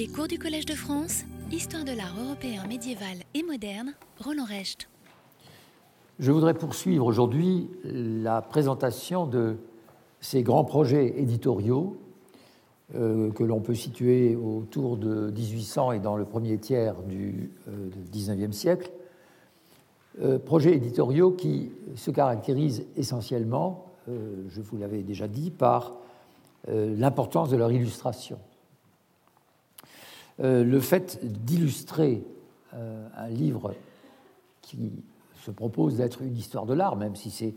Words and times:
Les 0.00 0.08
cours 0.08 0.28
du 0.28 0.38
Collège 0.38 0.64
de 0.64 0.72
France, 0.72 1.24
Histoire 1.52 1.84
de 1.84 1.92
l'art 1.92 2.14
européen 2.18 2.66
médiéval 2.66 3.18
et 3.34 3.42
moderne, 3.42 3.92
Roland 4.18 4.46
Recht. 4.46 4.88
Je 6.18 6.32
voudrais 6.32 6.54
poursuivre 6.54 7.04
aujourd'hui 7.04 7.68
la 7.84 8.40
présentation 8.40 9.26
de 9.26 9.58
ces 10.22 10.42
grands 10.42 10.64
projets 10.64 11.20
éditoriaux 11.20 11.98
euh, 12.94 13.30
que 13.32 13.44
l'on 13.44 13.60
peut 13.60 13.74
situer 13.74 14.36
autour 14.36 14.96
de 14.96 15.30
1800 15.32 15.92
et 15.92 15.98
dans 15.98 16.16
le 16.16 16.24
premier 16.24 16.56
tiers 16.56 16.94
du 17.02 17.50
euh, 17.68 17.90
19e 18.10 18.52
siècle. 18.52 18.90
Euh, 20.22 20.38
projets 20.38 20.74
éditoriaux 20.74 21.32
qui 21.32 21.72
se 21.94 22.10
caractérisent 22.10 22.86
essentiellement, 22.96 23.84
euh, 24.08 24.44
je 24.48 24.62
vous 24.62 24.78
l'avais 24.78 25.02
déjà 25.02 25.28
dit, 25.28 25.50
par 25.50 25.92
l'importance 26.68 27.50
de 27.50 27.56
leur 27.58 27.70
illustration. 27.70 28.38
Le 30.40 30.80
fait 30.80 31.20
d'illustrer 31.22 32.24
un 32.72 33.28
livre 33.28 33.74
qui 34.62 34.92
se 35.34 35.50
propose 35.50 35.96
d'être 35.96 36.22
une 36.22 36.36
histoire 36.36 36.66
de 36.66 36.74
l'art, 36.74 36.96
même 36.96 37.16
si 37.16 37.30
c'est 37.30 37.54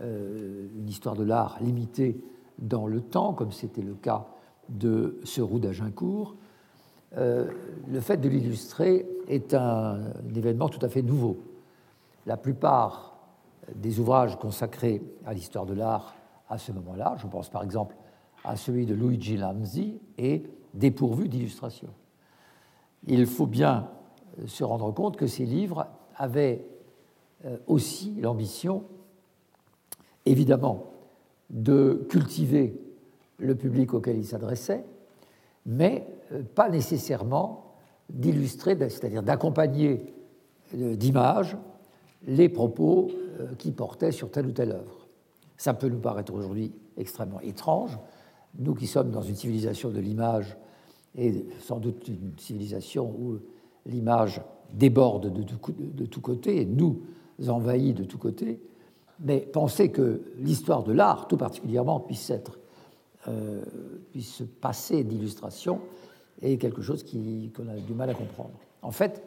une 0.00 0.88
histoire 0.88 1.16
de 1.16 1.24
l'art 1.24 1.58
limitée 1.60 2.20
dans 2.58 2.86
le 2.86 3.00
temps, 3.00 3.32
comme 3.32 3.52
c'était 3.52 3.82
le 3.82 3.94
cas 3.94 4.26
de 4.68 5.18
ce 5.24 5.40
roux 5.40 5.58
d'Agincourt, 5.58 6.36
le 7.16 8.00
fait 8.00 8.18
de 8.18 8.28
l'illustrer 8.28 9.06
est 9.28 9.54
un, 9.54 10.12
événement 10.34 10.68
tout 10.68 10.84
à 10.84 10.88
fait 10.88 11.02
nouveau. 11.02 11.38
La 12.26 12.36
plupart 12.36 13.16
des 13.74 13.98
ouvrages 14.00 14.38
consacrés 14.38 15.02
à 15.24 15.32
l'histoire 15.32 15.66
de 15.66 15.74
l'art 15.74 16.14
à 16.48 16.58
ce 16.58 16.72
moment-là, 16.72 17.16
je 17.18 17.26
pense 17.26 17.48
par 17.48 17.62
exemple 17.62 17.96
à 18.44 18.56
celui 18.56 18.86
de 18.86 18.94
Luigi 18.94 19.36
Lanzi, 19.36 20.00
est 20.18 20.44
dépourvu 20.74 21.28
d'illustration. 21.28 21.88
Il 23.06 23.26
faut 23.26 23.46
bien 23.46 23.88
se 24.46 24.64
rendre 24.64 24.92
compte 24.92 25.16
que 25.16 25.26
ces 25.26 25.44
livres 25.44 25.86
avaient 26.16 26.66
euh, 27.46 27.56
aussi 27.66 28.14
l'ambition, 28.20 28.84
évidemment, 30.26 30.92
de 31.48 32.06
cultiver 32.10 32.78
le 33.38 33.54
public 33.54 33.94
auquel 33.94 34.18
ils 34.18 34.26
s'adressaient, 34.26 34.84
mais 35.64 36.06
euh, 36.32 36.42
pas 36.54 36.68
nécessairement 36.68 37.74
d'illustrer, 38.10 38.76
c'est-à-dire 38.78 39.22
d'accompagner 39.22 40.12
euh, 40.76 40.96
d'images 40.96 41.56
les 42.26 42.50
propos 42.50 43.10
qui 43.56 43.72
portaient 43.72 44.12
sur 44.12 44.30
telle 44.30 44.44
ou 44.44 44.52
telle 44.52 44.72
œuvre. 44.72 45.08
Ça 45.56 45.72
peut 45.72 45.88
nous 45.88 46.00
paraître 46.00 46.34
aujourd'hui 46.34 46.74
extrêmement 46.98 47.40
étrange, 47.40 47.98
nous 48.58 48.74
qui 48.74 48.86
sommes 48.86 49.10
dans 49.10 49.22
une 49.22 49.36
civilisation 49.36 49.88
de 49.88 50.00
l'image 50.00 50.58
et 51.16 51.44
sans 51.60 51.78
doute 51.78 52.06
une 52.08 52.32
civilisation 52.38 53.06
où 53.06 53.38
l'image 53.86 54.40
déborde 54.72 55.32
de 55.32 55.42
tous 55.42 55.72
de 55.76 56.06
tout 56.06 56.20
côté 56.20 56.60
et 56.60 56.64
nous 56.64 57.02
envahit 57.48 57.96
de 57.96 58.04
tous 58.04 58.18
côtés, 58.18 58.60
mais 59.20 59.40
penser 59.40 59.90
que 59.90 60.22
l'histoire 60.38 60.82
de 60.82 60.92
l'art, 60.92 61.28
tout 61.28 61.36
particulièrement, 61.36 62.00
puisse, 62.00 62.30
être, 62.30 62.58
euh, 63.28 63.62
puisse 64.12 64.34
se 64.34 64.44
passer 64.44 65.04
d'illustration 65.04 65.80
est 66.42 66.56
quelque 66.56 66.82
chose 66.82 67.04
qu'on 67.04 67.68
a 67.68 67.76
du 67.76 67.92
mal 67.92 68.10
à 68.10 68.14
comprendre. 68.14 68.54
En 68.82 68.90
fait, 68.90 69.22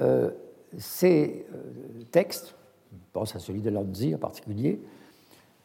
euh, 0.00 0.30
ces 0.78 1.46
euh, 1.52 2.02
textes, 2.10 2.54
je 2.92 2.98
pense 3.12 3.36
à 3.36 3.38
celui 3.38 3.60
de 3.60 3.70
Lanzi 3.70 4.14
en 4.14 4.18
particulier, 4.18 4.80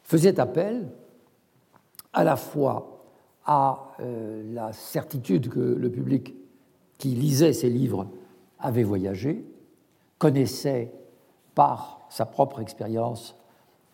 faisaient 0.02 0.38
appel 0.38 0.88
à 2.12 2.24
la 2.24 2.36
fois 2.36 2.95
à 3.46 3.94
euh, 4.00 4.42
la 4.52 4.72
certitude 4.72 5.48
que 5.48 5.60
le 5.60 5.90
public 5.90 6.34
qui 6.98 7.08
lisait 7.08 7.52
ces 7.52 7.70
livres 7.70 8.08
avait 8.58 8.82
voyagé, 8.82 9.44
connaissait 10.18 10.92
par 11.54 12.06
sa 12.10 12.26
propre 12.26 12.60
expérience 12.60 13.36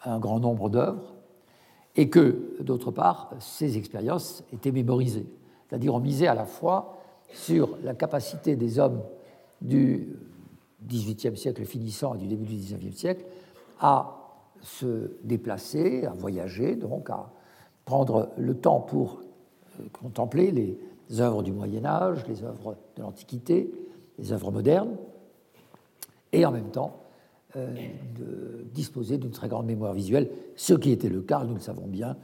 un 0.05 0.19
grand 0.19 0.41
nombre 0.41 0.69
d'œuvres, 0.69 1.15
et 1.95 2.09
que, 2.09 2.57
d'autre 2.61 2.91
part, 2.91 3.31
ces 3.39 3.77
expériences 3.77 4.43
étaient 4.53 4.73
mémorisées. 4.73 5.27
C'est-à-dire 5.69 5.95
on 5.95 6.01
misait 6.01 6.27
à 6.27 6.35
la 6.35 6.47
fois 6.47 6.99
sur 7.29 7.77
la 7.83 7.95
capacité 7.95 8.57
des 8.57 8.79
hommes 8.79 9.03
du 9.61 10.09
XVIIIe 10.87 11.37
siècle 11.37 11.65
finissant 11.65 12.15
et 12.15 12.19
du 12.19 12.27
début 12.27 12.47
du 12.47 12.57
XIXe 12.57 12.97
siècle 12.97 13.25
à 13.81 14.19
se 14.63 15.13
déplacer, 15.23 16.07
à 16.07 16.13
voyager, 16.13 16.77
donc 16.77 17.11
à 17.11 17.31
prendre 17.85 18.31
le 18.37 18.55
temps 18.57 18.81
pour 18.81 19.21
contempler 19.93 20.51
les 20.51 21.21
œuvres 21.21 21.43
du 21.43 21.53
Moyen 21.53 21.85
Âge, 21.85 22.27
les 22.29 22.43
œuvres 22.43 22.77
de 22.97 23.03
l'Antiquité, 23.03 23.71
les 24.19 24.33
œuvres 24.33 24.51
modernes, 24.51 24.97
et 26.33 26.45
en 26.47 26.51
même 26.51 26.71
temps 26.71 27.03
euh, 27.57 27.75
disposer 28.73 29.19
d'une 29.19 29.31
très 29.31 29.49
grande 29.49 29.67
mémoire 29.67 29.93
visuelle, 29.93 30.31
ce 30.57 30.75
qui 30.75 30.91
était 30.91 31.09
le 31.09 31.21
cas, 31.21 31.45
nous 31.45 31.55
le 31.55 31.61
savons 31.61 31.87
bien, 31.87 32.17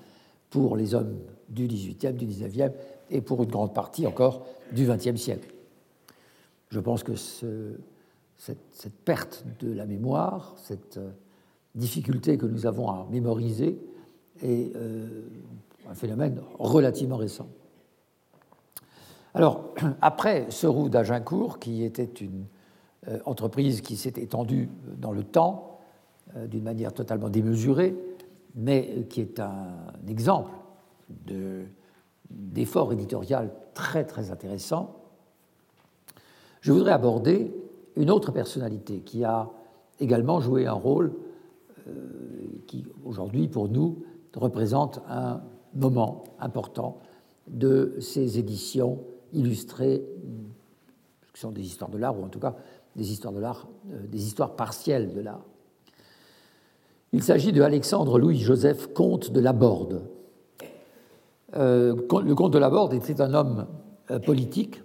pour 0.51 0.77
les 0.77 0.95
hommes 0.95 1.19
du 1.49 1.67
XVIIIe, 1.67 2.15
du 2.15 2.27
XIXe 2.27 2.71
et 3.11 3.21
pour 3.21 3.43
une 3.43 3.51
grande 3.51 3.75
partie 3.75 4.07
encore 4.07 4.47
du 4.73 4.87
XXe 4.87 5.17
siècle. 5.21 5.53
Je 6.71 6.81
pense 6.81 7.03
que 7.03 7.15
ce, 7.15 7.75
cette, 8.37 8.65
cette, 8.73 8.95
perte 8.95 9.45
de 9.61 9.73
la 9.73 9.85
mémoire, 9.85 10.55
cette 10.57 10.97
euh, 10.97 11.11
difficulté 11.75 12.39
que 12.39 12.47
nous 12.47 12.67
avons 12.67 12.89
à 12.89 13.07
mémoriser 13.11 13.79
est 14.43 14.75
euh, 14.77 15.29
un 15.89 15.95
phénomène 15.95 16.41
relativement 16.59 17.17
récent. 17.17 17.49
Alors, 19.35 19.75
après 20.01 20.47
ce 20.51 20.67
roux 20.67 20.89
d'Agincourt, 20.89 21.59
qui 21.59 21.85
était 21.85 22.05
une 22.05 22.47
euh, 23.09 23.19
entreprise 23.25 23.81
qui 23.81 23.97
s'est 23.97 24.15
étendue 24.17 24.69
dans 24.97 25.13
le 25.13 25.25
temps 25.25 25.79
euh, 26.37 26.47
d'une 26.47 26.65
manière 26.65 26.93
totalement 26.93 27.29
démesurée, 27.29 27.97
mais 28.55 29.07
qui 29.09 29.21
est 29.21 29.41
un 29.41 29.69
exemple 30.07 30.51
d'effort 32.31 32.93
éditorial 32.93 33.51
très 33.73 34.05
très 34.05 34.31
intéressant, 34.31 34.97
je 36.61 36.73
voudrais 36.73 36.93
aborder 36.93 37.55
une 37.97 38.11
autre 38.11 38.33
personnalité 38.33 39.01
qui 39.01 39.25
a 39.25 39.49
également 40.01 40.41
joué 40.41 40.67
un 40.67 40.73
rôle 40.73 41.13
euh, 41.87 41.93
qui 42.67 42.85
aujourd'hui 43.05 43.49
pour 43.49 43.69
nous 43.69 44.03
représente 44.35 45.01
un 45.09 45.41
moment 45.75 46.25
important 46.41 46.99
de 47.47 47.97
ces 48.01 48.39
éditions 48.39 49.01
illustrées, 49.33 50.03
qui 51.33 51.41
sont 51.41 51.53
des 51.53 51.63
histoires 51.63 51.91
de 51.91 51.99
l'art, 51.99 52.19
ou 52.19 52.25
en 52.25 52.29
tout 52.29 52.41
cas 52.41 52.57
des 52.97 53.13
histoires 53.13 53.33
de 53.33 53.41
l'art, 53.41 53.69
euh, 53.93 54.07
des 54.07 54.27
histoires 54.27 54.57
partielles 54.57 55.15
de 55.15 55.21
l'art. 55.21 55.45
Il 57.13 57.23
s'agit 57.23 57.53
de 57.53 57.63
Alexandre 57.63 58.19
Louis-Joseph, 58.19 58.93
comte 58.93 59.31
de 59.31 59.41
Laborde. 59.41 60.03
Euh, 61.57 61.95
le 61.95 62.35
comte 62.35 62.53
de 62.53 62.59
Laborde 62.59 62.93
était 62.93 63.21
un 63.21 63.33
homme 63.33 63.67
euh, 64.11 64.19
politique 64.19 64.83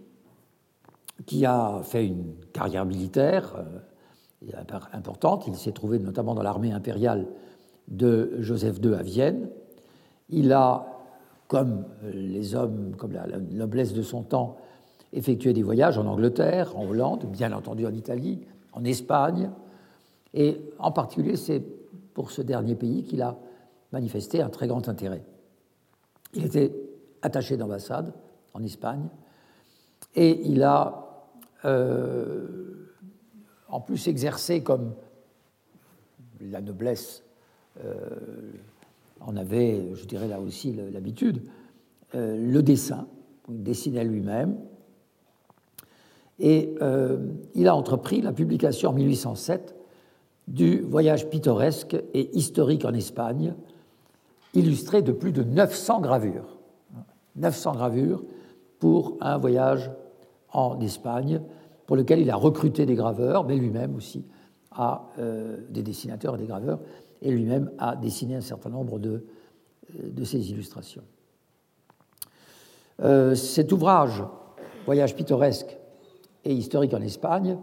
qui 1.25 1.45
a 1.45 1.81
fait 1.83 2.05
une 2.05 2.35
carrière 2.53 2.85
militaire 2.85 3.63
importante. 4.93 5.45
Il 5.47 5.55
s'est 5.55 5.71
trouvé 5.71 5.99
notamment 5.99 6.35
dans 6.35 6.43
l'armée 6.43 6.71
impériale 6.71 7.27
de 7.87 8.37
Joseph 8.39 8.79
II 8.83 8.93
à 8.95 9.03
Vienne. 9.03 9.49
Il 10.29 10.51
a, 10.53 10.85
comme 11.47 11.85
les 12.03 12.55
hommes, 12.55 12.95
comme 12.97 13.11
la, 13.11 13.25
noblesse 13.51 13.93
de 13.93 14.01
son 14.01 14.23
temps, 14.23 14.57
effectué 15.11 15.53
des 15.53 15.63
voyages 15.63 15.97
en 15.97 16.05
Angleterre, 16.05 16.77
en 16.77 16.85
Hollande, 16.87 17.25
bien 17.25 17.51
entendu 17.51 17.85
en 17.85 17.93
Italie, 17.93 18.41
en 18.71 18.83
Espagne. 18.83 19.51
Et 20.33 20.59
en 20.79 20.91
particulier, 20.91 21.35
c'est 21.35 21.61
pour 22.13 22.31
ce 22.31 22.41
dernier 22.41 22.75
pays 22.75 23.03
qu'il 23.03 23.21
a 23.21 23.37
manifesté 23.91 24.41
un 24.41 24.49
très 24.49 24.67
grand 24.67 24.89
intérêt. 24.89 25.23
Il 26.33 26.45
était 26.45 26.73
attaché 27.21 27.57
d'ambassade 27.57 28.13
en 28.53 28.63
Espagne 28.63 29.07
et 30.15 30.41
il 30.47 30.63
a 30.63 31.27
euh, 31.65 32.89
en 33.67 33.79
plus 33.79 34.07
exercé 34.07 34.63
comme 34.63 34.93
la 36.41 36.61
noblesse 36.61 37.23
euh, 37.83 38.09
en 39.25 39.35
avait, 39.35 39.93
je 39.95 40.05
dirais 40.05 40.27
là 40.27 40.39
aussi, 40.39 40.73
l'habitude, 40.91 41.43
euh, 42.15 42.37
le 42.37 42.61
dessin. 42.61 43.07
Il 43.49 43.63
dessinait 43.63 44.03
lui-même. 44.03 44.57
Et 46.39 46.75
euh, 46.81 47.17
il 47.53 47.67
a 47.67 47.75
entrepris 47.75 48.21
la 48.21 48.33
publication 48.33 48.89
en 48.89 48.93
1807 48.93 49.75
du 50.47 50.81
voyage 50.81 51.29
pittoresque 51.29 51.95
et 52.13 52.35
historique 52.37 52.85
en 52.85 52.93
Espagne, 52.93 53.53
illustré 54.53 55.01
de 55.01 55.11
plus 55.11 55.31
de 55.31 55.43
900 55.43 56.01
gravures. 56.01 56.57
900 57.35 57.73
gravures 57.73 58.23
pour 58.79 59.17
un 59.21 59.37
voyage 59.37 59.89
en 60.51 60.79
Espagne, 60.81 61.41
pour 61.85 61.95
lequel 61.95 62.19
il 62.19 62.29
a 62.29 62.35
recruté 62.35 62.85
des 62.85 62.95
graveurs, 62.95 63.45
mais 63.45 63.55
lui-même 63.55 63.95
aussi 63.95 64.25
a 64.71 65.07
des 65.69 65.83
dessinateurs 65.83 66.35
et 66.35 66.39
des 66.39 66.47
graveurs 66.47 66.79
et 67.23 67.31
lui-même 67.31 67.71
a 67.79 67.95
dessiné 67.95 68.35
un 68.35 68.41
certain 68.41 68.69
nombre 68.69 68.99
de, 68.99 69.25
de 69.91 70.23
ces 70.23 70.51
illustrations. 70.51 71.03
Euh, 73.01 73.33
cet 73.33 73.71
ouvrage 73.71 74.23
Voyage 74.85 75.15
pittoresque 75.15 75.77
et 76.43 76.53
historique 76.53 76.93
en 76.93 77.01
Espagne 77.01 77.57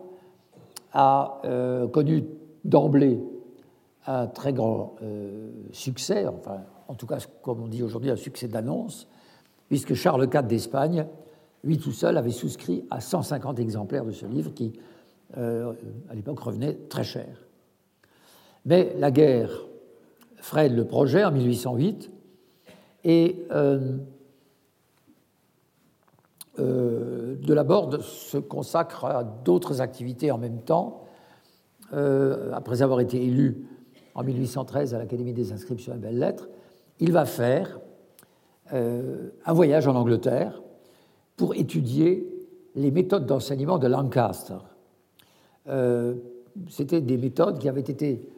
a 0.92 1.40
euh, 1.44 1.86
connu 1.86 2.24
d'emblée 2.64 3.20
un 4.06 4.26
très 4.26 4.52
grand 4.52 4.96
euh, 5.02 5.50
succès, 5.72 6.26
enfin, 6.26 6.62
en 6.88 6.94
tout 6.94 7.06
cas, 7.06 7.18
comme 7.42 7.62
on 7.62 7.68
dit 7.68 7.82
aujourd'hui, 7.82 8.10
un 8.10 8.16
succès 8.16 8.48
d'annonce, 8.48 9.06
puisque 9.68 9.94
Charles 9.94 10.28
IV 10.32 10.44
d'Espagne, 10.44 11.06
lui 11.62 11.78
tout 11.78 11.92
seul, 11.92 12.16
avait 12.16 12.30
souscrit 12.30 12.84
à 12.90 13.00
150 13.00 13.58
exemplaires 13.60 14.04
de 14.04 14.12
ce 14.12 14.24
livre 14.24 14.52
qui, 14.54 14.72
euh, 15.36 15.74
à 16.08 16.14
l'époque, 16.14 16.40
revenait 16.40 16.74
très 16.88 17.04
cher. 17.04 17.28
Mais 18.66 18.94
la 18.98 19.10
guerre 19.10 19.50
freine 20.36 20.74
le 20.74 20.84
projet 20.84 21.24
en 21.24 21.32
1808 21.32 22.10
et 23.04 23.46
euh, 26.58 27.36
de 27.40 27.54
la 27.54 27.64
Borde 27.64 28.00
se 28.02 28.36
consacre 28.36 29.04
à 29.04 29.24
d'autres 29.24 29.80
activités 29.80 30.30
en 30.30 30.38
même 30.38 30.60
temps. 30.60 31.04
Euh, 31.92 32.52
après 32.52 32.82
avoir 32.82 33.00
été 33.00 33.22
élu 33.24 33.66
en 34.14 34.22
1813 34.22 34.94
à 34.94 34.98
l'Académie 34.98 35.32
des 35.32 35.52
inscriptions 35.52 35.94
et 35.94 35.98
belles-lettres, 35.98 36.48
il 36.98 37.12
va 37.12 37.24
faire 37.24 37.80
euh, 38.72 39.30
un 39.46 39.52
voyage 39.52 39.86
en 39.88 39.94
Angleterre 39.94 40.60
pour 41.36 41.54
étudier 41.54 42.28
les 42.74 42.90
méthodes 42.90 43.26
d'enseignement 43.26 43.78
de 43.78 43.86
Lancaster. 43.86 44.58
C'était 46.68 47.00
des 47.00 47.16
méthodes 47.16 47.58
qui 47.58 47.68
avaient 47.68 47.80
été 47.80 48.28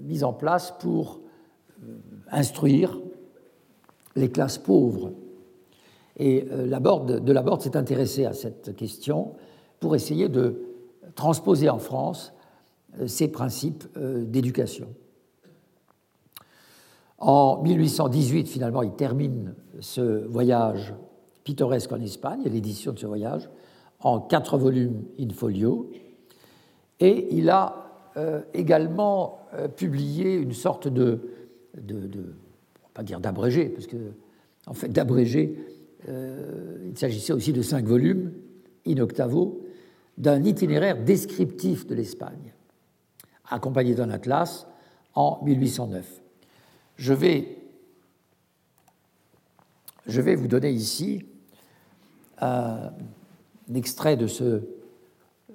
mises 0.00 0.24
en 0.24 0.32
place 0.32 0.74
pour 0.78 1.20
instruire 2.30 2.98
les 4.16 4.30
classes 4.30 4.58
pauvres 4.58 5.12
et 6.18 6.46
euh, 6.50 6.64
de 6.66 7.32
la 7.32 7.42
Borde 7.42 7.62
s'est 7.62 7.76
intéressé 7.76 8.26
à 8.26 8.32
cette 8.32 8.76
question 8.76 9.34
pour 9.80 9.94
essayer 9.94 10.28
de 10.28 10.62
transposer 11.14 11.68
en 11.70 11.78
France 11.78 12.32
euh, 13.00 13.06
ces 13.06 13.28
principes 13.28 13.84
euh, 13.96 14.24
d'éducation. 14.24 14.88
En 17.18 17.62
1818, 17.62 18.48
finalement, 18.48 18.82
il 18.82 18.92
termine 18.92 19.54
ce 19.80 20.24
voyage 20.26 20.94
pittoresque 21.42 21.92
en 21.92 22.00
Espagne, 22.00 22.42
l'édition 22.44 22.92
de 22.92 22.98
ce 22.98 23.06
voyage, 23.06 23.48
en 24.00 24.20
quatre 24.20 24.58
volumes 24.58 25.02
in 25.18 25.30
folio. 25.30 25.90
Et 27.00 27.36
il 27.36 27.50
a 27.50 27.84
également 28.52 29.37
publié 29.76 30.34
une 30.34 30.52
sorte 30.52 30.88
de, 30.88 31.20
pas 32.94 33.02
dire 33.02 33.20
d'abrégé, 33.20 33.68
parce 33.68 33.86
que, 33.86 33.96
en 34.66 34.74
fait, 34.74 34.88
d'abrégé 34.88 35.56
euh, 36.08 36.76
il 36.88 36.96
s'agissait 36.96 37.32
aussi 37.32 37.52
de 37.52 37.62
cinq 37.62 37.84
volumes, 37.84 38.32
in 38.86 38.98
octavo, 38.98 39.64
d'un 40.16 40.42
itinéraire 40.44 41.02
descriptif 41.02 41.86
de 41.86 41.94
l'Espagne, 41.94 42.52
accompagné 43.48 43.94
d'un 43.94 44.10
atlas 44.10 44.66
en 45.14 45.40
1809. 45.44 46.20
Je 46.96 47.12
vais, 47.12 47.58
je 50.06 50.20
vais 50.20 50.34
vous 50.34 50.48
donner 50.48 50.70
ici 50.70 51.24
un 52.40 52.92
extrait 53.74 54.16
de, 54.16 54.26
ce, 54.26 54.62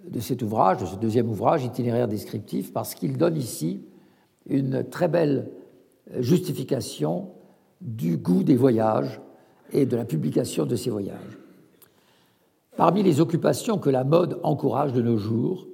de 0.08 0.20
cet 0.20 0.42
ouvrage, 0.42 0.82
de 0.82 0.86
ce 0.86 0.96
deuxième 0.96 1.30
ouvrage, 1.30 1.64
itinéraire 1.64 2.08
descriptif, 2.08 2.74
parce 2.74 2.96
qu'il 2.96 3.18
donne 3.18 3.38
ici 3.38 3.82
une 4.48 4.84
très 4.84 5.08
belle 5.08 5.50
justification 6.20 7.30
du 7.82 8.18
goût 8.18 8.44
des 8.44 8.56
voyages 8.56 9.22
et 9.72 9.86
de 9.86 9.96
la 9.96 10.06
publication 10.06 10.66
de 10.66 10.76
ses 10.76 10.90
voyages. 10.90 11.38
Parmi 12.76 13.04
les 13.04 13.22
occupations 13.22 13.78
que 13.78 13.90
la 13.90 14.04
mode 14.04 14.40
encourage 14.44 14.94
de 14.94 15.02
nos 15.02 15.18
jours, 15.18 15.68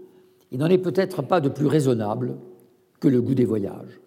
il 0.52 0.60
n'en 0.60 0.68
est 0.68 0.78
peut-être 0.78 1.22
pas 1.22 1.42
de 1.42 1.50
plus 1.50 1.68
raisonnable 1.68 2.38
que 3.00 3.08
le 3.08 3.22
goût 3.22 3.36
des 3.36 3.46
voyages. 3.46 4.00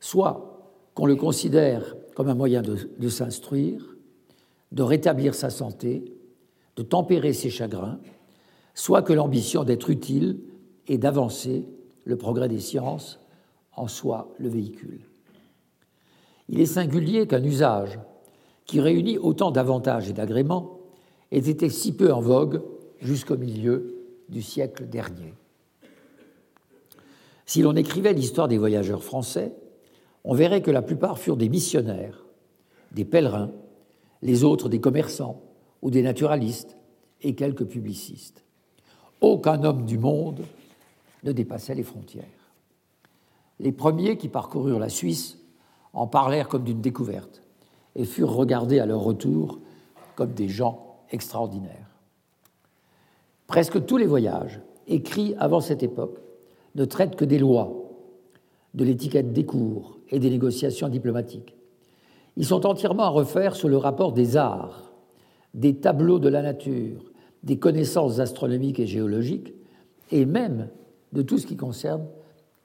Soit 0.00 0.72
qu'on 0.94 1.06
le 1.06 1.16
considère 1.16 1.96
comme 2.14 2.28
un 2.28 2.34
moyen 2.34 2.62
de 2.62 3.08
s'instruire, 3.08 3.84
de 4.72 4.82
rétablir 4.82 5.34
sa 5.34 5.50
santé, 5.50 6.04
de 6.76 6.82
tempérer 6.82 7.32
ses 7.32 7.50
chagrins, 7.50 7.98
soit 8.78 9.02
que 9.02 9.12
l'ambition 9.12 9.64
d'être 9.64 9.90
utile 9.90 10.38
et 10.86 10.98
d'avancer 10.98 11.66
le 12.04 12.16
progrès 12.16 12.46
des 12.46 12.60
sciences 12.60 13.18
en 13.74 13.88
soit 13.88 14.32
le 14.38 14.48
véhicule. 14.48 15.00
Il 16.48 16.60
est 16.60 16.66
singulier 16.66 17.26
qu'un 17.26 17.42
usage 17.42 17.98
qui 18.66 18.80
réunit 18.80 19.18
autant 19.18 19.50
d'avantages 19.50 20.08
et 20.08 20.12
d'agréments, 20.12 20.78
ait 21.32 21.38
été 21.38 21.68
si 21.70 21.96
peu 21.96 22.12
en 22.12 22.20
vogue 22.20 22.62
jusqu'au 23.00 23.36
milieu 23.36 23.96
du 24.28 24.42
siècle 24.42 24.86
dernier. 24.86 25.34
Si 27.46 27.62
l'on 27.62 27.74
écrivait 27.74 28.12
l'histoire 28.12 28.46
des 28.46 28.58
voyageurs 28.58 29.02
français, 29.02 29.56
on 30.22 30.34
verrait 30.34 30.62
que 30.62 30.70
la 30.70 30.82
plupart 30.82 31.18
furent 31.18 31.36
des 31.36 31.48
missionnaires, 31.48 32.26
des 32.92 33.04
pèlerins, 33.04 33.50
les 34.22 34.44
autres 34.44 34.68
des 34.68 34.80
commerçants 34.80 35.42
ou 35.82 35.90
des 35.90 36.02
naturalistes 36.02 36.76
et 37.22 37.34
quelques 37.34 37.64
publicistes. 37.64 38.44
Aucun 39.20 39.64
homme 39.64 39.84
du 39.84 39.98
monde 39.98 40.44
ne 41.24 41.32
dépassait 41.32 41.74
les 41.74 41.82
frontières. 41.82 42.24
Les 43.58 43.72
premiers 43.72 44.16
qui 44.16 44.28
parcoururent 44.28 44.78
la 44.78 44.88
Suisse 44.88 45.38
en 45.92 46.06
parlèrent 46.06 46.48
comme 46.48 46.64
d'une 46.64 46.80
découverte 46.80 47.42
et 47.96 48.04
furent 48.04 48.34
regardés 48.34 48.78
à 48.78 48.86
leur 48.86 49.00
retour 49.00 49.58
comme 50.14 50.32
des 50.32 50.48
gens 50.48 50.98
extraordinaires. 51.10 51.88
Presque 53.46 53.84
tous 53.86 53.96
les 53.96 54.06
voyages 54.06 54.60
écrits 54.86 55.34
avant 55.38 55.60
cette 55.60 55.82
époque 55.82 56.20
ne 56.74 56.84
traitent 56.84 57.16
que 57.16 57.24
des 57.24 57.38
lois, 57.38 57.72
de 58.74 58.84
l'étiquette 58.84 59.32
des 59.32 59.44
cours 59.44 59.98
et 60.10 60.18
des 60.18 60.30
négociations 60.30 60.88
diplomatiques. 60.88 61.56
Ils 62.36 62.46
sont 62.46 62.66
entièrement 62.66 63.04
à 63.04 63.08
refaire 63.08 63.56
sur 63.56 63.68
le 63.68 63.78
rapport 63.78 64.12
des 64.12 64.36
arts, 64.36 64.92
des 65.54 65.76
tableaux 65.76 66.20
de 66.20 66.28
la 66.28 66.42
nature, 66.42 67.02
des 67.42 67.58
connaissances 67.58 68.18
astronomiques 68.18 68.80
et 68.80 68.86
géologiques, 68.86 69.54
et 70.10 70.26
même 70.26 70.68
de 71.12 71.22
tout 71.22 71.38
ce 71.38 71.46
qui 71.46 71.56
concerne 71.56 72.06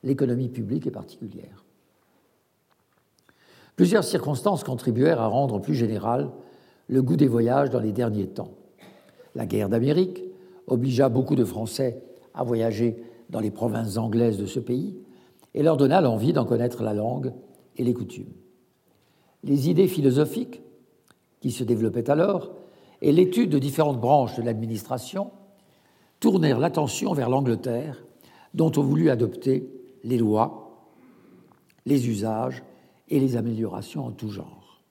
l'économie 0.03 0.49
publique 0.49 0.87
et 0.87 0.91
particulière. 0.91 1.63
Plusieurs 3.75 4.03
circonstances 4.03 4.63
contribuèrent 4.63 5.21
à 5.21 5.27
rendre 5.27 5.59
plus 5.59 5.73
général 5.73 6.29
le 6.87 7.01
goût 7.01 7.15
des 7.15 7.27
voyages 7.27 7.69
dans 7.69 7.79
les 7.79 7.91
derniers 7.91 8.27
temps. 8.27 8.53
La 9.35 9.45
guerre 9.45 9.69
d'Amérique 9.69 10.23
obligea 10.67 11.09
beaucoup 11.09 11.35
de 11.35 11.45
Français 11.45 12.03
à 12.33 12.43
voyager 12.43 13.03
dans 13.29 13.39
les 13.39 13.51
provinces 13.51 13.97
anglaises 13.97 14.37
de 14.37 14.45
ce 14.45 14.59
pays 14.59 14.95
et 15.55 15.63
leur 15.63 15.77
donna 15.77 16.01
l'envie 16.01 16.33
d'en 16.33 16.45
connaître 16.45 16.83
la 16.83 16.93
langue 16.93 17.33
et 17.77 17.83
les 17.83 17.93
coutumes. 17.93 18.31
Les 19.43 19.69
idées 19.69 19.87
philosophiques 19.87 20.61
qui 21.41 21.51
se 21.51 21.63
développaient 21.63 22.09
alors 22.09 22.55
et 23.03 23.11
l'étude 23.11 23.49
de 23.49 23.59
différentes 23.59 23.99
branches 23.99 24.37
de 24.37 24.41
l'administration 24.41 25.31
tournèrent 26.21 26.57
l'attention 26.57 27.13
vers 27.13 27.29
l'Angleterre, 27.29 28.01
dont 28.53 28.71
on 28.77 28.81
voulut 28.81 29.09
adopter 29.09 29.69
les 30.05 30.17
lois, 30.17 30.87
les 31.85 32.07
usages 32.07 32.63
et 33.09 33.19
les 33.19 33.35
améliorations 33.35 34.05
en 34.05 34.11
tout 34.11 34.29
genre. 34.29 34.81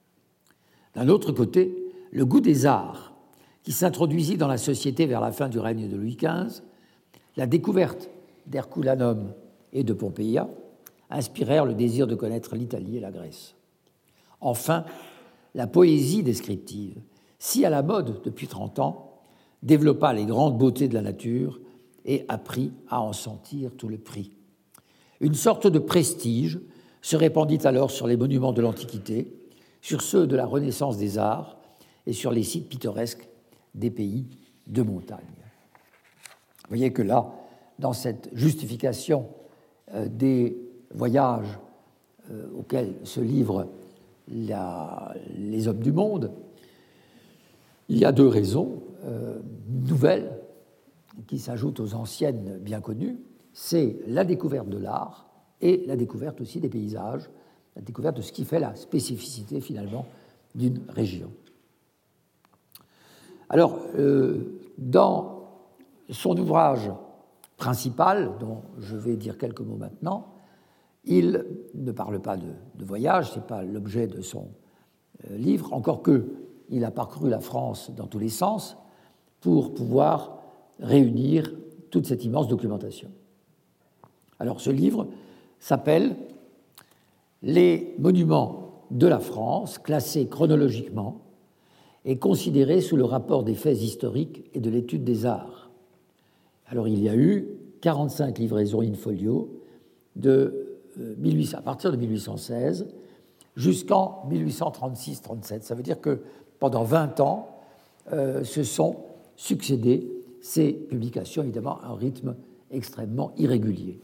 D'un 0.94 1.08
autre 1.08 1.32
côté, 1.32 1.74
le 2.10 2.26
goût 2.26 2.42
des 2.42 2.66
arts, 2.66 3.14
qui 3.62 3.72
s'introduisit 3.72 4.36
dans 4.36 4.48
la 4.48 4.58
société 4.58 5.06
vers 5.06 5.22
la 5.22 5.32
fin 5.32 5.48
du 5.48 5.58
règne 5.58 5.88
de 5.88 5.96
Louis 5.96 6.16
XV, 6.16 6.62
la 7.38 7.46
découverte 7.46 8.10
d'Herculanum 8.46 9.32
et 9.72 9.84
de 9.84 9.94
Pompeia 9.94 10.50
inspirèrent 11.08 11.64
le 11.64 11.72
désir 11.72 12.06
de 12.06 12.14
connaître 12.14 12.56
l'Italie 12.56 12.98
et 12.98 13.00
la 13.00 13.10
Grèce. 13.10 13.54
Enfin, 14.42 14.84
la 15.54 15.66
poésie 15.66 16.22
descriptive, 16.22 17.00
si 17.42 17.64
à 17.64 17.70
la 17.70 17.82
mode 17.82 18.22
depuis 18.22 18.46
30 18.46 18.78
ans, 18.78 19.18
développa 19.64 20.12
les 20.12 20.26
grandes 20.26 20.56
beautés 20.56 20.86
de 20.86 20.94
la 20.94 21.02
nature 21.02 21.58
et 22.04 22.24
apprit 22.28 22.70
à 22.88 23.02
en 23.02 23.12
sentir 23.12 23.72
tout 23.76 23.88
le 23.88 23.98
prix. 23.98 24.30
Une 25.18 25.34
sorte 25.34 25.66
de 25.66 25.80
prestige 25.80 26.60
se 27.00 27.16
répandit 27.16 27.58
alors 27.66 27.90
sur 27.90 28.06
les 28.06 28.16
monuments 28.16 28.52
de 28.52 28.62
l'Antiquité, 28.62 29.34
sur 29.80 30.02
ceux 30.02 30.28
de 30.28 30.36
la 30.36 30.46
Renaissance 30.46 30.98
des 30.98 31.18
arts 31.18 31.58
et 32.06 32.12
sur 32.12 32.30
les 32.30 32.44
sites 32.44 32.68
pittoresques 32.68 33.28
des 33.74 33.90
pays 33.90 34.28
de 34.68 34.82
montagne. 34.82 35.18
Vous 35.26 36.68
voyez 36.68 36.92
que 36.92 37.02
là, 37.02 37.28
dans 37.80 37.92
cette 37.92 38.30
justification 38.34 39.26
euh, 39.94 40.06
des 40.08 40.56
voyages 40.94 41.58
euh, 42.30 42.46
auxquels 42.56 42.94
se 43.02 43.20
livrent 43.20 43.66
les 44.28 45.66
hommes 45.66 45.80
du 45.80 45.90
monde, 45.90 46.30
il 47.92 47.98
y 47.98 48.06
a 48.06 48.12
deux 48.12 48.26
raisons 48.26 48.82
euh, 49.04 49.38
nouvelles 49.68 50.40
qui 51.26 51.38
s'ajoutent 51.38 51.78
aux 51.78 51.92
anciennes 51.92 52.58
bien 52.58 52.80
connues. 52.80 53.18
C'est 53.52 53.98
la 54.06 54.24
découverte 54.24 54.70
de 54.70 54.78
l'art 54.78 55.28
et 55.60 55.84
la 55.86 55.94
découverte 55.94 56.40
aussi 56.40 56.58
des 56.58 56.70
paysages, 56.70 57.28
la 57.76 57.82
découverte 57.82 58.16
de 58.16 58.22
ce 58.22 58.32
qui 58.32 58.46
fait 58.46 58.60
la 58.60 58.74
spécificité 58.76 59.60
finalement 59.60 60.06
d'une 60.54 60.80
région. 60.88 61.30
Alors, 63.50 63.78
euh, 63.98 64.58
dans 64.78 65.50
son 66.08 66.34
ouvrage 66.38 66.90
principal, 67.58 68.38
dont 68.40 68.62
je 68.78 68.96
vais 68.96 69.16
dire 69.16 69.36
quelques 69.36 69.60
mots 69.60 69.76
maintenant, 69.76 70.32
il 71.04 71.44
ne 71.74 71.92
parle 71.92 72.22
pas 72.22 72.38
de, 72.38 72.84
voyage, 72.86 73.32
ce 73.32 73.38
n'est 73.38 73.44
pas 73.44 73.62
l'objet 73.62 74.06
de 74.06 74.22
son 74.22 74.48
euh, 75.30 75.36
livre, 75.36 75.74
encore 75.74 76.00
que 76.00 76.24
il 76.72 76.84
a 76.84 76.90
parcouru 76.90 77.30
la 77.30 77.40
France 77.40 77.92
dans 77.94 78.06
tous 78.06 78.18
les 78.18 78.30
sens 78.30 78.76
pour 79.40 79.74
pouvoir 79.74 80.38
réunir 80.80 81.52
toute 81.90 82.06
cette 82.06 82.24
immense 82.24 82.48
documentation. 82.48 83.10
Alors 84.40 84.60
ce 84.60 84.70
livre 84.70 85.06
s'appelle 85.60 86.16
Les 87.42 87.94
monuments 87.98 88.82
de 88.90 89.06
la 89.06 89.20
France, 89.20 89.78
classés 89.78 90.26
chronologiquement 90.26 91.20
et 92.04 92.18
considérés 92.18 92.80
sous 92.80 92.96
le 92.96 93.04
rapport 93.04 93.44
des 93.44 93.54
faits 93.54 93.80
historiques 93.80 94.44
et 94.54 94.60
de 94.60 94.70
l'étude 94.70 95.04
des 95.04 95.26
arts. 95.26 95.70
Alors 96.66 96.88
il 96.88 97.02
y 97.02 97.08
a 97.08 97.14
eu 97.14 97.48
45 97.82 98.38
livraisons 98.38 98.80
in 98.80 98.94
folio 98.94 99.60
de, 100.16 100.78
euh, 100.98 101.44
à 101.52 101.60
partir 101.60 101.92
de 101.92 101.96
1816 101.96 102.86
jusqu'en 103.56 104.26
1836-37. 104.30 105.62
Ça 105.62 105.74
veut 105.74 105.82
dire 105.82 106.00
que 106.00 106.22
pendant 106.62 106.84
20 106.84 107.18
ans 107.18 107.48
euh, 108.12 108.44
se 108.44 108.62
sont 108.62 108.98
succédés 109.34 110.08
ces 110.40 110.72
publications, 110.72 111.42
évidemment 111.42 111.80
à 111.82 111.88
un 111.88 111.96
rythme 111.96 112.36
extrêmement 112.70 113.32
irrégulier. 113.36 113.98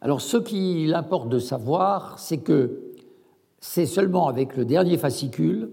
Alors 0.00 0.20
ce 0.20 0.36
qu'il 0.36 0.94
importe 0.94 1.28
de 1.28 1.40
savoir, 1.40 2.20
c'est 2.20 2.38
que 2.38 2.92
c'est 3.58 3.86
seulement 3.86 4.28
avec 4.28 4.56
le 4.56 4.64
dernier 4.64 4.96
fascicule, 4.96 5.72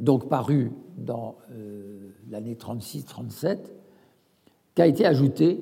donc 0.00 0.28
paru 0.28 0.72
dans 0.96 1.36
euh, 1.52 2.10
l'année 2.28 2.56
36-37, 2.56 3.58
qu'a 4.74 4.88
été 4.88 5.06
ajoutée 5.06 5.60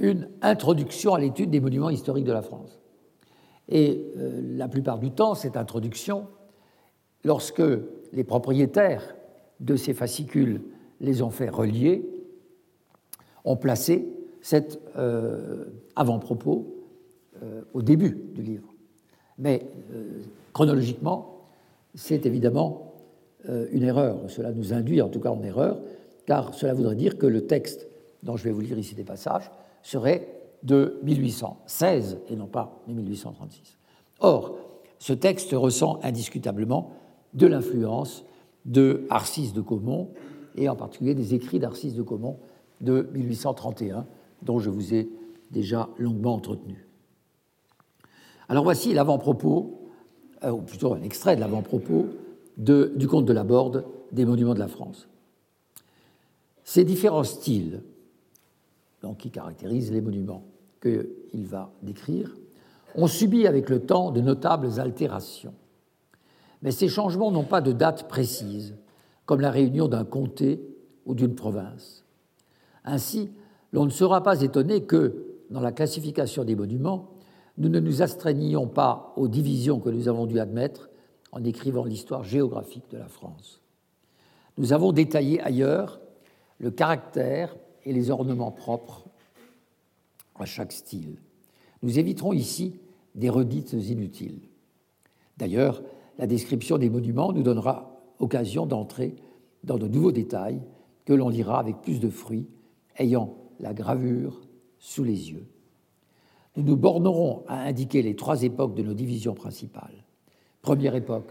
une 0.00 0.28
introduction 0.42 1.14
à 1.14 1.20
l'étude 1.20 1.50
des 1.50 1.60
monuments 1.60 1.90
historiques 1.90 2.24
de 2.24 2.32
la 2.32 2.42
France. 2.42 2.80
Et 3.68 4.04
euh, 4.16 4.40
la 4.56 4.66
plupart 4.66 4.98
du 4.98 5.12
temps, 5.12 5.36
cette 5.36 5.56
introduction, 5.56 6.26
lorsque 7.24 7.62
les 8.12 8.24
propriétaires 8.24 9.16
de 9.60 9.76
ces 9.76 9.94
fascicules 9.94 10.62
les 11.00 11.22
ont 11.22 11.30
fait 11.30 11.48
relier, 11.48 12.08
ont 13.44 13.56
placé 13.56 14.08
cet 14.40 14.80
euh, 14.96 15.64
avant-propos 15.96 16.74
euh, 17.42 17.62
au 17.72 17.82
début 17.82 18.18
du 18.34 18.42
livre. 18.42 18.68
Mais 19.38 19.66
euh, 19.92 20.22
chronologiquement, 20.52 21.44
c'est 21.94 22.26
évidemment 22.26 22.84
une 23.72 23.84
erreur. 23.84 24.18
Cela 24.28 24.52
nous 24.52 24.74
induit 24.74 25.00
en 25.00 25.08
tout 25.08 25.20
cas 25.20 25.30
en 25.30 25.42
erreur, 25.42 25.80
car 26.26 26.54
cela 26.54 26.74
voudrait 26.74 26.96
dire 26.96 27.16
que 27.16 27.26
le 27.26 27.46
texte 27.46 27.86
dont 28.22 28.36
je 28.36 28.44
vais 28.44 28.50
vous 28.50 28.60
lire 28.60 28.78
ici 28.78 28.94
des 28.94 29.04
passages 29.04 29.50
serait 29.82 30.28
de 30.64 30.98
1816 31.04 32.18
et 32.28 32.36
non 32.36 32.46
pas 32.46 32.82
de 32.88 32.92
1836. 32.92 33.78
Or, 34.20 34.58
ce 34.98 35.12
texte 35.12 35.52
ressent 35.52 36.00
indiscutablement 36.02 36.92
de 37.34 37.46
l'influence 37.46 38.24
de 38.64 39.06
Arcis 39.10 39.52
de 39.52 39.60
Caumont 39.60 40.10
et 40.56 40.68
en 40.68 40.76
particulier 40.76 41.14
des 41.14 41.34
écrits 41.34 41.58
d'Arcis 41.58 41.92
de 41.92 42.02
Caumont 42.02 42.38
de 42.80 43.08
1831, 43.12 44.06
dont 44.42 44.58
je 44.58 44.70
vous 44.70 44.94
ai 44.94 45.08
déjà 45.50 45.88
longuement 45.98 46.34
entretenu. 46.34 46.86
Alors 48.48 48.64
voici 48.64 48.94
l'avant-propos, 48.94 49.80
euh, 50.44 50.50
ou 50.50 50.62
plutôt 50.62 50.94
un 50.94 51.02
extrait 51.02 51.36
de 51.36 51.40
l'avant-propos 51.40 52.06
du 52.56 53.06
conte 53.08 53.24
de 53.24 53.32
la 53.32 53.44
Borde 53.44 53.84
des 54.10 54.24
monuments 54.24 54.54
de 54.54 54.58
la 54.58 54.68
France. 54.68 55.08
Ces 56.64 56.84
différents 56.84 57.24
styles 57.24 57.82
donc, 59.02 59.18
qui 59.18 59.30
caractérisent 59.30 59.92
les 59.92 60.00
monuments 60.00 60.44
qu'il 60.82 61.46
va 61.46 61.72
décrire 61.82 62.34
ont 62.94 63.06
subi 63.06 63.46
avec 63.46 63.68
le 63.68 63.80
temps 63.80 64.10
de 64.10 64.20
notables 64.20 64.80
altérations. 64.80 65.54
Mais 66.62 66.70
ces 66.70 66.88
changements 66.88 67.30
n'ont 67.30 67.44
pas 67.44 67.60
de 67.60 67.72
date 67.72 68.08
précise, 68.08 68.76
comme 69.26 69.40
la 69.40 69.50
réunion 69.50 69.88
d'un 69.88 70.04
comté 70.04 70.60
ou 71.06 71.14
d'une 71.14 71.34
province. 71.34 72.04
Ainsi, 72.84 73.30
l'on 73.72 73.84
ne 73.84 73.90
sera 73.90 74.22
pas 74.22 74.40
étonné 74.42 74.82
que, 74.82 75.26
dans 75.50 75.60
la 75.60 75.72
classification 75.72 76.44
des 76.44 76.56
monuments, 76.56 77.10
nous 77.58 77.68
ne 77.68 77.80
nous 77.80 78.02
astreignions 78.02 78.66
pas 78.66 79.12
aux 79.16 79.28
divisions 79.28 79.80
que 79.80 79.90
nous 79.90 80.08
avons 80.08 80.26
dû 80.26 80.38
admettre 80.38 80.90
en 81.32 81.44
écrivant 81.44 81.84
l'histoire 81.84 82.24
géographique 82.24 82.90
de 82.90 82.98
la 82.98 83.08
France. 83.08 83.60
Nous 84.56 84.72
avons 84.72 84.92
détaillé 84.92 85.40
ailleurs 85.40 86.00
le 86.58 86.70
caractère 86.70 87.56
et 87.84 87.92
les 87.92 88.10
ornements 88.10 88.50
propres 88.50 89.04
à 90.38 90.44
chaque 90.44 90.72
style. 90.72 91.16
Nous 91.82 91.98
éviterons 91.98 92.32
ici 92.32 92.76
des 93.14 93.28
redites 93.28 93.72
inutiles. 93.72 94.40
D'ailleurs, 95.36 95.82
la 96.18 96.26
description 96.26 96.78
des 96.78 96.90
monuments 96.90 97.32
nous 97.32 97.42
donnera 97.42 97.96
occasion 98.18 98.66
d'entrer 98.66 99.14
dans 99.64 99.78
de 99.78 99.86
nouveaux 99.86 100.12
détails 100.12 100.60
que 101.04 101.12
l'on 101.12 101.28
lira 101.28 101.58
avec 101.58 101.80
plus 101.80 102.00
de 102.00 102.10
fruits, 102.10 102.48
ayant 102.98 103.34
la 103.60 103.72
gravure 103.72 104.40
sous 104.78 105.04
les 105.04 105.30
yeux. 105.30 105.46
Nous 106.56 106.64
nous 106.64 106.76
bornerons 106.76 107.44
à 107.46 107.62
indiquer 107.62 108.02
les 108.02 108.16
trois 108.16 108.42
époques 108.42 108.74
de 108.74 108.82
nos 108.82 108.94
divisions 108.94 109.34
principales. 109.34 110.04
Première 110.60 110.96
époque, 110.96 111.30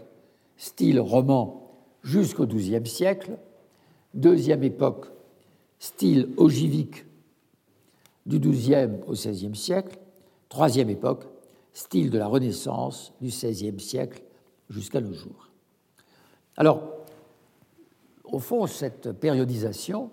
style 0.56 0.98
roman 0.98 1.70
jusqu'au 2.02 2.46
XIIe 2.46 2.86
siècle. 2.86 3.38
Deuxième 4.14 4.64
époque, 4.64 5.06
style 5.78 6.30
ogivique 6.38 7.04
du 8.24 8.38
XIIe 8.38 9.00
au 9.06 9.12
XVIe 9.12 9.54
siècle. 9.54 9.98
Troisième 10.48 10.88
époque, 10.88 11.24
style 11.74 12.10
de 12.10 12.18
la 12.18 12.26
Renaissance 12.26 13.12
du 13.20 13.28
XVIe 13.28 13.78
siècle 13.78 14.22
jusqu'à 14.68 15.00
nos 15.00 15.12
jours. 15.12 15.50
Alors, 16.56 16.82
au 18.24 18.38
fond, 18.38 18.66
cette 18.66 19.12
périodisation 19.12 20.10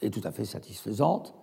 est 0.00 0.12
tout 0.12 0.20
à 0.24 0.30
fait 0.30 0.44
satisfaisante. 0.44 1.34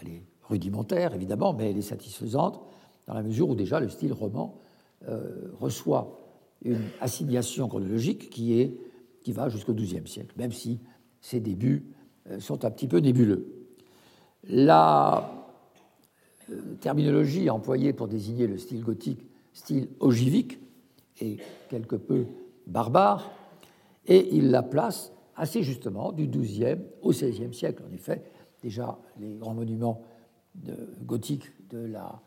Elle 0.00 0.08
est 0.08 0.22
rudimentaire, 0.44 1.14
évidemment, 1.14 1.52
mais 1.52 1.70
elle 1.70 1.78
est 1.78 1.82
satisfaisante 1.82 2.60
dans 3.06 3.14
la 3.14 3.22
mesure 3.22 3.48
où 3.48 3.54
déjà 3.54 3.80
le 3.80 3.88
style 3.88 4.12
roman 4.12 4.58
euh, 5.08 5.50
reçoit 5.58 6.20
une 6.62 6.82
assignation 7.00 7.68
chronologique 7.68 8.30
qui, 8.30 8.76
va 9.28 9.48
jusqu'au 9.48 9.74
XIIe 9.74 10.06
siècle, 10.06 10.34
même 10.38 10.52
si 10.52 10.80
ses 11.20 11.40
débuts 11.40 11.84
euh, 12.30 12.40
sont 12.40 12.64
un 12.64 12.70
petit 12.70 12.88
peu 12.88 12.98
nébuleux. 12.98 13.66
La 14.44 15.30
euh, 16.50 16.74
terminologie 16.80 17.50
employée 17.50 17.92
pour 17.92 18.08
désigner 18.08 18.46
le 18.46 18.56
style 18.56 18.82
gothique, 18.82 19.20
style 19.52 19.88
ogivique, 20.00 20.58
est 21.20 21.38
quelque 21.68 21.96
peu 21.96 22.26
barbare, 22.66 23.30
et 24.06 24.34
il 24.34 24.50
la 24.50 24.62
place 24.62 25.12
assez 25.36 25.62
justement 25.62 26.12
du 26.12 26.26
XIIe 26.26 26.78
au 27.02 27.10
XVIe 27.10 27.54
siècle. 27.54 27.82
En 27.88 27.92
effet, 27.92 28.24
déjà 28.62 28.98
les 29.20 29.36
grands 29.36 29.54
monuments 29.54 30.02
gothiques 31.04 31.50
de 31.70 31.78
la, 31.78 32.20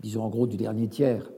disons 0.00 0.22
en 0.22 0.28
gros, 0.28 0.46
du 0.46 0.56
dernier 0.56 0.88
tiers 0.88 1.30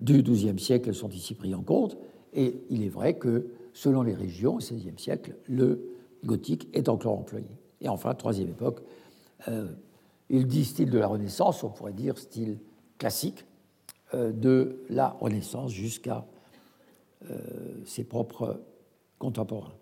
du 0.00 0.22
XIIe 0.22 0.58
siècle 0.58 0.94
sont 0.94 1.08
ici 1.08 1.34
pris 1.34 1.54
en 1.54 1.62
compte, 1.62 1.96
et 2.34 2.62
il 2.68 2.82
est 2.82 2.88
vrai 2.88 3.16
que 3.16 3.48
selon 3.72 4.02
les 4.02 4.14
régions, 4.14 4.54
au 4.54 4.58
XVIe 4.58 4.98
siècle, 4.98 5.36
le 5.48 5.88
gothique 6.24 6.68
est 6.72 6.88
encore 6.88 7.18
employé. 7.18 7.48
Et 7.80 7.88
enfin, 7.88 8.14
troisième 8.14 8.48
époque, 8.48 8.80
euh, 9.48 9.68
il 10.28 10.46
dit 10.46 10.64
style 10.64 10.90
de 10.90 10.98
la 10.98 11.06
Renaissance, 11.06 11.62
on 11.62 11.70
pourrait 11.70 11.92
dire 11.92 12.18
style 12.18 12.58
classique 12.98 13.44
de 14.14 14.84
la 14.88 15.08
Renaissance 15.08 15.72
jusqu'à 15.72 16.24
euh, 17.30 17.82
ses 17.86 18.04
propres 18.04 18.60
contemporains. 19.18 19.72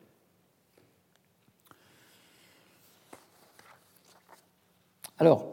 Alors, 5.19 5.47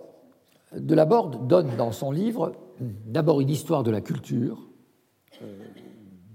de 0.76 0.96
la 0.96 1.06
Borde 1.06 1.48
donne 1.48 1.76
dans 1.76 1.92
son 1.92 2.12
livre 2.12 2.54
d'abord 2.80 3.42
une 3.42 3.50
histoire 3.50 3.84
de 3.84 3.92
la 3.92 4.00
culture, 4.00 4.70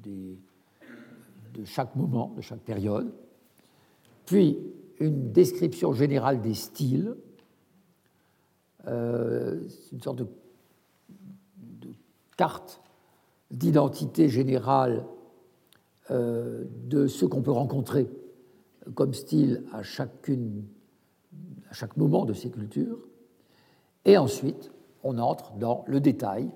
de 0.05 1.65
chaque 1.65 1.95
moment, 1.97 2.35
de 2.37 2.43
chaque 2.43 2.61
période, 2.61 3.15
puis 4.27 4.59
une 5.01 5.33
description 5.33 5.93
générale 5.93 6.41
des 6.41 6.55
styles, 6.55 7.17
euh, 8.87 9.63
une 9.93 10.01
sorte 10.03 10.19
de, 10.19 10.27
carte 12.37 12.81
d'identité 13.51 14.29
générale 14.29 15.05
euh, 16.11 16.65
de 16.85 17.07
ce 17.07 17.25
qu'on 17.25 17.43
peut 17.43 17.51
rencontrer 17.51 18.09
comme 18.95 19.15
style 19.15 19.65
à, 19.73 19.79
à 19.79 19.83
chaque 19.83 20.27
moment 21.97 22.25
de 22.25 22.33
ces 22.33 22.51
cultures. 22.51 22.99
Et 24.05 24.17
ensuite, 24.17 24.71
on 25.03 25.19
entre 25.19 25.53
dans 25.55 25.85
le 25.89 26.01
détail 26.01 26.51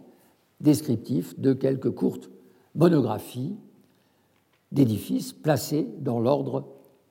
descriptif 0.60 1.38
de 1.38 1.52
quelques 1.52 1.90
courtes 1.90 2.30
monographies 2.74 3.56
d'édifices 4.72 5.32
placés 5.32 5.88
dans 5.98 6.20
l'ordre 6.20 6.66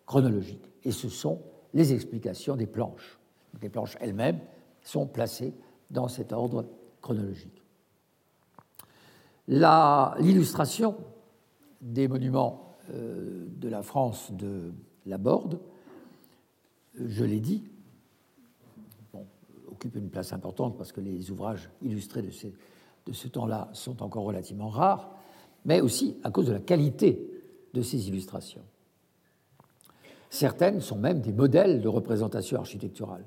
chronologique. 0.06 0.72
Et 0.84 0.92
ce 0.92 1.10
sont 1.10 1.42
les 1.74 1.94
explications 1.94 2.56
des 2.56 2.68
planches. 2.68 3.20
Les 3.62 3.70
planches 3.70 3.98
elles-mêmes 4.00 4.40
sont 4.82 5.08
placées 5.08 5.54
dans 5.92 6.08
cet 6.08 6.32
ordre 6.32 6.66
chronologique. 7.02 7.59
L'illustration 9.50 10.96
des 11.82 12.08
monuments 12.08 12.78
euh, 12.94 13.48
de 13.50 13.68
la 13.68 13.82
France 13.82 14.32
de 14.32 14.72
la 15.08 15.18
Borde, 15.18 15.60
je 16.94 17.24
l'ai 17.24 17.40
dit, 17.40 17.64
occupe 19.68 19.96
une 19.96 20.12
place 20.12 20.34
importante 20.34 20.78
parce 20.78 20.92
que 20.92 21.02
les 21.02 21.32
ouvrages 21.32 21.72
illustrés 21.82 22.22
de, 22.22 22.30
de 23.08 23.12
ce 23.12 23.28
temps-là 23.28 23.70
sont 23.74 24.04
encore 24.04 24.26
relativement 24.26 24.70
rares, 24.70 25.16
mais 25.66 25.82
aussi 25.82 26.18
à 26.24 26.30
cause 26.30 26.46
de 26.46 26.54
la 26.54 26.60
qualité 26.60 27.28
de 27.74 27.82
ces 27.82 28.08
illustrations. 28.08 28.64
Certaines 30.30 30.80
sont 30.80 30.98
même 30.98 31.22
des 31.22 31.34
modèles 31.34 31.82
de 31.82 31.88
représentation 31.88 32.60
architecturale. 32.60 33.26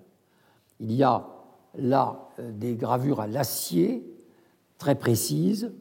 Il 0.79 0.93
y 0.93 1.03
a 1.03 1.27
là 1.75 2.29
euh, 2.39 2.53
des 2.53 2.77
gravures 2.77 3.19
à 3.19 3.27
l'acier 3.27 4.07
très 4.79 4.95
précises 4.95 5.73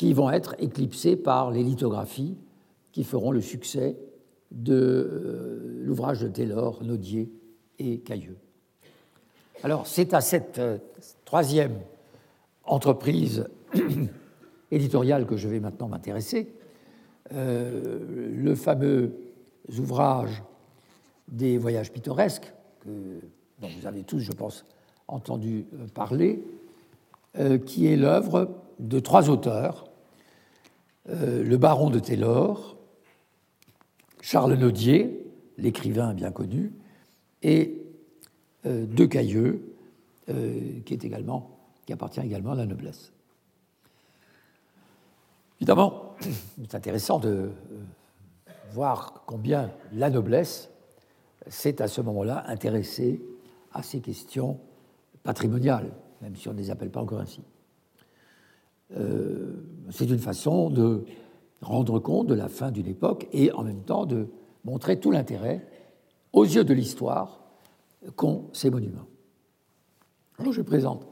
qui 0.00 0.14
vont 0.14 0.30
être 0.30 0.54
éclipsées 0.58 1.14
par 1.14 1.50
les 1.50 1.62
lithographies 1.62 2.38
qui 2.90 3.04
feront 3.04 3.32
le 3.32 3.42
succès 3.42 3.98
de 4.50 4.72
euh, 4.72 5.82
l'ouvrage 5.84 6.22
de 6.22 6.28
Taylor, 6.28 6.82
Naudier 6.82 7.30
et 7.78 7.98
Cailleux. 7.98 8.38
Alors 9.62 9.86
c'est 9.86 10.14
à 10.14 10.22
cette 10.22 10.58
euh, 10.58 10.78
troisième 11.26 11.74
entreprise 12.64 13.46
éditoriale 14.70 15.26
que 15.26 15.36
je 15.36 15.48
vais 15.48 15.60
maintenant 15.60 15.88
m'intéresser, 15.88 16.48
le 17.30 18.54
fameux 18.54 19.12
ouvrage 19.78 20.42
des 21.28 21.58
voyages 21.58 21.92
pittoresques, 21.92 22.54
que, 22.80 22.88
dont 23.60 23.68
vous 23.68 23.86
avez 23.86 24.02
tous, 24.04 24.20
je 24.20 24.32
pense, 24.32 24.64
entendu 25.08 25.66
euh, 25.74 25.86
parler, 25.92 26.42
euh, 27.38 27.58
qui 27.58 27.86
est 27.86 27.96
l'œuvre 27.96 28.48
de 28.78 28.98
trois 28.98 29.28
auteurs, 29.28 29.84
euh, 29.84 29.89
le 31.10 31.56
baron 31.56 31.90
de 31.90 31.98
Taylor, 31.98 32.76
Charles 34.20 34.54
Naudier, 34.54 35.26
l'écrivain 35.58 36.14
bien 36.14 36.30
connu, 36.30 36.72
et 37.42 37.82
De 38.64 39.06
Cailleux, 39.06 39.74
qui, 40.26 40.94
est 40.94 41.04
également, 41.04 41.58
qui 41.86 41.92
appartient 41.92 42.20
également 42.20 42.52
à 42.52 42.56
la 42.56 42.66
noblesse. 42.66 43.12
Évidemment, 45.60 46.14
c'est 46.62 46.74
intéressant 46.74 47.18
de 47.18 47.50
voir 48.72 49.24
combien 49.26 49.70
la 49.92 50.10
noblesse 50.10 50.70
s'est 51.48 51.82
à 51.82 51.88
ce 51.88 52.00
moment-là 52.00 52.44
intéressée 52.46 53.20
à 53.72 53.82
ces 53.82 54.00
questions 54.00 54.58
patrimoniales, 55.22 55.90
même 56.22 56.36
si 56.36 56.48
on 56.48 56.52
ne 56.52 56.58
les 56.58 56.70
appelle 56.70 56.90
pas 56.90 57.00
encore 57.00 57.20
ainsi. 57.20 57.42
Euh, 58.96 59.64
c'est 59.90 60.08
une 60.08 60.18
façon 60.18 60.70
de 60.70 61.04
rendre 61.62 61.98
compte 61.98 62.26
de 62.26 62.34
la 62.34 62.48
fin 62.48 62.70
d'une 62.70 62.86
époque 62.86 63.28
et 63.32 63.52
en 63.52 63.62
même 63.62 63.82
temps 63.82 64.06
de 64.06 64.28
montrer 64.64 64.98
tout 64.98 65.10
l'intérêt, 65.10 65.66
aux 66.32 66.44
yeux 66.44 66.64
de 66.64 66.74
l'histoire, 66.74 67.40
qu'ont 68.16 68.48
ces 68.52 68.70
monuments. 68.70 69.06
Alors 70.38 70.52
je 70.52 70.62
présente, 70.62 71.06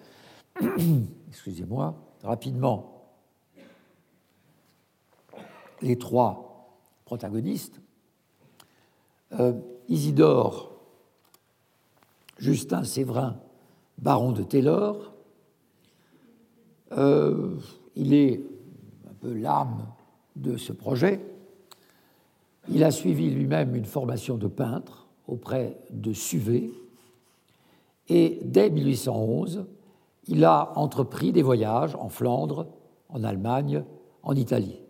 excusez-moi, 1.29 1.95
rapidement 2.23 2.95
les 5.83 5.97
trois 5.97 6.79
protagonistes. 7.05 7.81
Euh, 9.39 9.53
Isidore 9.89 10.79
Justin 12.39 12.85
Séverin, 12.85 13.41
baron 13.99 14.33
de 14.33 14.43
Taylor. 14.43 15.13
Euh, 16.93 17.57
il 17.99 18.15
est 18.15 18.41
un 19.09 19.15
peu 19.21 19.35
l'âme 19.35 19.87
de 20.37 20.57
ce 20.57 20.73
projet. 20.73 21.21
Il 22.71 22.83
a 22.85 22.91
suivi 22.91 23.29
lui-même 23.31 23.77
une 23.77 23.85
formation 23.85 24.37
de 24.39 24.47
peintre 24.47 25.07
auprès 25.27 25.77
de 25.91 26.13
Suvé 26.13 26.73
et 28.09 28.41
dès 28.43 28.71
1811, 28.71 29.67
il 30.29 30.45
a 30.45 30.73
entrepris 30.77 31.33
des 31.33 31.43
voyages 31.43 31.95
en 31.97 32.09
Flandre, 32.09 32.67
en 33.11 33.23
Allemagne, 33.25 33.85
en 34.23 34.35
Italie. 34.35 34.81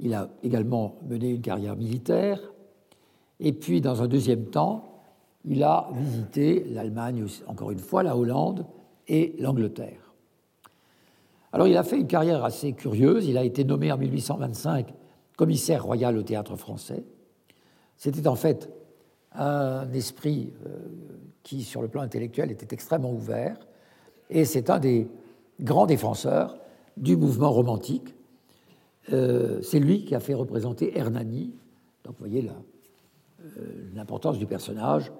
Il 0.00 0.14
a 0.14 0.30
également 0.42 0.96
mené 1.06 1.30
une 1.30 1.42
carrière 1.42 1.76
militaire 1.76 2.40
et 3.40 3.52
puis, 3.52 3.80
dans 3.80 4.02
un 4.02 4.08
deuxième 4.08 4.46
temps, 4.46 5.02
il 5.44 5.62
a 5.62 5.88
visité 5.94 6.64
l'Allemagne, 6.70 7.24
encore 7.46 7.70
une 7.70 7.78
fois, 7.78 8.02
la 8.02 8.16
Hollande 8.16 8.66
et 9.06 9.34
l'Angleterre. 9.38 10.07
Alors, 11.52 11.66
il 11.66 11.76
a 11.76 11.82
fait 11.82 11.98
une 11.98 12.06
carrière 12.06 12.44
assez 12.44 12.72
curieuse. 12.72 13.26
Il 13.26 13.38
a 13.38 13.44
été 13.44 13.64
nommé 13.64 13.90
en 13.90 13.98
1825 13.98 14.94
commissaire 15.38 15.84
royal 15.84 16.18
au 16.18 16.22
théâtre 16.22 16.56
français. 16.56 17.04
C'était 17.96 18.26
en 18.26 18.34
fait 18.34 18.68
un 19.32 19.90
esprit 19.92 20.52
euh, 20.66 20.78
qui, 21.42 21.62
sur 21.62 21.80
le 21.80 21.88
plan 21.88 22.02
intellectuel, 22.02 22.50
était 22.50 22.74
extrêmement 22.74 23.12
ouvert. 23.12 23.56
Et 24.30 24.44
c'est 24.44 24.68
un 24.68 24.80
des 24.80 25.08
grands 25.60 25.86
défenseurs 25.86 26.58
du 26.96 27.16
mouvement 27.16 27.50
romantique. 27.50 28.14
Euh, 29.12 29.62
c'est 29.62 29.78
lui 29.78 30.04
qui 30.04 30.14
a 30.14 30.20
fait 30.20 30.34
représenter 30.34 30.98
Hernani. 30.98 31.54
Donc, 32.04 32.14
vous 32.18 32.26
voyez 32.26 32.50
euh, 33.40 33.90
l'importance 33.94 34.38
du 34.38 34.46
personnage, 34.46 35.12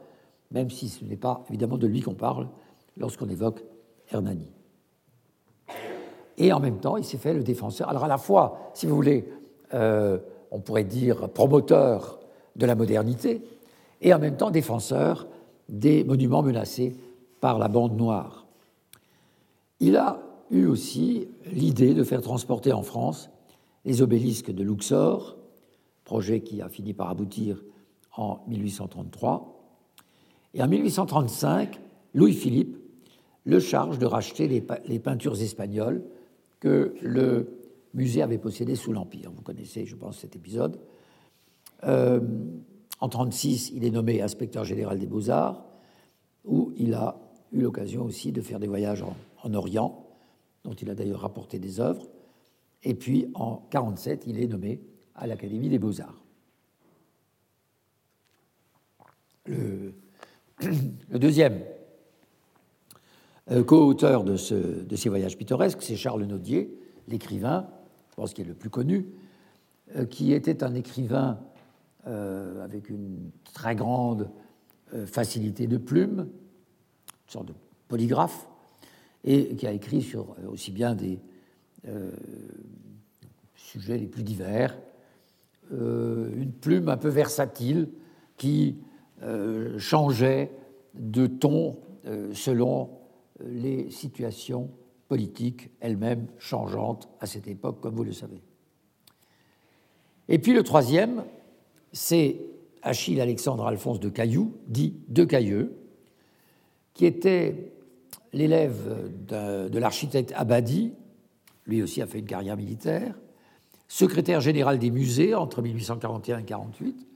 même 0.51 0.69
si 0.69 0.89
ce 0.89 1.05
n'est 1.05 1.17
pas 1.17 1.45
évidemment 1.49 1.79
de 1.79 1.87
lui 1.87 2.03
qu'on 2.03 2.15
parle 2.15 2.49
lorsqu'on 2.97 3.29
évoque 3.29 3.63
Hernani. 4.11 4.51
Et 6.39 6.53
en 6.53 6.61
même 6.61 6.79
temps, 6.79 6.97
il 6.97 7.05
s'est 7.05 7.19
fait 7.19 7.35
le 7.35 7.43
défenseur. 7.43 7.89
Alors 7.89 8.05
à 8.05 8.09
la 8.09 8.19
fois, 8.19 8.71
si 8.73 8.87
vous 8.87 8.95
voulez, 8.95 9.29
euh, 9.75 10.19
on 10.51 10.61
pourrait 10.61 10.85
dire 10.85 11.29
promoteur 11.29 12.19
de 12.57 12.65
la 12.65 12.75
modernité, 12.75 13.43
et 14.01 14.15
en 14.15 14.19
même 14.19 14.37
temps 14.37 14.51
défenseur 14.51 15.27
des 15.69 16.05
monuments 16.05 16.43
menacés 16.43 16.97
par 17.41 17.59
la 17.59 17.69
bande 17.69 17.97
noire. 17.97 18.47
Il 19.81 19.97
a 19.97 20.21
eu 20.51 20.67
aussi 20.67 21.29
l'idée 21.53 21.95
de 21.95 22.05
faire 22.05 22.23
transporter 22.23 22.73
en 22.73 22.83
France 22.83 23.31
les 23.85 24.01
obélisques 24.03 24.53
de 24.53 24.63
Luxor, 24.63 25.37
projet 26.05 26.41
qui 26.41 26.63
a 26.63 26.69
fini 26.69 26.95
par 26.95 27.11
aboutir 27.11 27.63
en 28.17 28.41
1833. 28.49 29.55
Et 30.55 30.63
en 30.63 30.69
1835, 30.69 31.81
Louis-Philippe 32.15 32.77
le 33.45 33.61
charge 33.61 33.99
de 33.99 34.05
racheter 34.05 34.47
les, 34.47 34.99
peintures 34.99 35.41
espagnoles 35.41 36.03
que 36.61 36.95
le 37.01 37.59
musée 37.95 38.23
avait 38.23 38.39
possédées 38.39 38.75
sous 38.75 38.93
l'Empire. 38.93 39.31
Vous 39.31 39.43
connaissez, 39.43 39.87
je 39.87 39.97
pense, 39.97 40.19
cet 40.19 40.37
épisode. 40.37 40.81
Euh, 41.85 42.19
en 43.01 43.07
1936, 43.07 43.71
il 43.75 43.85
est 43.85 43.91
nommé 43.91 44.21
inspecteur 44.21 44.65
général 44.65 44.99
des 44.99 45.07
beaux-arts, 45.07 45.65
où 46.45 46.73
il 46.77 46.95
a 46.95 47.21
eu 47.53 47.61
l'occasion 47.61 48.05
aussi 48.05 48.33
de 48.33 48.41
faire 48.41 48.59
des 48.59 48.67
voyages 48.67 49.03
en, 49.03 49.17
en 49.43 49.55
Orient, 49.55 50.07
dont 50.65 50.75
il 50.75 50.91
a 50.91 50.95
d'ailleurs 50.95 51.21
rapporté 51.21 51.59
des 51.59 51.81
œuvres. 51.81 52.09
Et 52.83 52.95
puis 52.95 53.31
en 53.35 53.63
1947, 53.73 54.25
il 54.27 54.43
est 54.43 54.47
nommé 54.47 54.81
à 55.15 55.27
l'Académie 55.27 55.69
des 55.69 55.79
beaux-arts. 55.79 56.23
Le, 59.47 59.95
deuxième 61.19 61.63
co-auteur 63.67 64.25
de, 64.25 64.37
ces 64.37 65.09
voyages 65.09 65.37
pittoresques, 65.37 65.83
c'est 65.83 65.97
Charles 65.97 66.25
Naudier, 66.25 66.77
l'écrivain, 67.09 67.69
je 68.11 68.15
pense 68.17 68.35
qu'il 68.35 68.45
est 68.45 68.49
le 68.49 68.55
plus 68.55 68.71
connu, 68.71 69.07
euh, 69.97 70.05
qui 70.05 70.33
était 70.33 70.63
un 70.63 70.75
écrivain 70.75 71.41
euh, 72.07 72.63
avec 72.65 72.91
une 72.91 73.31
très 73.55 73.75
grande 73.75 74.31
facilité 75.05 75.67
de 75.67 75.77
plume, 75.77 76.21
une 76.21 77.33
sorte 77.33 77.49
de 77.49 77.55
polygraphe, 77.89 78.49
et 79.23 79.55
qui 79.57 79.67
a 79.67 79.73
écrit 79.73 80.01
sur 80.01 80.35
aussi 80.51 80.71
bien 80.71 80.95
des 80.95 81.19
sujets 83.55 83.99
les 83.99 84.07
plus 84.07 84.23
divers, 84.23 84.79
une 85.71 86.53
plume 86.59 86.89
un 86.89 86.97
peu 86.97 87.09
versatile 87.09 87.91
qui 88.39 88.79
euh, 89.23 89.77
changeait 89.79 90.53
de 90.95 91.27
ton 91.27 91.77
euh, 92.07 92.33
selon 92.35 92.85
euh, 92.85 92.87
les 93.41 93.91
situations 93.91 94.71
politiques 95.09 95.71
elles-mêmes 95.81 96.27
changeantes 96.39 97.09
à 97.21 97.27
cette 97.27 97.49
époque, 97.49 97.81
comme 97.81 97.95
vous 97.95 98.05
le 98.05 98.13
savez. 98.13 98.43
Et 100.29 100.39
puis 100.39 100.53
le 100.53 100.63
troisième, 100.63 101.25
c'est 101.93 102.41
Achille 102.83 103.21
Alexandre 103.21 103.67
Alphonse 103.67 104.01
de 104.01 104.09
Cailloux, 104.09 104.55
dit 104.67 104.95
de 105.09 105.25
Cailleux, 105.25 105.77
qui 106.95 107.07
était 107.07 107.73
l'élève 108.33 109.11
de, 109.27 109.79
l'architecte 109.79 110.33
Abadi, 110.37 110.93
lui 111.67 111.83
aussi 111.83 112.03
a 112.03 112.07
fait 112.07 112.19
une 112.19 112.27
carrière 112.27 112.57
militaire, 112.57 113.15
secrétaire 113.89 114.41
général 114.41 114.79
des 114.79 114.91
musées 114.91 115.35
entre 115.35 115.63
1841 115.63 116.39
et 116.39 116.43
1848, 116.43 117.07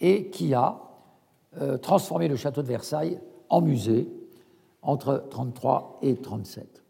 et 0.00 0.30
qui 0.30 0.54
a 0.54 0.80
euh, 1.60 1.78
transformé 1.78 2.28
le 2.28 2.36
château 2.36 2.62
de 2.62 2.68
Versailles 2.68 3.18
en 3.48 3.60
musée 3.60 4.08
entre 4.86 5.24
33 5.30 5.98
et 6.02 6.16
37. 6.16 6.82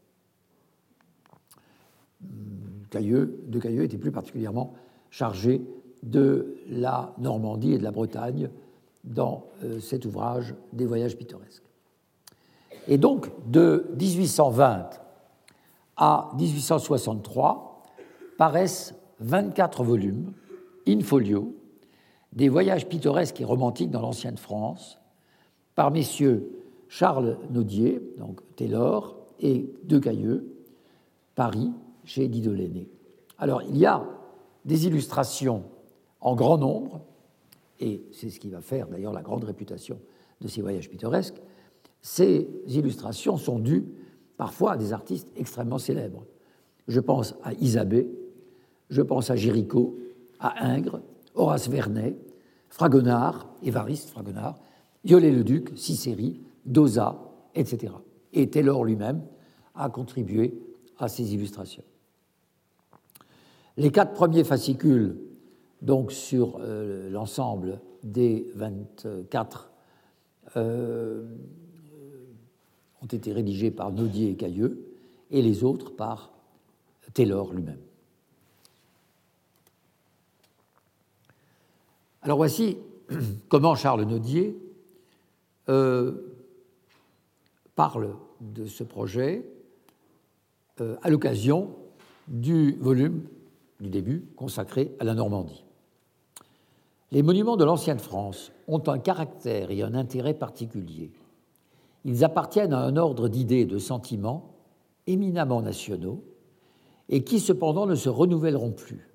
Cailleux, 2.91 3.43
de 3.49 3.59
Cailleux 3.59 3.85
était 3.85 3.99
plus 3.99 4.13
particulièrement 4.13 4.75
chargé 5.11 5.63
de 6.03 6.59
la 6.69 7.15
Normandie 7.19 7.73
et 7.73 7.79
de 7.79 7.83
la 7.83 7.91
Bretagne 7.91 8.51
dans 9.03 9.47
euh, 9.65 9.81
cet 9.81 10.05
ouvrage 10.05 10.55
des 10.73 10.85
voyages 10.85 11.17
pittoresques. 11.17 11.63
Et 12.87 12.99
donc, 12.99 13.31
de 13.51 13.87
1820 13.99 14.91
à 15.97 16.31
1863 16.37 17.83
paraissent 18.37 18.95
24 19.21 19.83
volumes, 19.83 20.33
in 20.87 21.01
folio, 21.01 21.55
des 22.35 22.51
voyages 22.51 22.87
pittoresques 22.87 23.41
et 23.41 23.45
romantiques 23.45 23.91
dans 23.91 24.03
l'ancienne 24.03 24.37
France, 24.37 24.99
par 25.75 25.91
messieurs 25.91 26.66
Charles 26.89 27.39
Naudier, 27.51 28.01
donc 28.19 28.41
Taylor, 28.57 29.17
et 29.41 29.71
De 29.85 29.99
Cailleux, 29.99 30.47
Paris, 31.35 31.71
chez 32.05 32.29
Dido 32.29 32.55
Alors, 33.39 33.63
il 33.63 33.77
y 33.77 33.87
a 33.87 34.05
des 34.65 34.87
illustrations 34.87 35.65
en 36.21 36.35
grand 36.35 36.59
nombre, 36.59 37.03
et 37.81 38.03
c'est 38.13 38.31
ce 38.31 38.41
qui 38.41 38.49
va 38.49 38.61
faire 38.61 38.89
d'ailleurs 38.89 39.13
la 39.13 39.23
grande 39.23 39.45
réputation 39.45 39.99
de 40.41 40.49
ces 40.49 40.63
voyages 40.63 40.89
pittoresques. 40.89 41.41
Ces 42.01 42.49
illustrations 42.69 43.37
sont 43.37 43.59
dues 43.59 43.85
parfois 44.37 44.73
à 44.73 44.77
des 44.77 44.93
artistes 44.93 45.29
extrêmement 45.37 45.79
célèbres. 45.79 46.25
Je 46.89 47.01
pense 47.01 47.35
à 47.43 47.53
Isabée, 47.55 48.09
je 48.89 49.03
pense 49.03 49.31
à 49.31 49.37
Géricault, 49.37 49.99
à 50.39 50.65
Ingres, 50.67 51.01
Horace 51.35 51.69
Vernet, 51.69 52.17
Fragonard, 52.69 53.49
Évariste 53.63 54.11
Fragonard, 54.11 54.59
Viollet-le-Duc, 55.05 55.73
Cicéry, 55.77 56.41
Dosa, 56.67 57.19
etc. 57.55 57.93
Et 58.33 58.51
Taylor 58.51 58.85
lui-même 58.85 59.23
a 59.75 59.89
contribué 59.89 60.61
à 60.99 61.09
ces 61.09 61.35
illustrations. 61.35 61.85
Les 63.77 63.91
quatre 63.91 64.15
premiers 64.15 64.45
fascicules, 64.45 65.17
donc 65.83 66.13
sur 66.13 66.59
euh, 66.61 67.11
l'ensemble 67.11 67.81
des 68.03 68.51
24, 68.55 69.71
euh, 70.57 71.25
ont 73.03 73.07
été 73.07 73.33
rédigés 73.33 73.71
par 73.71 73.93
Naudier 73.93 74.31
et 74.31 74.37
Cailleux, 74.37 74.87
et 75.31 75.43
les 75.43 75.65
autres 75.65 75.91
par 75.91 76.33
Taylor 77.13 77.53
lui-même. 77.53 77.81
Alors 82.23 82.39
voici 82.39 82.79
comment 83.49 83.75
Charles 83.75 84.03
Naudier 84.03 84.59
euh, 85.69 86.36
parle 87.77 88.17
de 88.41 88.67
ce 88.67 88.83
projet 88.83 89.47
euh, 90.81 90.97
à 91.03 91.11
l'occasion 91.11 91.77
du 92.27 92.73
volume 92.81 93.23
du 93.81 93.91
début 93.91 94.27
consacré 94.35 94.97
à 94.99 95.05
la 95.05 95.15
Normandie. 95.15 95.65
Les 97.13 97.23
monuments 97.23 97.57
de 97.57 97.65
l'ancienne 97.65 98.01
France 98.01 98.51
ont 98.67 98.83
un 98.89 98.99
caractère 98.99 99.71
et 99.71 99.83
un 99.83 99.95
intérêt 99.95 100.35
particuliers. 100.35 101.13
Ils 102.05 102.25
appartiennent 102.25 102.73
à 102.73 102.81
un 102.81 102.97
ordre 102.97 103.29
d'idées 103.29 103.61
et 103.61 103.67
de 103.67 103.79
sentiments 103.79 104.57
éminemment 105.07 105.63
nationaux 105.63 106.25
et 107.09 107.23
qui 107.23 107.39
cependant 107.39 107.87
ne 107.87 107.95
se 107.95 108.09
renouvelleront 108.09 108.73
plus. 108.73 109.09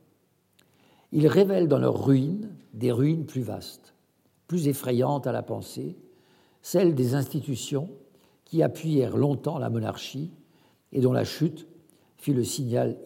Ils 1.12 1.28
révèlent 1.28 1.68
dans 1.68 1.80
leurs 1.80 2.06
ruines 2.06 2.56
des 2.74 2.92
ruines 2.92 3.26
plus 3.26 3.42
vastes, 3.42 3.94
plus 4.48 4.68
effrayantes 4.68 5.28
à 5.28 5.34
la 5.34 5.44
pensée, 5.44 5.98
celles 6.62 6.96
des 6.96 7.16
institutions 7.16 7.90
qui 8.52 8.62
appuyèrent 8.64 9.16
longtemps 9.16 9.60
la 9.60 9.70
monarchie 9.70 10.30
et 10.92 11.00
dont 11.00 11.14
la 11.14 11.24
chute 11.24 11.70
fut 12.18 12.34
le 12.34 12.44
signal 12.44 12.98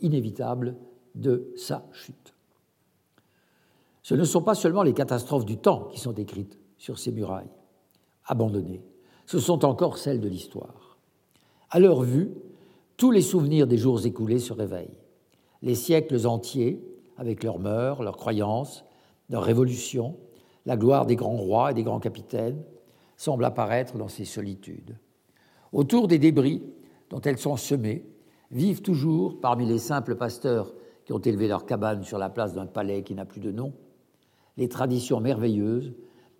inévitable 0.00 0.74
de 1.14 1.52
sa 1.56 1.86
chute. 1.92 2.34
Ce 4.02 4.16
ne 4.16 4.24
sont 4.24 4.42
pas 4.42 4.56
seulement 4.56 4.82
les 4.82 4.92
catastrophes 4.92 5.44
du 5.44 5.58
temps 5.58 5.84
qui 5.92 6.00
sont 6.00 6.10
décrites 6.10 6.58
sur 6.76 6.98
ces 6.98 7.12
murailles, 7.12 7.52
abandonnées, 8.26 8.82
ce 9.26 9.38
sont 9.38 9.64
encore 9.64 9.96
celles 9.96 10.20
de 10.20 10.28
l'histoire. 10.28 10.98
À 11.70 11.78
leur 11.78 12.02
vue, 12.02 12.32
tous 12.96 13.12
les 13.12 13.22
souvenirs 13.22 13.68
des 13.68 13.78
jours 13.78 14.04
écoulés 14.04 14.40
se 14.40 14.52
réveillent. 14.52 14.98
Les 15.62 15.76
siècles 15.76 16.26
entiers, 16.26 16.82
avec 17.16 17.44
leurs 17.44 17.60
mœurs, 17.60 18.02
leurs 18.02 18.16
croyances, 18.16 18.84
leurs 19.28 19.44
révolutions, 19.44 20.16
la 20.66 20.76
gloire 20.76 21.06
des 21.06 21.14
grands 21.14 21.36
rois 21.36 21.70
et 21.70 21.74
des 21.74 21.84
grands 21.84 22.00
capitaines, 22.00 22.60
semblent 23.20 23.44
apparaître 23.44 23.98
dans 23.98 24.08
ces 24.08 24.24
solitudes. 24.24 24.96
Autour 25.72 26.08
des 26.08 26.18
débris 26.18 26.62
dont 27.10 27.20
elles 27.20 27.36
sont 27.36 27.58
semées, 27.58 28.06
vivent 28.50 28.80
toujours, 28.80 29.42
parmi 29.42 29.66
les 29.66 29.76
simples 29.76 30.16
pasteurs 30.16 30.72
qui 31.04 31.12
ont 31.12 31.18
élevé 31.18 31.46
leur 31.46 31.66
cabane 31.66 32.02
sur 32.02 32.16
la 32.16 32.30
place 32.30 32.54
d'un 32.54 32.64
palais 32.64 33.02
qui 33.02 33.14
n'a 33.14 33.26
plus 33.26 33.42
de 33.42 33.52
nom, 33.52 33.74
les 34.56 34.70
traditions 34.70 35.20
merveilleuses 35.20 35.92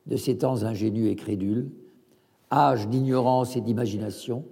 de 0.06 0.16
ces 0.16 0.38
temps 0.38 0.62
ingénus 0.62 1.10
et 1.10 1.16
crédules, 1.16 1.70
âge 2.50 2.88
d'ignorance 2.88 3.56
et 3.56 3.60
d'imagination, 3.60 4.46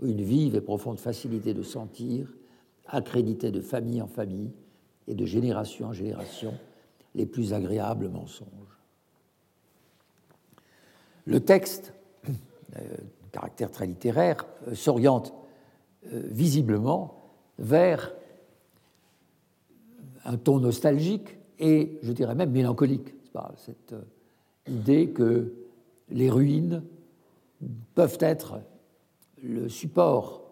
où 0.00 0.08
une 0.08 0.22
vive 0.22 0.56
et 0.56 0.60
profonde 0.60 0.98
facilité 0.98 1.54
de 1.54 1.62
sentir 1.62 2.34
accréditait 2.88 3.52
de 3.52 3.60
famille 3.60 4.02
en 4.02 4.08
famille 4.08 4.50
et 5.06 5.14
de 5.14 5.24
génération 5.24 5.86
en 5.86 5.92
génération 5.92 6.52
les 7.14 7.26
plus 7.26 7.52
agréables 7.52 8.08
mensonges. 8.08 8.79
Le 11.26 11.40
texte, 11.40 11.92
euh, 12.76 12.80
caractère 13.30 13.70
très 13.70 13.86
littéraire, 13.86 14.46
euh, 14.68 14.74
s'oriente 14.74 15.34
euh, 16.12 16.22
visiblement 16.26 17.32
vers 17.58 18.12
un 20.24 20.36
ton 20.36 20.58
nostalgique 20.58 21.38
et, 21.58 21.98
je 22.02 22.12
dirais 22.12 22.34
même, 22.34 22.50
mélancolique. 22.50 23.14
Cette 23.56 23.92
euh, 23.92 24.02
idée 24.68 25.10
que 25.10 25.52
les 26.10 26.30
ruines 26.30 26.82
peuvent 27.94 28.18
être 28.20 28.60
le 29.42 29.68
support 29.68 30.42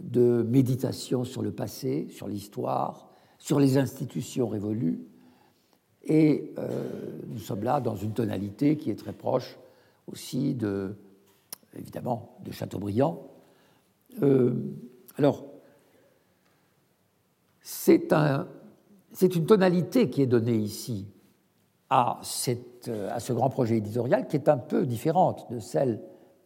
de 0.00 0.42
méditation 0.42 1.24
sur 1.24 1.42
le 1.42 1.52
passé, 1.52 2.08
sur 2.10 2.26
l'histoire, 2.26 3.08
sur 3.38 3.60
les 3.60 3.78
institutions 3.78 4.48
révolues. 4.48 5.00
Et 6.04 6.52
nous 7.28 7.38
sommes 7.38 7.62
là 7.62 7.80
dans 7.80 7.96
une 7.96 8.12
tonalité 8.12 8.76
qui 8.76 8.90
est 8.90 8.96
très 8.96 9.12
proche 9.12 9.56
aussi 10.06 10.54
de, 10.54 10.96
évidemment, 11.76 12.36
de 12.44 12.52
Chateaubriand. 12.52 13.26
Euh, 14.22 14.54
alors, 15.16 15.44
c'est 17.60 18.12
un, 18.12 18.46
une 19.20 19.46
tonalité 19.46 20.08
qui 20.10 20.22
est 20.22 20.26
donnée 20.26 20.56
ici 20.56 21.06
à, 21.90 22.20
cette, 22.22 22.88
à, 22.88 23.20
ce 23.20 23.32
grand 23.32 23.50
projet 23.50 23.78
éditorial 23.78 24.26
qui 24.26 24.36
est 24.36 24.48
un 24.48 24.58
peu 24.58 24.86
différente 24.86 25.50
de 25.50 25.58
celle 25.58 26.00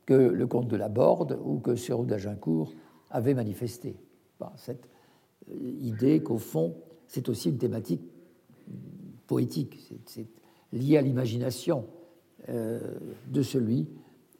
que 0.07 0.15
le 0.15 0.47
comte 0.47 0.69
de 0.69 0.77
la 0.77 0.89
Borde 0.89 1.39
ou 1.45 1.59
que 1.59 1.77
Sir 1.77 2.03
d'Agincourt 2.05 2.73
avait 3.11 3.35
manifestée. 3.35 3.97
Cette 4.57 4.89
euh, 5.51 5.55
idée 5.81 6.23
qu'au 6.23 6.39
fond, 6.39 6.75
c'est 7.07 7.29
aussi 7.29 7.51
une 7.51 7.59
thématique 7.59 8.03
poétique, 9.27 9.79
c'est 10.07 10.27
lié 10.73 10.97
à 10.97 11.03
l'imagination 11.03 11.87
de 12.49 13.43
celui 13.43 13.89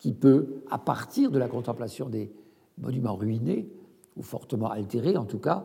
qui 0.01 0.13
peut, 0.13 0.63
à 0.71 0.79
partir 0.79 1.31
de 1.31 1.39
la 1.39 1.49
contemplation 1.49 2.09
des 2.09 2.33
monuments 2.79 3.15
ruinés, 3.15 3.69
ou 4.17 4.23
fortement 4.23 4.71
altérés 4.71 5.17
en 5.17 5.25
tout 5.25 5.39
cas, 5.39 5.65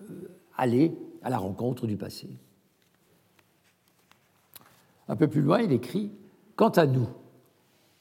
euh, 0.00 0.04
aller 0.56 0.96
à 1.22 1.30
la 1.30 1.38
rencontre 1.38 1.86
du 1.86 1.96
passé. 1.96 2.28
Un 5.08 5.16
peu 5.16 5.28
plus 5.28 5.42
loin, 5.42 5.60
il 5.60 5.72
écrit 5.72 6.12
Quant 6.54 6.70
à 6.70 6.86
nous, 6.86 7.08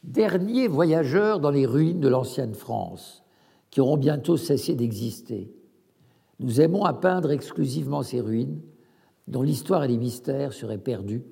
derniers 0.03 0.67
voyageurs 0.67 1.39
dans 1.39 1.49
les 1.49 1.65
ruines 1.65 1.99
de 1.99 2.07
l'ancienne 2.07 2.53
France, 2.53 3.23
qui 3.69 3.81
auront 3.81 3.97
bientôt 3.97 4.37
cessé 4.37 4.75
d'exister, 4.75 5.51
nous 6.39 6.61
aimons 6.61 6.85
à 6.85 6.93
peindre 6.93 7.31
exclusivement 7.31 8.03
ces 8.03 8.21
ruines 8.21 8.61
dont 9.27 9.41
l'histoire 9.41 9.83
et 9.83 9.87
les 9.87 9.97
mystères 9.97 10.53
seraient 10.53 10.77
perdus 10.77 11.23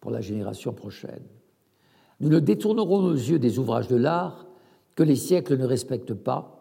pour 0.00 0.10
la 0.10 0.20
génération 0.20 0.72
prochaine. 0.72 1.24
Nous 2.20 2.28
ne 2.28 2.40
détournerons 2.40 3.02
nos 3.02 3.14
yeux 3.14 3.38
des 3.38 3.58
ouvrages 3.58 3.88
de 3.88 3.96
l'art 3.96 4.46
que 4.94 5.02
les 5.02 5.16
siècles 5.16 5.56
ne 5.56 5.64
respectent 5.64 6.14
pas, 6.14 6.54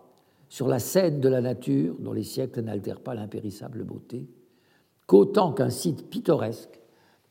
sur 0.50 0.67
la 0.67 0.80
scène 0.80 1.20
de 1.20 1.28
la 1.28 1.41
nature 1.41 1.96
dont 2.00 2.13
les 2.13 2.24
siècles 2.24 2.62
n'altèrent 2.62 3.02
pas 3.02 3.15
l'impérissable 3.15 3.84
beauté, 3.84 4.30
qu'autant 5.06 5.52
qu'un 5.52 5.70
site 5.70 6.10
pittoresque 6.10 6.80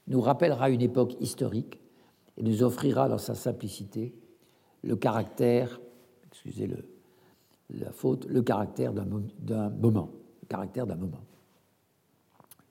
nous 0.09 0.21
rappellera 0.21 0.69
une 0.71 0.83
époque 0.83 1.17
historique 1.21 1.81
et 2.37 2.43
nous 2.43 2.63
offrira 2.63 3.09
dans 3.09 3.19
sa 3.19 3.35
simplicité 3.35 4.15
le 4.83 4.97
caractère, 4.97 5.81
excusez 6.27 6.67
le, 6.67 6.85
la 7.71 7.91
faute, 7.91 8.27
le 8.27 8.43
caractère 8.43 8.93
d'un 8.93 9.05
moment, 9.05 10.11
le 10.43 10.47
caractère 10.49 10.87
d'un 10.87 10.97
moment. 10.97 11.25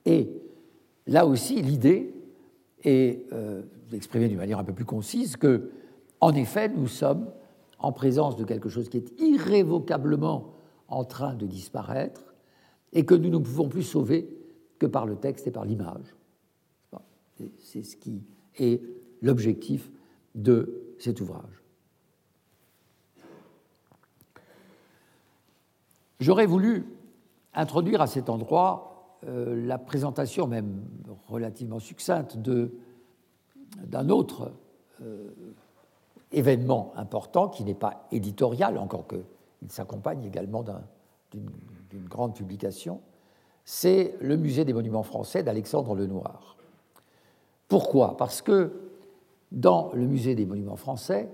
Et 0.06 0.30
là 1.08 1.26
aussi, 1.26 1.62
l'idée 1.62 2.14
est 2.84 3.26
euh, 3.34 3.64
d'exprimer 3.90 4.28
d'une 4.28 4.38
manière 4.38 4.60
un 4.60 4.64
peu 4.64 4.74
plus 4.74 4.86
concise 4.86 5.38
que, 5.38 5.72
en 6.22 6.34
effet, 6.34 6.70
nous 6.70 6.88
sommes 6.88 7.32
en 7.80 7.92
présence 7.92 8.36
de 8.36 8.44
quelque 8.44 8.70
chose 8.70 8.90
qui 8.90 8.98
est 8.98 9.20
irrévocablement 9.20 10.56
en 10.88 11.04
train 11.04 11.36
de 11.36 11.46
disparaître 11.46 12.34
et 12.94 13.06
que 13.06 13.16
nous 13.16 13.30
ne 13.30 13.38
pouvons 13.38 13.68
plus 13.68 13.84
sauver 13.84 14.30
que 14.80 14.86
par 14.86 15.06
le 15.06 15.16
texte 15.16 15.48
et 15.48 15.52
par 15.52 15.66
l'image. 15.66 16.16
C'est 17.60 17.84
ce 17.84 17.98
qui 17.98 18.24
est 18.58 18.82
l'objectif 19.22 19.92
de 20.36 20.96
cet 20.98 21.20
ouvrage. 21.20 21.64
J'aurais 26.20 26.46
voulu 26.46 26.86
introduire 27.54 28.02
à 28.02 28.08
cet 28.08 28.30
endroit 28.30 29.18
euh, 29.26 29.66
la 29.66 29.78
présentation, 29.78 30.48
même 30.48 30.82
relativement 31.28 31.80
succincte, 31.80 32.38
d'un 33.84 34.10
autre 34.10 34.52
euh, 35.02 35.30
événement 36.32 36.94
important 36.96 37.50
qui 37.50 37.64
n'est 37.64 37.74
pas 37.74 38.08
éditorial, 38.12 38.78
encore 38.78 39.08
qu'il 39.08 39.72
s'accompagne 39.72 40.24
également 40.24 40.64
d'une 41.34 42.08
grande 42.08 42.36
publication, 42.36 43.02
c'est 43.64 44.16
le 44.22 44.38
Musée 44.38 44.66
des 44.66 44.74
monuments 44.74 45.04
français 45.04 45.44
d'Alexandre 45.44 45.96
Lenoir. 45.96 46.56
Pourquoi? 47.68 48.16
Parce 48.18 48.42
que 48.42 48.74
dans 49.52 49.92
le 49.94 50.06
Musée 50.06 50.36
des 50.36 50.46
monuments 50.46 50.76
français 50.76 51.30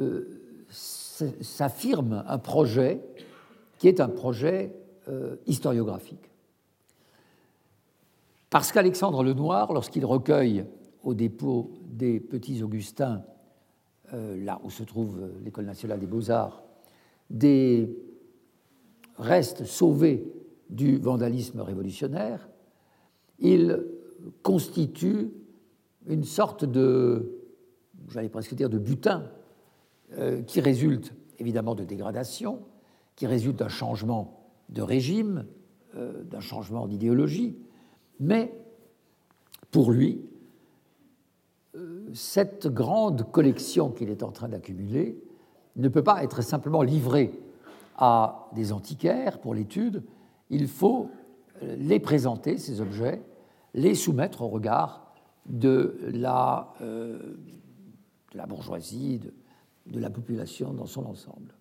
euh, 0.00 0.40
s'affirme 0.70 2.24
un 2.26 2.38
projet 2.38 3.00
qui 3.78 3.88
est 3.88 4.00
un 4.00 4.08
projet 4.08 4.74
euh, 5.08 5.36
historiographique. 5.46 6.30
Parce 8.48 8.72
qu'Alexandre 8.72 9.22
Lenoir, 9.22 9.72
lorsqu'il 9.72 10.04
recueille 10.04 10.64
au 11.02 11.14
dépôt 11.14 11.72
des 11.84 12.20
Petits 12.20 12.62
Augustins, 12.62 13.24
euh, 14.12 14.42
là 14.44 14.60
où 14.62 14.70
se 14.70 14.82
trouve 14.82 15.20
l'École 15.44 15.66
nationale 15.66 16.00
des 16.00 16.06
beaux-arts, 16.06 16.62
des 17.30 17.96
restes 19.16 19.64
sauvés 19.64 20.32
du 20.70 20.98
vandalisme 20.98 21.60
révolutionnaire, 21.60 22.48
il 23.38 23.84
constitue 24.42 25.32
une 26.06 26.24
sorte 26.24 26.64
de, 26.64 27.38
j'allais 28.08 28.28
presque 28.28 28.54
dire, 28.54 28.70
de 28.70 28.78
butin 28.78 29.30
euh, 30.18 30.42
qui 30.42 30.60
résulte 30.60 31.14
évidemment 31.38 31.74
de 31.74 31.84
dégradation, 31.84 32.60
qui 33.16 33.26
résulte 33.26 33.56
d'un 33.56 33.68
changement 33.68 34.48
de 34.68 34.82
régime, 34.82 35.46
euh, 35.96 36.22
d'un 36.22 36.40
changement 36.40 36.86
d'idéologie, 36.86 37.56
mais 38.20 38.52
pour 39.70 39.90
lui, 39.90 40.20
euh, 40.20 40.31
cette 42.12 42.68
grande 42.68 43.30
collection 43.30 43.90
qu'il 43.90 44.10
est 44.10 44.22
en 44.22 44.30
train 44.30 44.48
d'accumuler 44.48 45.22
ne 45.76 45.88
peut 45.88 46.02
pas 46.02 46.22
être 46.22 46.42
simplement 46.42 46.82
livrée 46.82 47.32
à 47.96 48.48
des 48.54 48.72
antiquaires 48.72 49.40
pour 49.40 49.54
l'étude, 49.54 50.02
il 50.50 50.68
faut 50.68 51.10
les 51.62 52.00
présenter, 52.00 52.58
ces 52.58 52.80
objets, 52.80 53.22
les 53.74 53.94
soumettre 53.94 54.42
au 54.42 54.48
regard 54.48 55.12
de 55.46 55.98
la, 56.12 56.72
euh, 56.80 57.18
de 58.32 58.38
la 58.38 58.46
bourgeoisie, 58.46 59.18
de, 59.18 59.32
de, 59.86 60.00
la 60.00 60.10
population 60.10 60.72
dans 60.72 60.86
son 60.86 61.04
ensemble. 61.06 61.54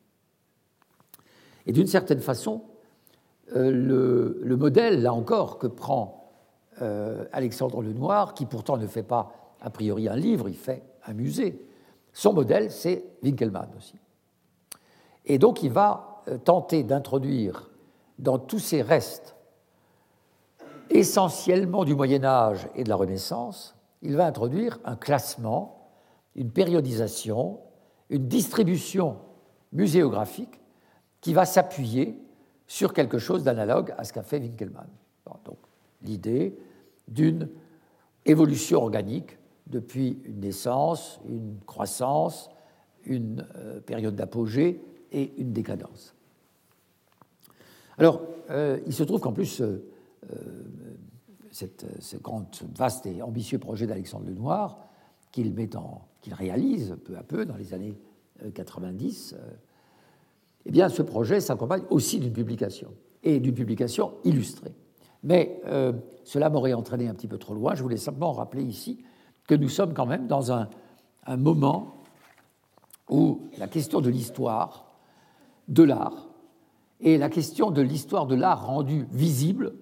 Et 1.66 1.72
d'une 1.72 1.88
certaine 1.88 2.20
façon, 2.20 2.64
euh, 3.56 3.72
le, 3.72 4.40
le, 4.44 4.58
modèle, 4.58 5.02
là 5.02 5.14
encore, 5.14 5.58
que 5.58 5.68
prend 5.68 6.32
euh, 6.82 7.26
Alexandre 7.32 7.82
Lenoir, 7.82 8.34
qui 8.34 8.46
pourtant 8.46 8.78
ne 8.78 8.88
fait 8.88 9.04
pas 9.04 9.34
a 9.62 9.70
priori 9.70 10.08
un 10.08 10.16
livre, 10.16 10.50
il 10.50 10.56
fait 10.56 10.84
un 11.06 11.14
musée, 11.14 11.66
son 12.14 12.34
modèle, 12.34 12.72
c'est 12.72 13.06
Winkelmann 13.24 13.70
aussi. 13.78 13.96
Et 15.26 15.38
donc 15.38 15.64
il 15.64 15.72
va 15.72 16.24
tenter 16.44 16.84
d'introduire 16.84 17.70
dans 18.20 18.38
tous 18.38 18.60
ces 18.60 18.82
restes 18.82 19.36
essentiellement 20.90 21.86
du 21.86 21.96
Moyen 21.96 22.24
Âge 22.24 22.68
et 22.76 22.84
de 22.84 22.90
la 22.90 22.96
Renaissance, 22.96 23.76
il 24.02 24.16
va 24.16 24.26
introduire 24.26 24.80
un 24.84 24.96
classement, 24.96 25.90
une 26.36 26.52
périodisation, 26.52 27.60
une 28.10 28.28
distribution 28.28 29.18
muséographique 29.72 30.60
qui 31.22 31.34
va 31.34 31.46
s'appuyer 31.46 32.18
sur 32.68 32.94
quelque 32.94 33.20
chose 33.20 33.44
d'analogue 33.44 33.94
à 33.98 34.04
ce 34.04 34.14
qu'a 34.14 34.24
fait 34.24 34.40
Winkelmann. 34.40 34.88
Donc 35.46 35.58
l'idée 36.02 36.58
d'une 37.08 37.48
évolution 38.26 38.82
organique 38.82 39.38
depuis 39.72 40.20
une 40.26 40.42
naissance, 40.42 41.20
une 41.28 41.58
croissance, 41.66 42.50
une 43.06 43.48
euh, 43.56 43.80
période 43.80 44.16
d'apogée 44.16 44.84
et 45.12 45.34
une 45.38 45.54
décadence. 45.54 46.14
Alors, 47.98 48.22
euh, 48.50 48.80
il 48.86 48.94
se 48.94 49.04
trouve 49.04 49.22
qu'en 49.22 49.34
plus, 49.34 49.62
euh, 49.62 49.84
ce 51.52 52.18
grand, 52.18 52.64
vaste 52.76 53.06
et 53.06 53.22
ambitieux 53.22 53.60
projet 53.60 53.88
d'Alexandre 53.88 54.28
Lenoir, 54.28 54.78
qu'il 55.32 55.54
qu'il 56.22 56.34
réalise 56.34 56.96
peu 57.04 57.18
à 57.18 57.24
peu 57.24 57.46
dans 57.46 57.56
les 57.56 57.74
années 57.74 57.98
90, 58.54 59.36
eh 60.66 60.72
bien, 60.72 60.90
ce 60.90 61.02
projet 61.02 61.40
s'accompagne 61.40 61.84
aussi 61.90 62.20
d'une 62.20 62.34
publication, 62.34 62.94
et 63.24 63.40
d'une 63.40 63.54
publication 63.54 64.14
illustrée. 64.24 64.74
Mais 65.24 65.62
cela 66.24 66.50
m'aurait 66.50 66.74
entraîné 66.74 67.08
un 67.08 67.14
petit 67.14 67.28
peu 67.28 67.38
trop 67.38 67.54
loin. 67.54 67.76
Je 67.76 67.84
voulais 67.84 67.98
simplement 67.98 68.34
rappeler 68.34 68.64
ici 68.64 69.04
que 69.48 69.56
nous 69.56 69.70
sommes 69.70 69.94
quand 69.94 70.06
même 70.06 70.28
dans 70.28 70.52
un, 70.52 70.70
moment 71.38 72.04
où 73.10 73.48
la 73.58 73.68
question 73.68 74.02
de 74.02 74.10
l'histoire, 74.10 74.96
de 75.68 75.84
l'art, 75.84 76.30
et 77.00 77.18
la 77.18 77.30
question 77.30 77.72
de 77.72 77.82
l'histoire 77.82 78.28
de 78.28 78.36
l'art 78.36 78.66
rendue 78.66 79.08
visible 79.12 79.74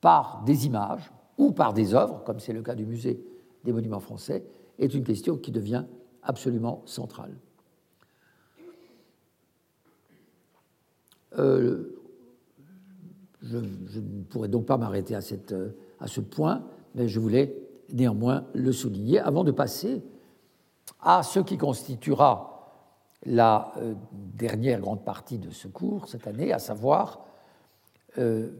par 0.00 0.42
des 0.44 0.66
images 0.66 1.10
ou 1.38 1.52
par 1.52 1.72
des 1.72 1.94
œuvres, 1.94 2.22
comme 2.24 2.40
c'est 2.40 2.52
le 2.52 2.62
cas 2.62 2.74
du 2.74 2.86
musée 2.86 3.22
des 3.64 3.72
monuments 3.72 4.00
français, 4.00 4.44
est 4.78 4.94
une 4.94 5.04
question 5.04 5.36
qui 5.36 5.50
devient 5.50 5.84
absolument 6.22 6.82
centrale. 6.86 7.34
Euh, 11.38 12.00
je, 13.42 13.58
ne 13.58 14.22
pourrais 14.28 14.48
donc 14.48 14.66
pas 14.66 14.76
m'arrêter 14.76 15.14
à, 15.14 15.20
à 16.00 16.06
ce 16.06 16.20
point, 16.20 16.64
mais 16.94 17.08
je 17.08 17.20
voulais 17.20 17.69
néanmoins 17.92 18.44
le 18.54 18.72
souligner 18.72 19.20
avant 19.20 19.44
de 19.44 19.52
passer 19.52 20.02
à 21.00 21.22
ce 21.22 21.40
qui 21.40 21.56
constituera 21.56 22.50
la 23.24 23.72
euh, 23.78 23.94
dernière 24.12 24.80
grande 24.80 25.04
partie 25.04 25.38
de 25.38 25.50
ce 25.50 25.68
cours 25.68 26.08
cette 26.08 26.26
année, 26.26 26.52
à 26.52 26.58
savoir 26.58 27.24
euh, 28.18 28.50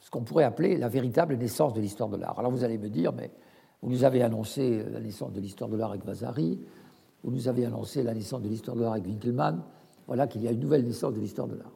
ce 0.00 0.10
qu'on 0.10 0.22
pourrait 0.22 0.44
appeler 0.44 0.76
la 0.76 0.88
véritable 0.88 1.36
naissance 1.36 1.72
de 1.72 1.80
l'histoire 1.80 2.08
de 2.08 2.16
l'art. 2.16 2.38
Alors 2.38 2.50
vous 2.50 2.64
allez 2.64 2.78
me 2.78 2.88
dire, 2.88 3.12
mais 3.12 3.30
vous 3.82 3.90
nous 3.90 4.04
avez 4.04 4.22
annoncé 4.22 4.84
la 4.84 5.00
naissance 5.00 5.32
de 5.32 5.40
l'histoire 5.40 5.70
de 5.70 5.76
l'art 5.76 5.90
avec 5.90 6.04
Vasari, 6.04 6.60
vous 7.24 7.30
nous 7.30 7.48
avez 7.48 7.66
annoncé 7.66 8.02
la 8.02 8.14
naissance 8.14 8.42
de 8.42 8.48
l'histoire 8.48 8.76
de 8.76 8.82
l'art 8.82 8.92
avec 8.92 9.06
Winkelmann, 9.06 9.62
voilà 10.06 10.26
qu'il 10.26 10.42
y 10.42 10.48
a 10.48 10.52
une 10.52 10.60
nouvelle 10.60 10.84
naissance 10.84 11.14
de 11.14 11.20
l'histoire 11.20 11.48
de 11.48 11.56
l'art. 11.56 11.72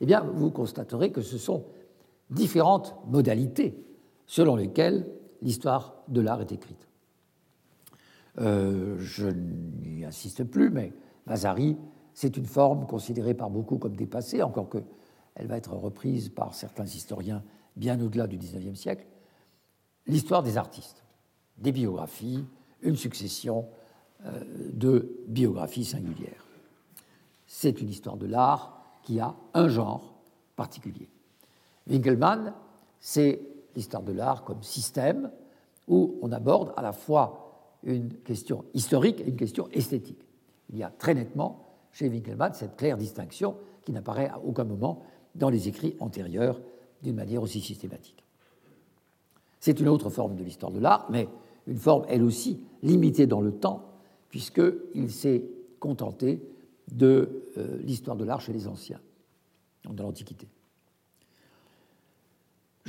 Eh 0.00 0.06
bien, 0.06 0.20
vous 0.20 0.50
constaterez 0.50 1.10
que 1.10 1.22
ce 1.22 1.38
sont 1.38 1.64
différentes 2.30 2.94
modalités 3.08 3.76
selon 4.26 4.56
lesquelles 4.56 5.06
l'histoire 5.42 5.94
de 6.08 6.20
l'art 6.20 6.40
est 6.40 6.52
écrite. 6.52 6.88
Euh, 8.38 8.96
je 8.98 9.28
n'y 9.28 10.04
insiste 10.04 10.44
plus, 10.44 10.70
mais 10.70 10.92
Vasari, 11.26 11.76
c'est 12.14 12.36
une 12.36 12.46
forme 12.46 12.86
considérée 12.86 13.34
par 13.34 13.50
beaucoup 13.50 13.76
comme 13.78 13.96
dépassée, 13.96 14.42
encore 14.42 14.70
qu'elle 14.70 15.46
va 15.46 15.56
être 15.56 15.74
reprise 15.74 16.30
par 16.30 16.54
certains 16.54 16.86
historiens 16.86 17.42
bien 17.76 18.00
au-delà 18.00 18.26
du 18.26 18.38
XIXe 18.38 18.78
siècle. 18.78 19.06
L'histoire 20.06 20.42
des 20.42 20.56
artistes, 20.56 21.04
des 21.58 21.72
biographies, 21.72 22.44
une 22.80 22.96
succession 22.96 23.66
euh, 24.24 24.42
de 24.72 25.16
biographies 25.28 25.84
singulières. 25.84 26.46
C'est 27.46 27.80
une 27.80 27.88
histoire 27.88 28.16
de 28.16 28.26
l'art 28.26 28.82
qui 29.02 29.20
a 29.20 29.34
un 29.54 29.68
genre 29.68 30.14
particulier. 30.56 31.08
Winkelmann, 31.88 32.54
c'est 33.00 33.51
l'histoire 33.74 34.02
de 34.02 34.12
l'art 34.12 34.44
comme 34.44 34.62
système 34.62 35.30
où 35.88 36.16
on 36.22 36.32
aborde 36.32 36.72
à 36.76 36.82
la 36.82 36.92
fois 36.92 37.78
une 37.82 38.08
question 38.20 38.64
historique 38.74 39.20
et 39.20 39.28
une 39.28 39.36
question 39.36 39.68
esthétique. 39.72 40.24
Il 40.70 40.78
y 40.78 40.82
a 40.82 40.90
très 40.90 41.14
nettement 41.14 41.66
chez 41.92 42.08
Winkelmann 42.08 42.54
cette 42.54 42.76
claire 42.76 42.96
distinction 42.96 43.56
qui 43.84 43.92
n'apparaît 43.92 44.28
à 44.28 44.40
aucun 44.40 44.64
moment 44.64 45.02
dans 45.34 45.50
les 45.50 45.68
écrits 45.68 45.96
antérieurs 46.00 46.60
d'une 47.02 47.16
manière 47.16 47.42
aussi 47.42 47.60
systématique. 47.60 48.22
C'est 49.60 49.80
une 49.80 49.88
autre 49.88 50.10
forme 50.10 50.36
de 50.36 50.42
l'histoire 50.42 50.72
de 50.72 50.78
l'art, 50.78 51.06
mais 51.10 51.28
une 51.66 51.78
forme 51.78 52.04
elle 52.08 52.22
aussi 52.22 52.64
limitée 52.82 53.26
dans 53.26 53.40
le 53.40 53.52
temps, 53.52 53.84
puisqu'il 54.28 55.10
s'est 55.10 55.44
contenté 55.78 56.42
de 56.90 57.44
euh, 57.56 57.78
l'histoire 57.82 58.16
de 58.16 58.24
l'art 58.24 58.40
chez 58.40 58.52
les 58.52 58.66
anciens, 58.66 59.00
de 59.88 60.02
l'Antiquité. 60.02 60.48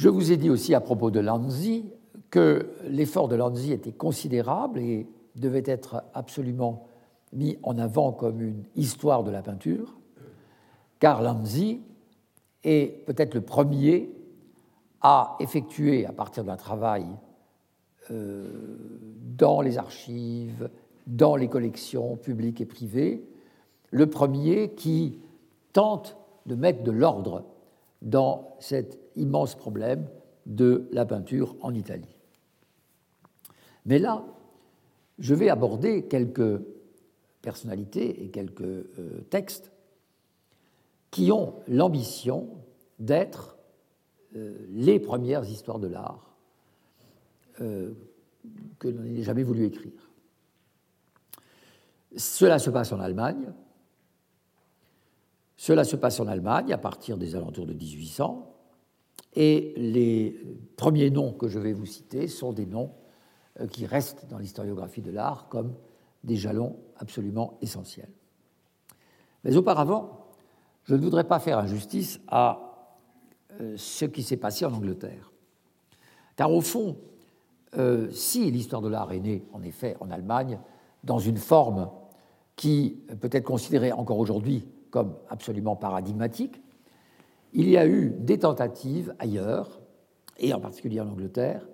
Je 0.04 0.10
vous 0.10 0.34
ai 0.34 0.36
dit 0.36 0.50
aussi 0.50 0.76
à 0.76 0.82
propos 0.82 1.12
de 1.12 1.22
Lanzi 1.22 1.86
que 2.30 2.74
l'effort 2.90 3.30
de 3.30 3.38
Lanzi 3.38 3.72
était 3.72 3.94
considérable 3.94 4.80
et 4.80 5.08
devait 5.38 5.64
être 5.66 6.04
absolument 6.14 6.88
mis 7.32 7.58
en 7.64 7.78
avant 7.78 8.12
comme 8.12 8.42
une 8.42 8.66
histoire 8.76 9.24
de 9.24 9.32
la 9.32 9.42
peinture, 9.42 9.96
car 11.00 11.22
Lanzi 11.22 11.84
est 12.66 13.06
peut-être 13.06 13.34
le 13.34 13.40
premier 13.40 14.12
à 15.00 15.38
effectuer, 15.40 16.06
à 16.06 16.12
partir 16.12 16.44
d'un 16.44 16.58
travail 16.58 17.06
euh, 18.12 18.50
dans 19.38 19.62
les 19.62 19.78
archives, 19.78 20.70
dans 21.08 21.38
les 21.38 21.48
collections 21.48 22.18
publiques 22.18 22.60
et 22.60 22.66
privées, 22.66 23.24
le 23.92 24.10
premier 24.10 24.72
qui 24.72 25.18
tente 25.72 26.18
de 26.46 26.56
mettre 26.56 26.84
de 26.84 26.92
l'ordre 26.92 27.46
dans 28.02 28.58
cet 28.60 29.03
immense 29.16 29.56
problème 29.56 30.08
de 30.46 30.88
la 30.92 31.06
peinture 31.06 31.56
en 31.62 31.74
Italie. 31.74 32.18
Mais 33.86 34.00
là, 34.00 34.26
je 35.20 35.36
vais 35.36 35.50
aborder 35.50 36.08
quelques 36.08 36.62
personnalités 37.42 38.24
et 38.24 38.30
quelques 38.30 38.62
euh, 38.62 39.26
textes 39.30 39.72
qui 41.12 41.32
ont 41.32 41.56
l'ambition 41.68 42.50
d'être 43.00 43.58
euh, 44.36 44.58
les 44.70 45.00
premières 45.00 45.48
histoires 45.48 45.80
de 45.80 45.88
l'art 45.88 46.36
euh, 47.62 47.94
que 48.80 48.88
l'on 48.88 49.04
n'ait 49.04 49.24
jamais 49.24 49.44
voulu 49.44 49.66
écrire. 49.66 50.10
Cela 52.16 52.60
se 52.60 52.70
passe 52.70 52.92
en 52.92 53.00
Allemagne. 53.00 53.54
Cela 55.58 55.84
se 55.84 55.96
passe 55.96 56.20
en 56.20 56.28
Allemagne 56.28 56.74
à 56.74 56.78
partir 56.78 57.18
des 57.18 57.36
alentours 57.36 57.66
de 57.66 57.74
1800. 57.74 58.53
Et 59.36 59.74
les 59.78 60.40
premiers 60.78 61.10
noms 61.10 61.34
que 61.34 61.48
je 61.48 61.60
vais 61.60 61.74
vous 61.74 61.86
citer 61.86 62.28
sont 62.28 62.54
des 62.54 62.66
noms 62.66 62.92
euh, 63.60 63.68
qui 63.68 63.86
restent 63.86 64.26
dans 64.30 64.38
l'historiographie 64.38 65.02
de 65.02 65.12
l'art 65.12 65.48
comme 65.50 65.74
des 66.24 66.36
jalons 66.36 66.78
absolument 66.98 67.58
essentiels. 67.62 68.12
Mais 69.44 69.56
auparavant, 69.56 70.28
je 70.84 70.96
ne 70.96 71.02
voudrais 71.02 71.26
pas 71.26 71.40
faire 71.40 71.58
injustice 71.60 72.20
à 72.28 72.94
euh, 73.60 73.76
ce 73.78 74.06
qui 74.06 74.24
s'est 74.24 74.38
passé 74.38 74.66
en 74.66 74.74
Angleterre. 74.74 75.32
Car 76.36 76.52
au 76.52 76.62
fond, 76.62 76.98
euh, 77.78 78.10
si 78.12 78.50
l'histoire 78.52 78.82
de 78.82 78.90
l'art 78.90 79.12
est 79.12 79.20
née, 79.20 79.46
en 79.54 79.62
effet, 79.62 79.98
en 80.00 80.10
Allemagne, 80.12 80.60
dans 81.04 81.20
une 81.20 81.38
forme 81.38 81.90
qui 82.56 83.04
peut 83.20 83.30
être 83.32 83.44
considérée 83.44 83.92
encore 83.92 84.20
aujourd'hui 84.20 84.68
comme 84.90 85.16
absolument 85.30 85.76
paradigmatique, 85.76 86.63
il 87.54 87.70
y 87.70 87.78
a 87.78 87.88
eu 87.88 88.12
des 88.18 88.40
tentatives 88.40 89.14
ailleurs, 89.20 89.80
et 90.38 90.54
en 90.54 90.60
particulier 90.60 91.00
en 91.00 91.08
Angleterre, 91.08 91.68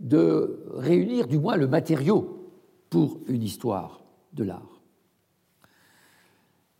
de 0.00 0.66
réunir 0.74 1.26
du 1.28 1.38
moins 1.38 1.56
le 1.56 1.68
matériau 1.68 2.50
pour 2.90 3.20
une 3.28 3.42
histoire 3.42 4.04
de 4.32 4.44
l'art. 4.44 4.80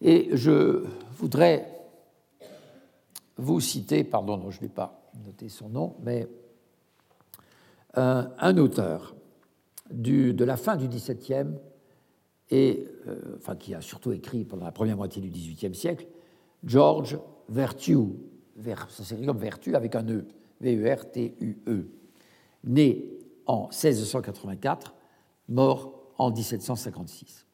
Et 0.00 0.36
je 0.36 0.84
voudrais 1.12 1.68
vous 3.36 3.60
citer, 3.60 4.04
pardon, 4.04 4.50
je 4.50 4.58
ne 4.58 4.62
vais 4.62 4.68
pas 4.68 5.10
noter 5.24 5.48
son 5.48 5.68
nom, 5.68 5.96
mais 6.02 6.28
un, 7.94 8.56
auteur 8.58 9.14
de 9.90 10.44
la 10.44 10.56
fin 10.56 10.76
du 10.76 10.88
XVIIe 10.88 11.54
et 12.50 12.86
euh, 13.06 13.54
qui 13.58 13.74
a 13.74 13.80
surtout 13.80 14.12
écrit 14.12 14.44
pendant 14.44 14.64
la 14.64 14.72
première 14.72 14.96
moitié 14.96 15.22
du 15.22 15.30
XVIIIe 15.30 15.74
siècle, 15.74 16.06
George 16.64 17.18
Vertue, 17.48 17.96
ça 18.88 19.04
s'écrit 19.04 19.26
comme 19.26 19.38
Vertu 19.38 19.76
avec 19.76 19.94
un 19.94 20.08
E, 20.08 20.24
V-E-R-T-U-E, 20.60 21.70
e, 21.70 21.86
né 22.64 23.04
en 23.46 23.68
1684, 23.68 24.94
mort 25.48 25.92
en 26.18 26.30
1756. 26.30 27.46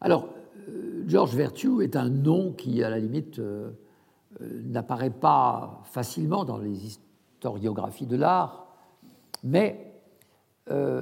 Alors, 0.00 0.28
euh, 0.68 1.04
George 1.06 1.34
Vertue 1.34 1.82
est 1.82 1.96
un 1.96 2.08
nom 2.08 2.52
qui, 2.52 2.82
à 2.82 2.90
la 2.90 2.98
limite, 2.98 3.38
euh, 3.38 3.70
n'apparaît 4.40 5.10
pas 5.10 5.82
facilement 5.84 6.44
dans 6.44 6.58
les 6.58 6.86
historiographies 6.86 8.06
de 8.06 8.16
l'art, 8.16 8.66
mais 9.42 9.88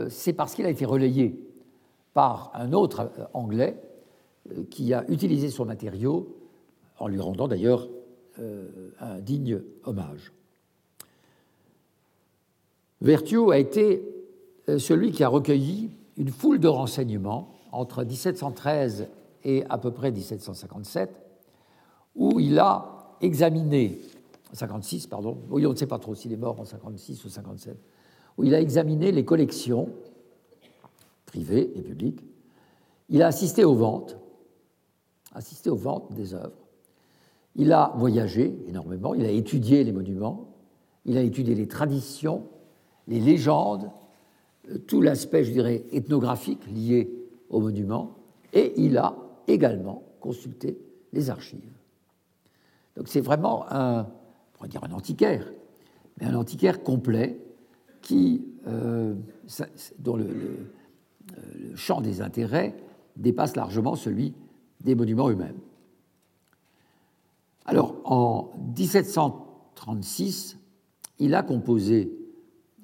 c'est 0.09 0.33
parce 0.33 0.55
qu'il 0.55 0.65
a 0.65 0.71
été 0.71 0.87
relayé 0.87 1.51
par 2.13 2.51
un 2.55 2.73
autre 2.73 3.11
euh, 3.19 3.25
Anglais 3.35 3.81
euh, 4.51 4.65
qui 4.71 4.93
a 4.95 5.09
utilisé 5.09 5.49
son 5.49 5.65
matériau 5.65 6.37
en 7.01 7.09
lui 7.09 7.19
rendant 7.19 7.49
d'ailleurs 7.49 7.89
euh, 8.39 8.93
un 9.01 9.19
digne 9.19 9.61
hommage. 9.85 10.33
Vertuo 13.01 13.51
a 13.51 13.59
été 13.59 14.07
celui 14.79 15.11
qui 15.11 15.25
a 15.25 15.29
recueilli 15.29 15.91
une 16.17 16.29
foule 16.29 16.61
de 16.61 16.69
renseignements 16.69 17.55
entre 17.73 18.05
1713 18.05 19.09
et 19.43 19.65
à 19.69 19.79
peu 19.79 19.91
près 19.91 20.13
1757, 20.13 21.11
où 22.15 22.39
il 22.39 22.59
a 22.59 23.17
examiné, 23.23 23.99
56, 24.53 25.07
pardon, 25.07 25.39
oui, 25.49 25.67
on 25.67 25.71
ne 25.71 25.77
sait 25.77 25.87
pas 25.87 25.99
trop 25.99 26.15
s'il 26.15 26.33
est 26.33 26.37
mort 26.37 26.61
en 26.61 26.65
56 26.65 27.25
ou 27.25 27.31
57, 27.31 27.77
où 28.37 28.45
il 28.45 28.55
a 28.55 28.61
examiné 28.61 29.13
les 29.13 29.25
collections 29.25 29.89
privé 31.31 31.71
et 31.77 31.83
public. 31.83 32.25
Il 33.09 33.23
a 33.23 33.29
assisté 33.29 33.65
aux 33.65 33.75
ventes, 33.75 34.17
assisté 35.33 35.71
aux 35.71 35.77
ventes 35.77 36.13
des 36.13 36.35
œuvres. 36.35 36.60
Il 37.57 37.73
a 37.73 37.93
voyagé 37.97 38.59
énormément, 38.69 39.15
il 39.15 39.25
a 39.25 39.31
étudié 39.31 39.85
les 39.85 39.93
monuments, 39.93 40.55
il 41.05 41.17
a 41.17 41.23
étudié 41.23 41.55
les 41.55 41.67
traditions, 41.67 42.49
les 43.09 43.21
légendes, 43.21 43.91
euh, 44.71 44.79
tout 44.79 45.01
l'aspect, 45.01 45.45
je 45.45 45.53
dirais, 45.53 45.85
ethnographique 45.93 46.67
lié 46.71 47.11
aux 47.49 47.61
monuments, 47.61 48.17
et 48.53 48.73
il 48.77 48.97
a 48.99 49.17
également 49.49 50.03
consulté 50.21 50.79
les 51.13 51.31
archives. 51.31 51.77
Donc 52.97 53.09
c'est 53.09 53.21
vraiment 53.21 53.65
un, 53.71 54.03
on 54.03 54.07
pourrait 54.53 54.69
dire 54.69 54.85
un 54.85 54.93
antiquaire, 54.93 55.53
mais 56.19 56.27
un 56.27 56.35
antiquaire 56.35 56.83
complet 56.83 57.41
qui, 58.03 58.45
euh, 58.67 59.15
dont 59.99 60.17
le, 60.17 60.25
euh, 60.25 61.71
le 61.71 61.77
champ 61.77 62.01
des 62.01 62.21
intérêts 62.21 62.77
dépasse 63.17 63.57
largement 63.57 63.97
celui 63.97 64.35
des 64.83 64.95
monuments 64.95 65.29
eux-mêmes. 65.29 65.59
Alors, 67.71 67.95
en 68.03 68.51
1736, 68.77 70.59
il 71.21 71.37
a 71.37 71.45
composé 71.45 72.13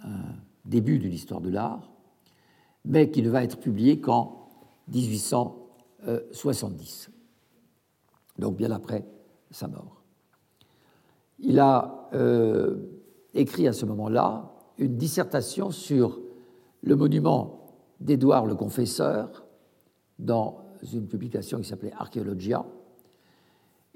un 0.00 0.36
début 0.64 1.00
d'une 1.00 1.12
histoire 1.12 1.40
de 1.40 1.50
l'art, 1.50 1.90
mais 2.84 3.10
qui 3.10 3.20
ne 3.20 3.28
va 3.28 3.42
être 3.42 3.58
publié 3.58 4.00
qu'en 4.00 4.48
1870, 4.86 7.10
donc 8.38 8.54
bien 8.54 8.70
après 8.70 9.04
sa 9.50 9.66
mort. 9.66 10.04
Il 11.40 11.58
a 11.58 12.08
euh, 12.12 12.76
écrit 13.34 13.66
à 13.66 13.72
ce 13.72 13.86
moment-là 13.86 14.52
une 14.78 14.96
dissertation 14.96 15.72
sur 15.72 16.20
le 16.82 16.94
monument 16.94 17.74
d'Édouard 17.98 18.46
le 18.46 18.54
Confesseur 18.54 19.46
dans 20.20 20.60
une 20.92 21.08
publication 21.08 21.58
qui 21.58 21.64
s'appelait 21.64 21.92
Archéologia, 21.92 22.64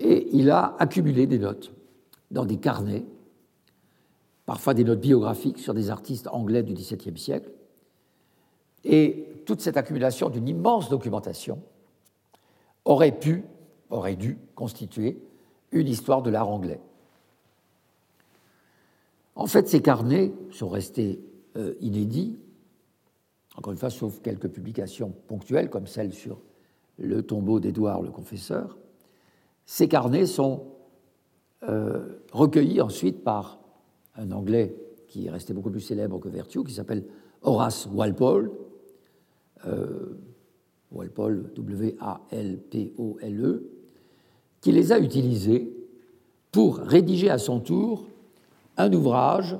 et 0.00 0.28
il 0.32 0.50
a 0.50 0.74
accumulé 0.78 1.26
des 1.26 1.38
notes 1.38 1.72
dans 2.30 2.44
des 2.44 2.56
carnets, 2.56 3.04
parfois 4.46 4.74
des 4.74 4.84
notes 4.84 5.00
biographiques 5.00 5.58
sur 5.58 5.74
des 5.74 5.90
artistes 5.90 6.26
anglais 6.28 6.62
du 6.62 6.74
XVIIe 6.74 7.16
siècle, 7.18 7.50
et 8.84 9.26
toute 9.46 9.60
cette 9.60 9.76
accumulation 9.76 10.30
d'une 10.30 10.48
immense 10.48 10.88
documentation 10.88 11.62
aurait 12.84 13.16
pu, 13.16 13.44
aurait 13.90 14.16
dû 14.16 14.38
constituer 14.54 15.22
une 15.70 15.86
histoire 15.86 16.22
de 16.22 16.30
l'art 16.30 16.48
anglais. 16.48 16.80
En 19.36 19.46
fait, 19.46 19.68
ces 19.68 19.80
carnets 19.80 20.32
sont 20.50 20.68
restés 20.68 21.20
euh, 21.56 21.74
inédits 21.80 22.38
encore 23.56 23.72
une 23.72 23.78
fois, 23.78 23.90
sauf 23.90 24.20
quelques 24.20 24.48
publications 24.48 25.12
ponctuelles, 25.28 25.70
comme 25.70 25.86
celle 25.86 26.12
sur 26.12 26.40
le 26.98 27.22
tombeau 27.22 27.60
d'Édouard 27.60 28.02
le 28.02 28.10
Confesseur. 28.10 28.78
Ces 29.72 29.86
carnets 29.86 30.26
sont 30.26 30.64
euh, 31.62 32.18
recueillis 32.32 32.80
ensuite 32.80 33.22
par 33.22 33.60
un 34.16 34.32
Anglais 34.32 34.74
qui 35.06 35.28
est 35.28 35.30
resté 35.30 35.54
beaucoup 35.54 35.70
plus 35.70 35.80
célèbre 35.80 36.18
que 36.18 36.28
Vertue, 36.28 36.64
qui 36.64 36.74
s'appelle 36.74 37.04
Horace 37.42 37.86
Walpole, 37.86 38.50
euh, 39.66 40.18
Walpole, 40.90 41.52
W-A-L-P-O-L-E, 41.54 42.02
qui 44.60 44.72
les 44.72 44.90
a 44.90 44.98
utilisés 44.98 45.72
pour 46.50 46.78
rédiger 46.78 47.30
à 47.30 47.38
son 47.38 47.60
tour 47.60 48.08
un 48.76 48.92
ouvrage 48.92 49.56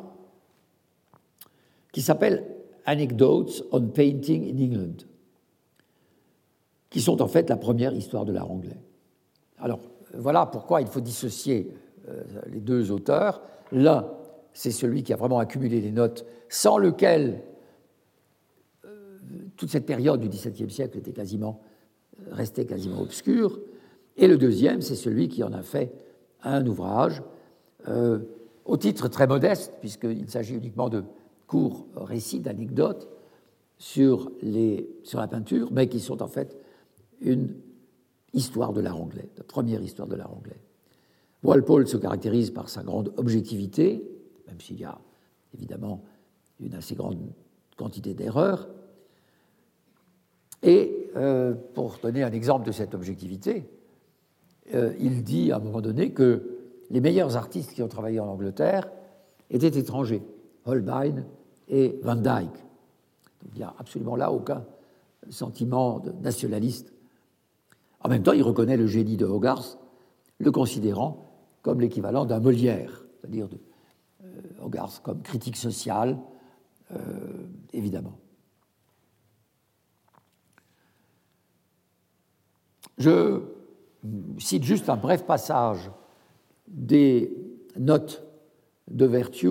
qui 1.93 2.03
s'appelle 2.03 2.49
Anecdotes 2.85 3.65
on 3.71 3.87
Painting 3.87 4.53
in 4.53 4.61
England, 4.61 5.05
qui 6.91 7.01
sont 7.01 7.23
en 7.23 7.29
fait 7.29 7.49
la 7.49 7.57
première 7.57 7.95
histoire 7.95 8.25
de 8.25 8.33
l'art 8.33 8.51
anglais. 8.51 8.81
Alors 9.57 9.90
voilà 10.15 10.47
pourquoi 10.47 10.81
il 10.81 10.87
faut 10.87 11.01
dissocier 11.01 11.73
euh, 12.09 12.23
les 12.47 12.61
deux 12.61 12.91
auteurs. 12.91 13.43
L'un 13.73 14.09
c'est 14.53 14.73
celui 14.73 15.05
qui 15.05 15.13
a 15.13 15.17
vraiment 15.17 15.39
accumulé 15.39 15.81
les 15.81 15.93
notes, 15.93 16.27
sans 16.49 16.77
lequel 16.77 17.45
euh, 18.85 19.19
toute 19.57 19.71
cette 19.71 19.87
période 19.87 20.21
du 20.21 20.29
XVIIe 20.29 20.69
siècle 20.69 20.99
était 20.99 21.13
quasiment, 21.13 21.61
euh, 22.19 22.35
restait 22.35 22.67
quasiment 22.67 23.01
obscure. 23.01 23.61
Et 24.17 24.27
le 24.27 24.37
deuxième, 24.37 24.83
c'est 24.83 24.97
celui 24.97 25.29
qui 25.29 25.45
en 25.45 25.53
a 25.53 25.63
fait 25.63 25.93
un 26.43 26.67
ouvrage 26.67 27.23
au 28.67 28.77
titre 28.77 29.09
très 29.09 29.27
modeste, 29.27 29.73
puisqu'il 29.81 30.29
s'agit 30.29 30.55
uniquement 30.55 30.89
de 30.91 31.05
courts 31.47 31.87
récits, 31.97 32.41
d'anecdotes 32.41 33.09
sur 33.79 34.31
la 35.15 35.29
peinture, 35.29 35.69
mais 35.73 35.89
qui 35.89 36.01
sont 36.01 36.23
en 36.23 36.29
fait 36.29 36.59
une 37.23 37.55
histoire 38.33 38.73
de 38.73 38.81
l'art 38.81 39.01
anglais, 39.01 39.29
la 39.37 39.45
première 39.45 39.83
histoire 39.83 40.09
de 40.09 40.17
l'art 40.17 40.33
anglais. 40.33 40.61
Walpole 41.43 41.89
se 41.89 41.97
caractérise 41.97 42.51
par 42.51 42.69
sa 42.69 42.83
grande 42.83 43.13
objectivité, 43.17 44.03
même 44.47 44.61
s'il 44.61 44.79
y 44.79 44.85
a 44.85 44.99
évidemment 45.55 46.05
une 46.61 46.75
assez 46.75 46.95
grande 46.95 47.19
quantité 47.77 48.15
d'erreurs. 48.15 48.69
Et 50.63 51.11
euh, 51.17 51.55
pour 51.75 51.99
donner 52.03 52.23
un 52.23 52.33
exemple 52.33 52.67
de 52.67 52.73
cette 52.73 52.95
objectivité, 52.95 53.65
euh, 54.75 54.93
il 55.01 55.25
dit 55.25 55.51
à 55.53 55.57
un 55.57 55.61
moment 55.61 55.81
donné 55.81 56.13
que 56.13 56.59
les 56.91 57.01
meilleurs 57.01 57.37
artistes 57.37 57.73
qui 57.73 57.83
ont 57.83 57.89
travaillé 57.89 58.21
en 58.21 58.27
Angleterre 58.27 58.91
étaient 59.49 59.79
étrangers, 59.79 60.23
Holbein 60.67 61.25
et 61.69 61.99
Van 62.03 62.17
Dyck. 62.17 62.51
il 63.47 63.57
n'y 63.57 63.63
a 63.63 63.75
absolument 63.79 64.17
là 64.17 64.31
aucun 64.31 64.65
sentiment 65.31 66.03
nationaliste. 66.23 66.93
En 68.01 68.09
même 68.09 68.23
temps, 68.23 68.33
il 68.33 68.43
reconnaît 68.43 68.77
le 68.77 68.87
génie 68.87 69.17
de 69.17 69.27
Hogarth, 69.27 69.79
le 70.39 70.51
considérant 70.51 71.31
comme 71.63 71.81
l'équivalent 71.81 72.25
d'un 72.25 72.41
Molière, 72.41 73.05
c'est-à-dire 73.19 73.49
de 73.49 73.59
euh, 74.25 74.41
Hogarth 74.63 75.01
comme 75.03 75.23
critique 75.23 75.57
sociale, 75.57 76.19
euh, 76.93 76.97
évidemment. 77.73 78.19
Je 82.99 83.43
cite 84.39 84.65
juste 84.65 84.89
un 84.89 84.97
bref 84.97 85.25
passage 85.25 85.91
des 86.69 87.35
notes 87.79 88.23
de 88.91 89.07
Vertu 89.07 89.51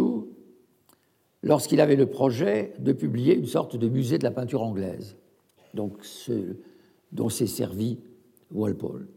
lorsqu'il 1.44 1.82
avait 1.82 1.96
le 1.96 2.08
projet 2.08 2.74
de 2.80 2.94
publier 2.94 3.36
une 3.36 3.46
sorte 3.46 3.76
de 3.76 3.88
musée 3.88 4.18
de 4.18 4.24
la 4.24 4.32
peinture 4.32 4.62
anglaise, 4.62 5.18
donc 5.74 6.04
dont 7.12 7.30
s'est 7.30 7.48
servi 7.48 8.00
Walpole. 8.52 9.08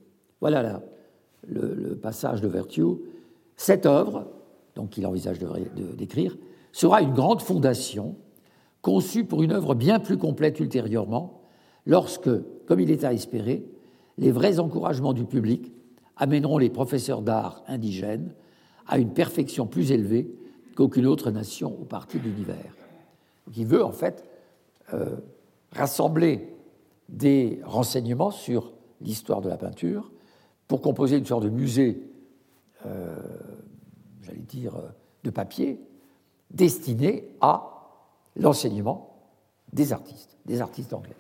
Voilà 0.40 0.62
là, 0.62 0.82
le, 1.46 1.96
passage 1.96 2.40
de 2.40 2.48
Vertu. 2.48 2.82
Cette 3.56 3.86
œuvre, 3.86 4.28
donc 4.74 4.90
qu'il 4.90 5.06
envisage 5.06 5.38
d'écrire, 5.96 6.36
sera 6.72 7.02
une 7.02 7.12
grande 7.12 7.42
fondation 7.42 8.16
conçue 8.80 9.24
pour 9.24 9.42
une 9.42 9.52
œuvre 9.52 9.74
bien 9.74 10.00
plus 10.00 10.18
complète 10.18 10.58
ultérieurement, 10.58 11.42
lorsque, 11.86 12.30
comme 12.66 12.80
il 12.80 12.90
est 12.90 13.04
à 13.04 13.12
espérer, 13.12 13.64
les 14.18 14.32
vrais 14.32 14.58
encouragements 14.58 15.12
du 15.12 15.24
public 15.24 15.72
amèneront 16.16 16.58
les 16.58 16.70
professeurs 16.70 17.22
d'art 17.22 17.62
indigènes 17.66 18.34
à 18.86 18.98
une 18.98 19.12
perfection 19.12 19.66
plus 19.66 19.92
élevée 19.92 20.34
qu'aucune 20.76 21.06
autre 21.06 21.30
nation 21.30 21.76
ou 21.80 21.84
partie 21.84 22.18
de 22.18 22.24
l'univers. 22.24 22.76
il 23.56 23.66
veut 23.66 23.84
en 23.84 23.92
fait 23.92 24.24
euh, 24.92 25.16
rassembler 25.72 26.54
des 27.08 27.60
renseignements 27.64 28.30
sur 28.30 28.72
l'histoire 29.02 29.40
de 29.40 29.48
la 29.48 29.56
peinture 29.56 30.10
pour 30.68 30.80
composer 30.80 31.16
une 31.16 31.26
sorte 31.26 31.44
de 31.44 31.50
musée, 31.50 32.02
euh, 32.86 33.16
j'allais 34.22 34.40
dire, 34.40 34.74
de 35.24 35.30
papier, 35.30 35.80
destiné 36.50 37.28
à 37.40 37.72
l'enseignement 38.36 39.16
des 39.72 39.92
artistes, 39.92 40.36
des 40.46 40.60
artistes 40.60 40.92
anglais. 40.92 41.16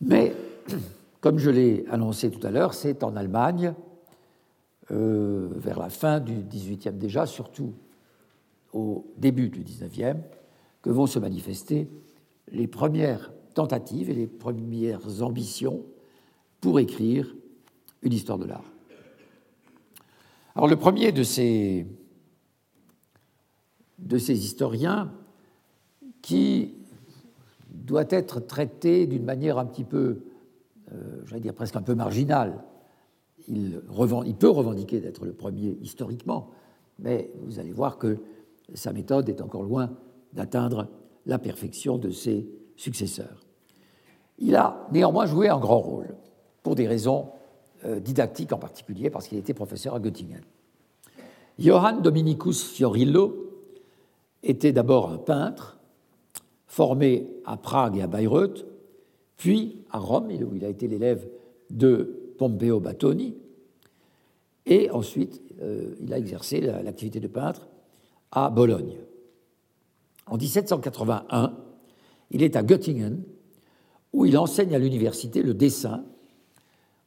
Mais 0.00 0.34
comme 1.20 1.38
je 1.38 1.50
l'ai 1.50 1.84
annoncé 1.90 2.30
tout 2.30 2.44
à 2.46 2.50
l'heure, 2.50 2.74
c'est 2.74 3.04
en 3.04 3.16
Allemagne, 3.16 3.74
euh, 4.90 5.48
vers 5.54 5.78
la 5.78 5.88
fin 5.88 6.20
du 6.20 6.34
XVIIIe 6.34 6.92
déjà, 6.92 7.24
surtout 7.26 7.72
au 8.72 9.06
début 9.16 9.48
du 9.48 9.62
XIXe, 9.62 10.16
que 10.82 10.90
vont 10.90 11.06
se 11.06 11.18
manifester 11.18 11.88
les 12.50 12.66
premières 12.66 13.32
tentatives 13.54 14.10
et 14.10 14.14
les 14.14 14.26
premières 14.26 15.22
ambitions 15.22 15.84
pour 16.60 16.80
écrire 16.80 17.34
une 18.02 18.12
histoire 18.12 18.38
de 18.38 18.46
l'art. 18.46 18.64
Alors 20.54 20.68
le 20.68 20.76
premier 20.76 21.12
de 21.12 21.22
ces, 21.22 21.86
de 23.98 24.18
ces 24.18 24.44
historiens 24.44 25.12
qui 26.20 26.74
doit 27.70 28.06
être 28.10 28.40
traité 28.40 29.06
d'une 29.06 29.24
manière 29.24 29.58
un 29.58 29.66
petit 29.66 29.84
peu 29.84 30.22
euh, 30.92 31.22
j'allais 31.26 31.40
dire 31.40 31.54
presque 31.54 31.76
un 31.76 31.82
peu 31.82 31.94
marginal. 31.94 32.62
Il, 33.48 33.80
peut 34.38 34.50
revendiquer 34.50 35.00
d'être 35.00 35.24
le 35.24 35.32
premier 35.32 35.76
historiquement, 35.82 36.50
mais 36.98 37.32
vous 37.42 37.58
allez 37.58 37.72
voir 37.72 37.98
que 37.98 38.18
sa 38.74 38.92
méthode 38.92 39.28
est 39.28 39.40
encore 39.40 39.64
loin 39.64 39.90
d'atteindre 40.32 40.88
la 41.26 41.38
perfection 41.38 41.98
de 41.98 42.10
ses 42.10 42.48
successeurs. 42.76 43.40
Il 44.38 44.56
a 44.56 44.86
néanmoins 44.92 45.26
joué 45.26 45.48
un 45.48 45.58
grand 45.58 45.80
rôle, 45.80 46.14
pour 46.62 46.74
des 46.74 46.86
raisons 46.86 47.30
euh, 47.84 48.00
didactiques 48.00 48.52
en 48.52 48.58
particulier, 48.58 49.10
parce 49.10 49.28
qu'il 49.28 49.38
était 49.38 49.54
professeur 49.54 49.94
à 49.94 50.00
Göttingen. 50.00 50.42
Johann 51.58 52.02
Dominicus 52.02 52.62
Fiorillo 52.64 53.50
était 54.42 54.72
d'abord 54.72 55.10
un 55.10 55.18
peintre, 55.18 55.78
formé 56.66 57.28
à 57.44 57.56
Prague 57.56 57.98
et 57.98 58.02
à 58.02 58.06
Bayreuth, 58.06 58.64
puis 59.36 59.84
à 59.90 59.98
Rome, 59.98 60.28
où 60.28 60.54
il 60.54 60.64
a 60.64 60.68
été 60.68 60.88
l'élève 60.88 61.28
de 61.70 62.34
Pompeo 62.38 62.80
Battoni, 62.80 63.36
et 64.66 64.90
ensuite 64.90 65.42
euh, 65.60 65.94
il 66.00 66.12
a 66.12 66.18
exercé 66.18 66.60
l'activité 66.60 67.20
de 67.20 67.28
peintre 67.28 67.68
à 68.30 68.50
Bologne. 68.50 68.96
En 70.26 70.36
1781, 70.36 71.56
il 72.32 72.42
est 72.42 72.56
à 72.56 72.62
Göttingen, 72.62 73.22
où 74.12 74.24
il 74.24 74.36
enseigne 74.36 74.74
à 74.74 74.78
l'université 74.78 75.42
le 75.42 75.54
dessin, 75.54 76.04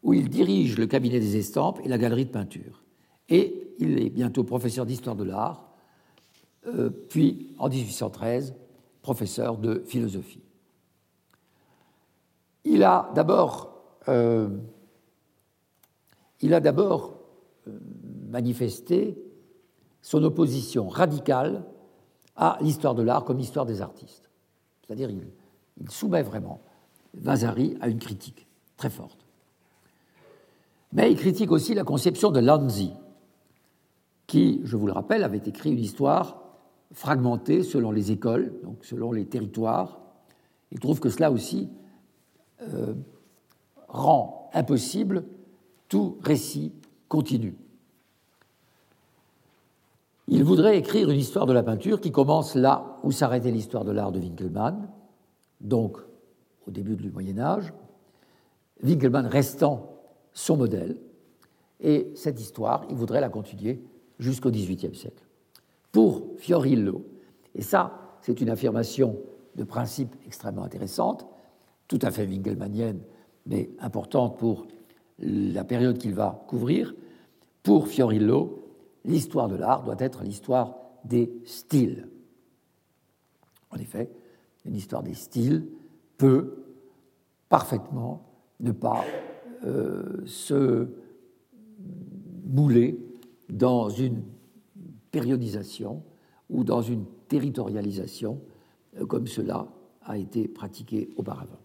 où 0.04 0.14
il 0.14 0.30
dirige 0.30 0.78
le 0.78 0.86
cabinet 0.86 1.20
des 1.20 1.36
estampes 1.38 1.80
et 1.84 1.90
la 1.90 1.98
galerie 1.98 2.26
de 2.26 2.32
peinture. 2.32 2.84
Et 3.28 3.74
il 3.80 4.00
est 4.00 4.10
bientôt 4.10 4.44
professeur 4.44 4.86
d'histoire 4.86 5.16
de 5.16 5.24
l'art, 5.24 5.68
euh, 6.68 6.90
puis 6.90 7.56
en 7.58 7.70
1813, 7.70 8.54
professeur 9.02 9.58
de 9.58 9.84
philosophie. 9.86 10.44
Il 12.64 12.84
a 12.84 13.12
d'abord 13.16 13.74
euh, 14.08 14.50
euh, 16.44 17.80
manifesté 18.30 19.18
son 20.04 20.24
opposition 20.24 20.88
radicale 20.88 21.66
à 22.36 22.60
l'histoire 22.62 22.94
de 22.94 23.02
l'art 23.02 23.26
comme 23.26 23.40
histoire 23.40 23.66
des 23.66 23.82
artistes. 23.82 24.25
C'est-à-dire 24.86 25.10
il, 25.10 25.90
soumet 25.90 26.24
vraiment 26.24 26.62
Vasari 27.14 27.78
à 27.82 27.90
une 27.90 28.00
critique 28.00 28.48
très 28.78 28.90
forte. 28.90 29.26
Mais 30.94 31.12
il 31.12 31.18
critique 31.18 31.52
aussi 31.52 31.74
la 31.74 31.84
conception 31.84 32.32
de 32.32 32.40
Lanzi, 32.40 32.94
qui, 34.28 34.62
je 34.64 34.78
vous 34.78 34.88
le 34.88 34.94
rappelle, 34.94 35.24
avait 35.24 35.42
écrit 35.46 35.72
une 35.72 35.80
histoire 35.80 36.42
fragmentée 36.92 37.64
selon 37.64 37.92
les 37.92 38.12
écoles, 38.12 38.54
donc 38.64 38.86
selon 38.86 39.12
les 39.12 39.26
territoires. 39.26 40.00
Il 40.72 40.80
trouve 40.80 41.00
que 41.00 41.10
cela 41.10 41.32
aussi 41.32 41.70
euh, 42.62 42.94
rend 43.88 44.50
impossible 44.54 45.26
tout 45.90 46.18
récit 46.22 46.74
continu. 47.08 47.56
Il 50.28 50.44
voudrait 50.44 50.78
écrire 50.78 51.10
une 51.10 51.20
histoire 51.20 51.46
de 51.46 51.54
la 51.54 51.62
peinture 51.62 52.02
qui 52.02 52.12
commence 52.12 52.56
là 52.56 52.98
où 53.04 53.12
s'arrêtait 53.12 53.52
l'histoire 53.52 53.86
de 53.86 53.92
l'art 53.92 54.12
de 54.12 54.20
Winkelmann, 54.20 54.90
donc 55.62 55.98
au 56.68 56.72
début 56.72 56.96
du 56.96 57.12
Moyen 57.12 57.38
Âge, 57.38 57.74
Winkelmann 58.84 59.28
restant 59.28 60.00
son 60.34 60.58
modèle, 60.58 60.98
et 61.80 62.12
cette 62.16 62.40
histoire, 62.40 62.86
il 62.90 62.96
voudrait 62.96 63.22
la 63.22 63.30
continuer 63.30 63.82
jusqu'au 64.18 64.50
XVIIIe 64.50 64.96
siècle. 64.96 65.24
Pour 65.92 66.24
Fiorillo, 66.38 67.06
et 67.54 67.62
ça, 67.62 68.18
c'est 68.22 68.42
une 68.42 68.50
affirmation 68.50 69.20
de 69.56 69.64
principe 69.64 70.16
extrêmement 70.26 70.64
intéressante, 70.64 71.28
tout 71.88 72.00
à 72.02 72.10
fait 72.10 72.26
winkelmannienne, 72.26 73.02
mais 73.46 73.70
importante 73.80 74.40
pour 74.40 74.66
la 75.20 75.64
période 75.64 76.00
qu'il 76.00 76.16
va 76.16 76.44
couvrir, 76.48 76.96
pour 77.62 77.88
Fiorillo, 77.88 78.65
l'histoire 79.06 79.48
de 79.48 79.56
l'art 79.56 79.84
doit 79.84 79.96
être 80.00 80.24
l'histoire 80.24 80.76
des 81.04 81.32
styles. 81.46 82.10
En 83.70 83.78
effet, 83.78 84.10
une 84.66 84.76
histoire 84.76 85.04
des 85.04 85.14
styles 85.14 85.68
peut 86.18 86.66
parfaitement 87.50 88.26
ne 88.60 88.72
pas 88.72 89.04
euh, 89.66 90.26
se 90.26 90.88
bouler 91.78 93.00
dans 93.50 93.90
une 93.90 94.24
périodisation 95.12 96.04
ou 96.50 96.64
dans 96.64 96.82
une 96.82 97.06
territorialisation 97.28 98.42
euh, 98.98 99.06
comme 99.06 99.28
cela 99.28 99.68
a 100.04 100.18
été 100.18 100.48
pratiqué 100.48 101.10
auparavant. 101.18 101.60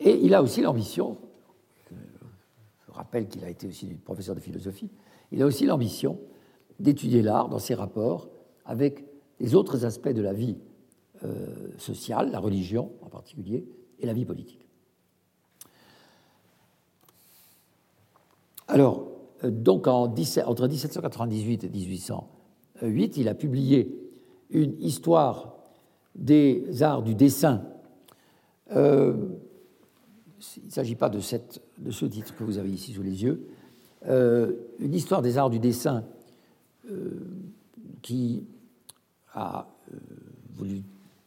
Et 0.00 0.18
il 0.24 0.34
a 0.34 0.42
aussi 0.42 0.60
l'ambition, 0.60 1.18
je 1.90 2.92
rappelle 2.92 3.28
qu'il 3.28 3.44
a 3.44 3.50
été 3.50 3.66
aussi 3.66 3.86
professeur 3.86 4.34
de 4.34 4.40
philosophie, 4.40 4.90
il 5.32 5.42
a 5.42 5.46
aussi 5.46 5.66
l'ambition 5.66 6.18
d'étudier 6.80 7.22
l'art 7.22 7.48
dans 7.48 7.58
ses 7.58 7.74
rapports 7.74 8.28
avec 8.64 9.04
les 9.40 9.54
autres 9.54 9.84
aspects 9.84 10.08
de 10.08 10.22
la 10.22 10.32
vie 10.32 10.56
euh, 11.24 11.72
sociale, 11.78 12.30
la 12.30 12.38
religion 12.38 12.92
en 13.02 13.08
particulier, 13.08 13.64
et 13.98 14.06
la 14.06 14.12
vie 14.12 14.24
politique. 14.24 14.68
Alors, 18.68 19.08
euh, 19.44 19.50
donc 19.50 19.86
en 19.86 20.14
entre 20.46 20.68
1798 20.68 21.64
et 21.64 21.68
1808, 21.68 23.16
il 23.16 23.28
a 23.28 23.34
publié 23.34 23.98
une 24.50 24.80
histoire 24.80 25.56
des 26.14 26.82
arts 26.82 27.02
du 27.02 27.14
dessin. 27.14 27.64
Euh, 28.72 29.16
il 30.56 30.66
ne 30.66 30.70
s'agit 30.70 30.94
pas 30.94 31.08
de, 31.08 31.20
ce 31.20 32.06
titre 32.06 32.36
que 32.36 32.44
vous 32.44 32.58
avez 32.58 32.70
ici 32.70 32.92
sous 32.92 33.02
les 33.02 33.24
yeux. 33.24 33.48
Euh, 34.06 34.52
une 34.78 34.94
histoire 34.94 35.22
des 35.22 35.38
arts 35.38 35.50
du 35.50 35.58
dessin 35.58 36.04
qui 38.00 38.46
a 39.34 39.66
voulu 40.54 40.82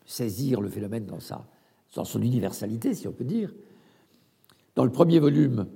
saisir 0.08 0.60
le 0.60 0.70
phénomène 0.70 1.06
dans, 1.06 1.20
sa, 1.20 1.46
dans 1.94 2.06
son 2.06 2.22
universalité, 2.22 2.96
si 2.96 3.08
on 3.08 3.12
peut 3.12 3.24
dire. 3.24 3.54
Dans 4.74 4.84
le 4.84 4.92
premier 4.92 5.20
volume, 5.20 5.68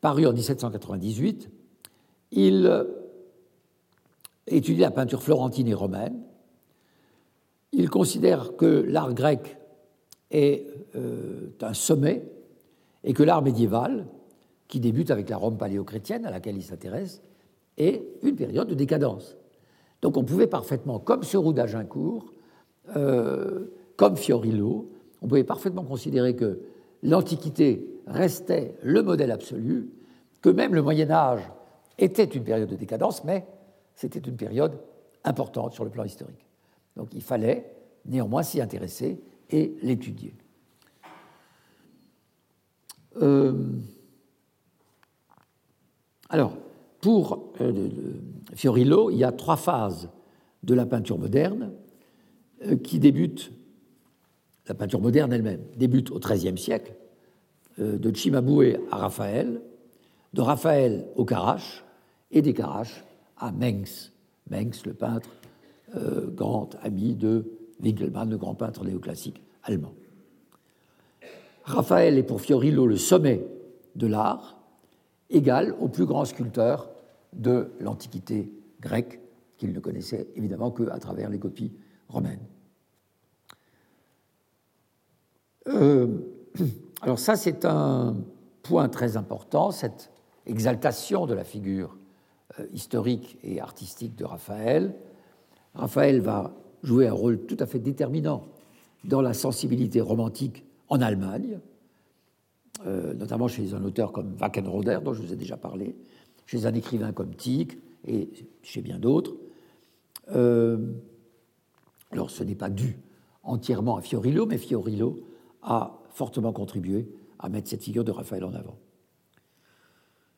paru 0.00 0.26
en 0.26 0.32
1798, 0.32 1.48
il 2.32 2.86
étudie 4.46 4.80
la 4.80 4.90
peinture 4.90 5.22
florentine 5.22 5.68
et 5.68 5.74
romaine. 5.74 6.20
Il 7.72 7.88
considère 7.88 8.56
que 8.56 8.66
l'art 8.66 9.14
grec 9.14 9.58
est 10.30 10.66
euh, 10.96 11.50
un 11.60 11.74
sommet 11.74 12.24
et 13.04 13.14
que 13.14 13.22
l'art 13.22 13.42
médiéval, 13.42 14.06
qui 14.72 14.80
débute 14.80 15.10
avec 15.10 15.28
la 15.28 15.36
Rome 15.36 15.58
paléochrétienne 15.58 16.24
à 16.24 16.30
laquelle 16.30 16.56
il 16.56 16.62
s'intéresse, 16.62 17.20
est 17.76 18.08
une 18.22 18.36
période 18.36 18.66
de 18.68 18.74
décadence. 18.74 19.36
Donc 20.00 20.16
on 20.16 20.24
pouvait 20.24 20.46
parfaitement, 20.46 20.98
comme 20.98 21.24
ce 21.24 21.36
roux 21.36 21.52
d'Agincourt, 21.52 22.32
euh, 22.96 23.66
comme 23.96 24.16
Fiorillo, 24.16 24.90
on 25.20 25.28
pouvait 25.28 25.44
parfaitement 25.44 25.84
considérer 25.84 26.34
que 26.34 26.62
l'Antiquité 27.02 27.86
restait 28.06 28.74
le 28.82 29.02
modèle 29.02 29.30
absolu, 29.30 29.90
que 30.40 30.48
même 30.48 30.74
le 30.74 30.80
Moyen 30.80 31.10
Âge 31.10 31.42
était 31.98 32.24
une 32.24 32.42
période 32.42 32.70
de 32.70 32.76
décadence, 32.76 33.24
mais 33.24 33.46
c'était 33.94 34.20
une 34.20 34.36
période 34.36 34.78
importante 35.22 35.74
sur 35.74 35.84
le 35.84 35.90
plan 35.90 36.04
historique. 36.04 36.46
Donc 36.96 37.08
il 37.12 37.22
fallait 37.22 37.70
néanmoins 38.06 38.42
s'y 38.42 38.58
intéresser 38.58 39.20
et 39.50 39.76
l'étudier. 39.82 40.34
Euh, 43.20 43.52
alors, 46.32 46.56
pour 47.00 47.52
euh, 47.60 47.88
Fiorillo, 48.54 49.10
il 49.10 49.18
y 49.18 49.24
a 49.24 49.30
trois 49.30 49.56
phases 49.56 50.08
de 50.64 50.74
la 50.74 50.86
peinture 50.86 51.18
moderne 51.18 51.72
euh, 52.66 52.76
qui 52.76 52.98
débutent, 52.98 53.52
la 54.66 54.74
peinture 54.74 55.00
moderne 55.00 55.32
elle-même, 55.32 55.60
débute 55.76 56.10
au 56.10 56.18
XIIIe 56.18 56.58
siècle, 56.58 56.94
de 57.78 58.14
Cimabue 58.14 58.76
à 58.90 58.96
Raphaël, 58.96 59.62
de 60.34 60.40
Raphaël 60.40 61.06
au 61.16 61.24
Carache 61.24 61.84
et 62.30 62.42
des 62.42 62.52
Caraches 62.52 63.04
à 63.38 63.52
Mengs. 63.52 64.10
Mengs, 64.50 64.82
le 64.84 64.94
peintre 64.94 65.30
euh, 65.96 66.26
grand 66.30 66.70
ami 66.82 67.14
de 67.14 67.44
Winkelmann, 67.82 68.30
le 68.30 68.38
grand 68.38 68.54
peintre 68.54 68.84
néoclassique 68.84 69.42
allemand. 69.62 69.92
Raphaël 71.64 72.16
est 72.18 72.22
pour 72.22 72.40
Fiorillo 72.40 72.86
le 72.86 72.96
sommet 72.96 73.44
de 73.94 74.06
l'art, 74.06 74.61
égal 75.32 75.74
au 75.80 75.88
plus 75.88 76.06
grand 76.06 76.24
sculpteur 76.24 76.90
de 77.32 77.72
l'Antiquité 77.80 78.52
grecque, 78.80 79.20
qu'il 79.56 79.72
ne 79.72 79.80
connaissait 79.80 80.28
évidemment 80.36 80.70
qu'à 80.70 80.98
travers 80.98 81.30
les 81.30 81.38
copies 81.38 81.72
romaines. 82.08 82.46
Euh, 85.68 86.18
alors 87.02 87.18
ça, 87.18 87.36
c'est 87.36 87.64
un 87.64 88.16
point 88.62 88.88
très 88.88 89.16
important, 89.16 89.70
cette 89.70 90.10
exaltation 90.46 91.26
de 91.26 91.34
la 91.34 91.44
figure 91.44 91.96
euh, 92.58 92.66
historique 92.72 93.38
et 93.42 93.60
artistique 93.60 94.16
de 94.16 94.24
Raphaël. 94.24 94.94
Raphaël 95.74 96.20
va 96.20 96.54
jouer 96.82 97.06
un 97.06 97.12
rôle 97.12 97.46
tout 97.46 97.56
à 97.60 97.66
fait 97.66 97.78
déterminant 97.78 98.44
dans 99.04 99.20
la 99.20 99.34
sensibilité 99.34 100.00
romantique 100.00 100.64
en 100.88 101.00
Allemagne, 101.00 101.60
euh, 102.86 103.14
notamment 103.14 103.48
chez 103.48 103.74
un 103.74 103.84
auteur 103.84 104.12
comme 104.12 104.36
Wackenroder, 104.40 104.98
dont 105.04 105.12
je 105.12 105.22
vous 105.22 105.32
ai 105.32 105.36
déjà 105.36 105.56
parlé, 105.56 105.94
chez 106.46 106.66
un 106.66 106.74
écrivain 106.74 107.12
comme 107.12 107.34
Tieck 107.34 107.78
et 108.06 108.30
chez 108.62 108.80
bien 108.80 108.98
d'autres. 108.98 109.34
Euh, 110.34 110.78
alors 112.10 112.30
ce 112.30 112.44
n'est 112.44 112.54
pas 112.54 112.70
dû 112.70 112.98
entièrement 113.42 113.96
à 113.96 114.02
Fiorillo, 114.02 114.46
mais 114.46 114.58
Fiorillo 114.58 115.20
a 115.62 116.00
fortement 116.10 116.52
contribué 116.52 117.08
à 117.38 117.48
mettre 117.48 117.68
cette 117.68 117.82
figure 117.82 118.04
de 118.04 118.10
Raphaël 118.10 118.44
en 118.44 118.54
avant. 118.54 118.78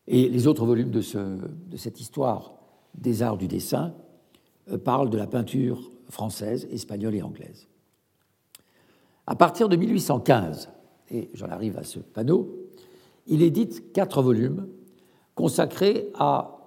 Et 0.07 0.29
les 0.29 0.47
autres 0.47 0.67
volumes 0.67 0.91
de, 0.91 1.01
cette 1.01 2.01
histoire 2.01 2.55
des 2.95 3.23
arts 3.23 3.39
du 3.39 3.49
dessin 3.49 3.95
euh, 4.71 4.79
parlent 4.79 5.11
de 5.11 5.17
la 5.17 5.27
peinture 5.27 5.91
française, 6.11 6.69
espagnole 6.71 7.15
et 7.15 7.23
anglaise. 7.23 7.67
À 9.27 9.35
partir 9.35 9.69
de 9.69 9.77
1815, 9.77 10.69
et 11.11 11.31
j'en 11.35 11.49
arrive 11.49 11.79
à 11.79 11.85
ce 11.85 11.99
panneau, 11.99 12.57
il 13.27 13.43
édite 13.43 13.93
quatre 13.93 14.23
volumes 14.23 14.67
consacrés 15.35 16.11
à 16.15 16.59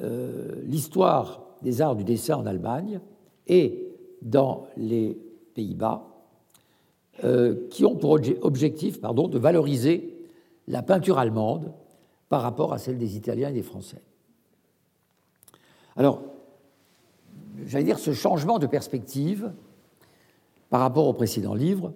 euh, 0.00 0.62
l'histoire 0.64 1.42
des 1.62 1.80
arts 1.80 1.96
du 1.96 2.04
dessin 2.04 2.36
en 2.36 2.46
Allemagne 2.46 3.00
et 3.46 3.88
dans 4.22 4.66
les 4.76 5.18
Pays-Bas, 5.54 6.06
euh, 7.24 7.68
qui 7.70 7.84
ont 7.84 7.96
pour 7.96 8.18
objectif 8.42 9.00
pardon, 9.00 9.28
de 9.28 9.38
valoriser 9.38 10.16
la 10.68 10.82
peinture 10.82 11.18
allemande 11.18 11.72
par 12.28 12.42
rapport 12.42 12.72
à 12.72 12.78
celle 12.78 12.98
des 12.98 13.16
Italiens 13.16 13.50
et 13.50 13.54
des 13.54 13.62
Français. 13.62 14.02
Alors, 15.96 16.22
j'allais 17.64 17.84
dire, 17.84 17.98
ce 17.98 18.12
changement 18.12 18.58
de 18.58 18.66
perspective 18.66 19.52
par 20.68 20.80
rapport 20.80 21.06
au 21.06 21.12
précédent 21.14 21.54
livre 21.54 21.92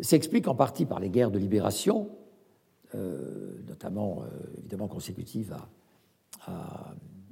s'explique 0.00 0.48
en 0.48 0.54
partie 0.54 0.86
par 0.86 1.00
les 1.00 1.10
guerres 1.10 1.30
de 1.30 1.38
libération, 1.38 2.10
euh, 2.94 3.56
notamment 3.66 4.22
euh, 4.22 4.58
évidemment 4.58 4.88
consécutives 4.88 5.56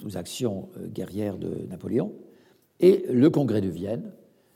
aux 0.05 0.17
actions 0.17 0.69
euh, 0.77 0.87
guerrières 0.87 1.39
de 1.39 1.67
Napoléon, 1.69 2.13
et 2.81 3.05
le 3.11 3.31
Congrès 3.31 3.61
de 3.61 3.69
Vienne, 3.69 4.13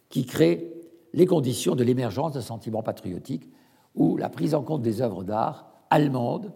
qui 0.08 0.24
crée 0.24 0.72
les 1.12 1.26
conditions 1.26 1.74
de 1.74 1.84
l'émergence 1.84 2.32
d'un 2.32 2.40
sentiment 2.40 2.82
patriotique 2.82 3.48
où 3.94 4.16
la 4.16 4.28
prise 4.28 4.54
en 4.54 4.62
compte 4.62 4.82
des 4.82 5.00
œuvres 5.00 5.24
d'art 5.24 5.70
allemandes 5.90 6.52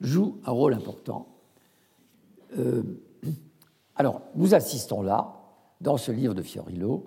joue 0.00 0.40
un 0.44 0.52
rôle 0.52 0.74
important. 0.74 1.28
Alors, 3.96 4.22
nous 4.34 4.54
assistons 4.54 5.02
là, 5.02 5.42
dans 5.80 5.96
ce 5.96 6.12
livre 6.12 6.34
de 6.34 6.42
Fiorillo, 6.42 7.04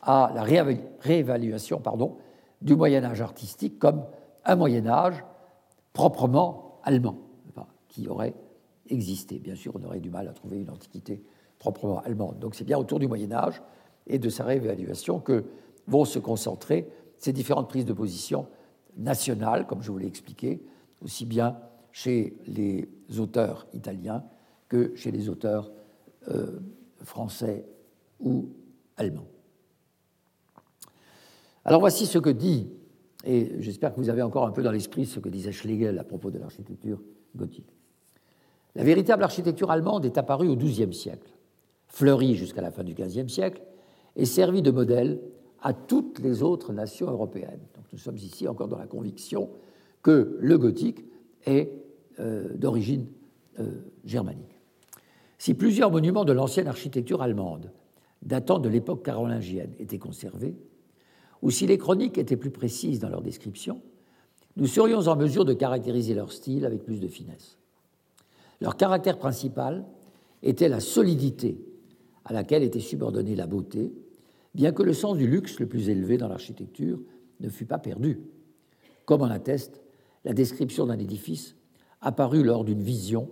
à 0.00 0.32
la 0.34 0.42
réévaluation 1.00 1.80
pardon, 1.80 2.16
du 2.64 2.74
Moyen 2.74 3.04
Âge 3.04 3.20
artistique 3.20 3.78
comme 3.78 4.04
un 4.44 4.56
Moyen 4.56 4.86
Âge 4.86 5.22
proprement 5.92 6.80
allemand, 6.82 7.18
qui 7.88 8.08
aurait 8.08 8.34
existé. 8.88 9.38
Bien 9.38 9.54
sûr, 9.54 9.72
on 9.78 9.84
aurait 9.84 10.00
du 10.00 10.10
mal 10.10 10.26
à 10.26 10.32
trouver 10.32 10.60
une 10.60 10.70
antiquité 10.70 11.22
proprement 11.58 12.00
allemande. 12.00 12.38
Donc 12.40 12.54
c'est 12.56 12.64
bien 12.64 12.78
autour 12.78 12.98
du 12.98 13.06
Moyen 13.06 13.32
Âge 13.32 13.62
et 14.06 14.18
de 14.18 14.28
sa 14.28 14.44
réévaluation 14.44 15.20
que 15.20 15.44
vont 15.86 16.04
se 16.04 16.18
concentrer 16.18 16.88
ces 17.16 17.32
différentes 17.32 17.68
prises 17.68 17.84
de 17.84 17.92
position 17.92 18.48
nationales, 18.96 19.66
comme 19.66 19.82
je 19.82 19.90
vous 19.90 19.98
l'ai 19.98 20.06
expliqué, 20.06 20.62
aussi 21.02 21.26
bien 21.26 21.58
chez 21.92 22.36
les 22.46 22.88
auteurs 23.18 23.66
italiens 23.72 24.24
que 24.68 24.94
chez 24.96 25.10
les 25.10 25.28
auteurs 25.28 25.70
euh, 26.28 26.58
français 27.02 27.64
ou 28.20 28.48
allemands. 28.96 29.28
Alors 31.64 31.80
voici 31.80 32.06
ce 32.06 32.18
que 32.18 32.30
dit, 32.30 32.68
et 33.24 33.52
j'espère 33.60 33.94
que 33.94 34.00
vous 34.00 34.10
avez 34.10 34.22
encore 34.22 34.46
un 34.46 34.50
peu 34.50 34.62
dans 34.62 34.70
l'esprit 34.70 35.06
ce 35.06 35.18
que 35.18 35.28
disait 35.28 35.52
Schlegel 35.52 35.98
à 35.98 36.04
propos 36.04 36.30
de 36.30 36.38
l'architecture 36.38 37.00
gothique. 37.34 37.74
La 38.74 38.84
véritable 38.84 39.22
architecture 39.22 39.70
allemande 39.70 40.04
est 40.04 40.18
apparue 40.18 40.48
au 40.48 40.56
XIIe 40.56 40.92
siècle, 40.92 41.30
fleurie 41.86 42.34
jusqu'à 42.34 42.60
la 42.60 42.70
fin 42.70 42.84
du 42.84 42.94
XVe 42.94 43.28
siècle, 43.28 43.62
et 44.16 44.26
servit 44.26 44.62
de 44.62 44.70
modèle 44.70 45.20
à 45.62 45.72
toutes 45.72 46.18
les 46.18 46.42
autres 46.42 46.72
nations 46.72 47.10
européennes. 47.10 47.60
Donc 47.74 47.84
nous 47.92 47.98
sommes 47.98 48.16
ici 48.16 48.46
encore 48.46 48.68
dans 48.68 48.78
la 48.78 48.86
conviction 48.86 49.48
que 50.02 50.36
le 50.38 50.58
gothique 50.58 51.04
est 51.46 51.72
euh, 52.20 52.54
d'origine 52.54 53.06
euh, 53.58 53.80
germanique. 54.04 54.60
Si 55.38 55.54
plusieurs 55.54 55.90
monuments 55.90 56.24
de 56.24 56.32
l'ancienne 56.32 56.68
architecture 56.68 57.22
allemande, 57.22 57.72
datant 58.22 58.58
de 58.58 58.68
l'époque 58.68 59.04
carolingienne, 59.04 59.72
étaient 59.78 59.98
conservés, 59.98 60.56
ou 61.44 61.50
si 61.50 61.66
les 61.66 61.76
chroniques 61.76 62.16
étaient 62.16 62.38
plus 62.38 62.50
précises 62.50 63.00
dans 63.00 63.10
leur 63.10 63.20
description, 63.20 63.82
nous 64.56 64.66
serions 64.66 65.00
en 65.08 65.14
mesure 65.14 65.44
de 65.44 65.52
caractériser 65.52 66.14
leur 66.14 66.32
style 66.32 66.64
avec 66.64 66.84
plus 66.84 67.00
de 67.00 67.06
finesse. 67.06 67.58
Leur 68.62 68.78
caractère 68.78 69.18
principal 69.18 69.84
était 70.42 70.70
la 70.70 70.80
solidité 70.80 71.58
à 72.24 72.32
laquelle 72.32 72.62
était 72.62 72.80
subordonnée 72.80 73.36
la 73.36 73.46
beauté, 73.46 73.92
bien 74.54 74.72
que 74.72 74.82
le 74.82 74.94
sens 74.94 75.18
du 75.18 75.26
luxe 75.26 75.60
le 75.60 75.66
plus 75.66 75.90
élevé 75.90 76.16
dans 76.16 76.28
l'architecture 76.28 76.98
ne 77.40 77.50
fût 77.50 77.66
pas 77.66 77.78
perdu, 77.78 78.22
comme 79.04 79.20
en 79.20 79.26
atteste 79.26 79.82
la 80.24 80.32
description 80.32 80.86
d'un 80.86 80.98
édifice 80.98 81.56
apparu 82.00 82.42
lors 82.42 82.64
d'une 82.64 82.82
vision 82.82 83.28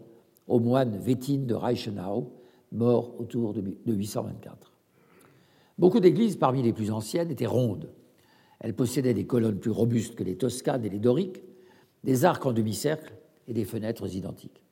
au 0.49 0.61
moine 0.61 1.01
Wettin 1.07 1.45
de 1.47 1.55
Reichenau, 1.55 2.31
mort 2.73 3.19
autour 3.19 3.55
de 3.55 3.63
824. 3.87 4.71
Beaucoup 5.79 6.01
d'églises 6.01 6.37
parmi 6.37 6.63
les 6.63 6.75
plus 6.75 6.91
anciennes 6.91 7.31
étaient 7.31 7.47
rondes. 7.47 7.89
Elles 8.63 8.75
possédaient 8.75 9.13
des 9.13 9.27
colonnes 9.27 9.59
plus 9.59 9.73
robustes 9.73 10.15
que 10.15 10.23
les 10.23 10.37
toscanes 10.37 10.85
et 10.85 10.89
les 10.89 11.01
doriques, 11.01 11.43
des 12.05 12.25
arcs 12.25 12.47
en 12.47 12.53
demi-cercle 12.53 13.13
et 13.49 13.53
des 13.53 13.65
fenêtres 13.65 14.15
identiques. 14.15 14.63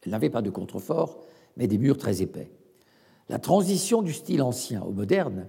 Elles 0.00 0.10
n'avaient 0.10 0.30
pas 0.30 0.42
de 0.42 0.50
contrefort, 0.50 1.20
mais 1.58 1.66
des 1.68 1.76
murs 1.76 1.98
très 1.98 2.22
épais. 2.22 2.50
La 3.28 3.38
transition 3.38 4.00
du 4.00 4.14
style 4.14 4.42
ancien 4.42 4.82
au 4.82 4.90
moderne 4.90 5.48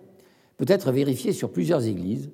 peut 0.58 0.66
être 0.68 0.92
vérifiée 0.92 1.32
sur 1.32 1.52
plusieurs 1.52 1.86
églises, 1.86 2.30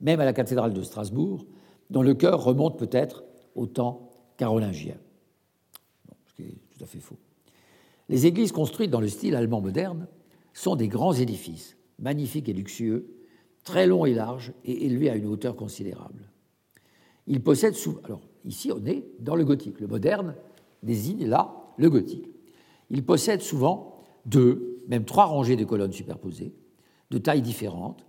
même 0.00 0.20
à 0.20 0.24
la 0.24 0.32
cathédrale 0.32 0.72
de 0.72 0.82
Strasbourg, 0.82 1.44
dont 1.90 2.02
le 2.02 2.14
cœur 2.14 2.42
remonte 2.42 2.78
peut-être 2.78 3.24
au 3.54 3.66
temps 3.66 4.10
carolingien. 4.38 4.96
ce 6.28 6.34
qui 6.34 6.42
est 6.42 6.58
tout 6.70 6.82
à 6.82 6.86
fait 6.86 6.98
faux. 6.98 7.18
Les 8.08 8.26
églises 8.26 8.52
construites 8.52 8.90
dans 8.90 9.00
le 9.02 9.08
style 9.08 9.36
allemand 9.36 9.60
moderne 9.60 10.08
sont 10.54 10.76
des 10.76 10.88
grands 10.88 11.12
édifices, 11.12 11.76
magnifiques 11.98 12.48
et 12.48 12.54
luxueux, 12.54 13.19
très 13.64 13.86
longs 13.86 14.04
et 14.04 14.14
larges 14.14 14.52
et 14.64 14.86
élevés 14.86 15.10
à 15.10 15.16
une 15.16 15.26
hauteur 15.26 15.56
considérable. 15.56 16.30
Ils 17.26 17.42
possèdent 17.42 17.74
souvent. 17.74 18.00
Alors, 18.04 18.22
ici, 18.44 18.72
on 18.72 18.84
est 18.86 19.04
dans 19.20 19.36
le 19.36 19.44
gothique. 19.44 19.80
Le 19.80 19.86
moderne 19.86 20.34
désigne 20.82 21.26
là 21.26 21.54
le 21.76 21.90
gothique. 21.90 22.28
Ils 22.90 23.04
possèdent 23.04 23.42
souvent 23.42 24.02
deux, 24.26 24.82
même 24.88 25.04
trois 25.04 25.26
rangées 25.26 25.56
de 25.56 25.64
colonnes 25.64 25.92
superposées, 25.92 26.54
de 27.10 27.18
tailles 27.18 27.42
différentes, 27.42 28.04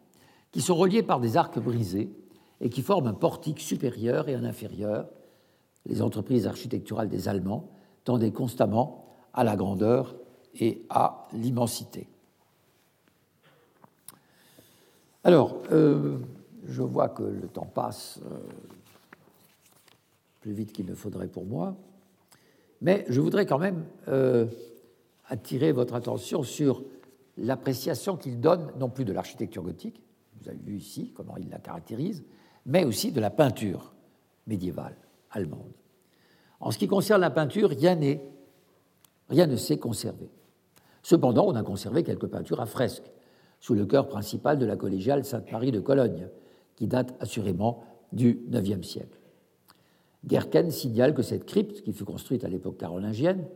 qui 0.52 0.62
sont 0.62 0.76
reliées 0.76 1.04
par 1.04 1.20
des 1.20 1.38
arcs 1.38 1.60
brisés 1.60 2.10
et 2.60 2.70
qui 2.70 2.82
forment 2.82 3.08
un 3.08 3.14
portique 3.14 3.60
supérieur 3.60 4.30
et 4.30 4.36
un 4.36 4.43
inférieur. 4.43 5.10
Les 5.86 6.02
entreprises 6.02 6.47
architecturales 6.47 7.10
des 7.10 7.28
Allemands 7.28 7.70
tendaient 8.04 8.32
constamment 8.32 9.06
à 9.34 9.43
la 9.43 9.56
grandeur 9.56 10.16
et 10.60 10.86
à 10.89 11.28
l'immensité. 11.34 12.08
Alors, 15.24 15.61
euh, 15.72 16.17
je 16.65 16.82
vois 16.82 17.09
que 17.09 17.22
le 17.22 17.47
temps 17.47 17.65
passe 17.65 18.19
euh, 18.26 18.39
plus 20.39 20.51
vite 20.51 20.74
qu'il 20.74 20.88
ne 20.88 20.95
faudrait 20.95 21.28
pour 21.28 21.45
moi, 21.45 21.76
mais 22.82 23.05
je 23.07 23.22
voudrais 23.22 23.45
quand 23.45 23.59
même 23.59 23.86
euh, 24.07 24.47
attirer 25.28 25.72
votre 25.72 25.93
attention 25.93 26.41
sur 26.41 26.84
l'appréciation 27.38 28.17
qu'il 28.17 28.39
donne, 28.39 28.72
non 28.80 28.89
plus 28.89 29.05
de 29.05 29.13
l'architecture 29.13 29.61
gothique, 29.61 30.01
vous 30.41 30.49
avez 30.49 30.57
vu 30.57 30.78
ici 30.78 31.13
comment 31.15 31.38
il 31.38 31.49
la 31.49 31.59
caractérise, 31.59 32.24
mais 32.65 32.84
aussi 32.84 33.11
de 33.11 33.22
la 33.22 33.30
peinture 33.30 33.93
médiévale 34.47 34.95
allemande. 35.30 35.72
En 36.59 36.72
ce 36.72 36.80
qui 36.80 36.88
concerne 36.88 37.22
la 37.22 37.30
peinture, 37.30 37.69
rien, 37.69 37.99
rien 39.30 39.47
ne 39.47 39.55
s'est 39.55 39.78
conservé. 39.78 40.32
Cependant, 41.03 41.45
on 41.47 41.55
a 41.55 41.63
conservé 41.63 42.03
quelques 42.03 42.28
peintures 42.28 42.59
à 42.59 42.65
fresques 42.65 43.11
sous 43.62 43.76
le 43.76 43.86
cœur 43.86 44.07
principal 44.07 44.57
de 44.57 44.66
la 44.66 44.76
collégiale 44.76 45.24
Sainte-Marie 45.24 45.72
de 45.72 45.80
Cologne, 45.80 46.28
qui 46.76 46.88
date 46.88 47.16
assurément 47.22 47.84
du 48.12 48.41
IXe 48.51 48.86
siècle. 48.86 49.20
Gerken 50.28 50.70
signale 50.70 51.14
que 51.14 51.22
cette 51.22 51.45
crypte, 51.45 51.82
qui 51.82 51.93
fut 51.93 52.03
construite 52.03 52.43
à 52.43 52.49
l'époque 52.49 52.78
carolingienne, 52.78 53.47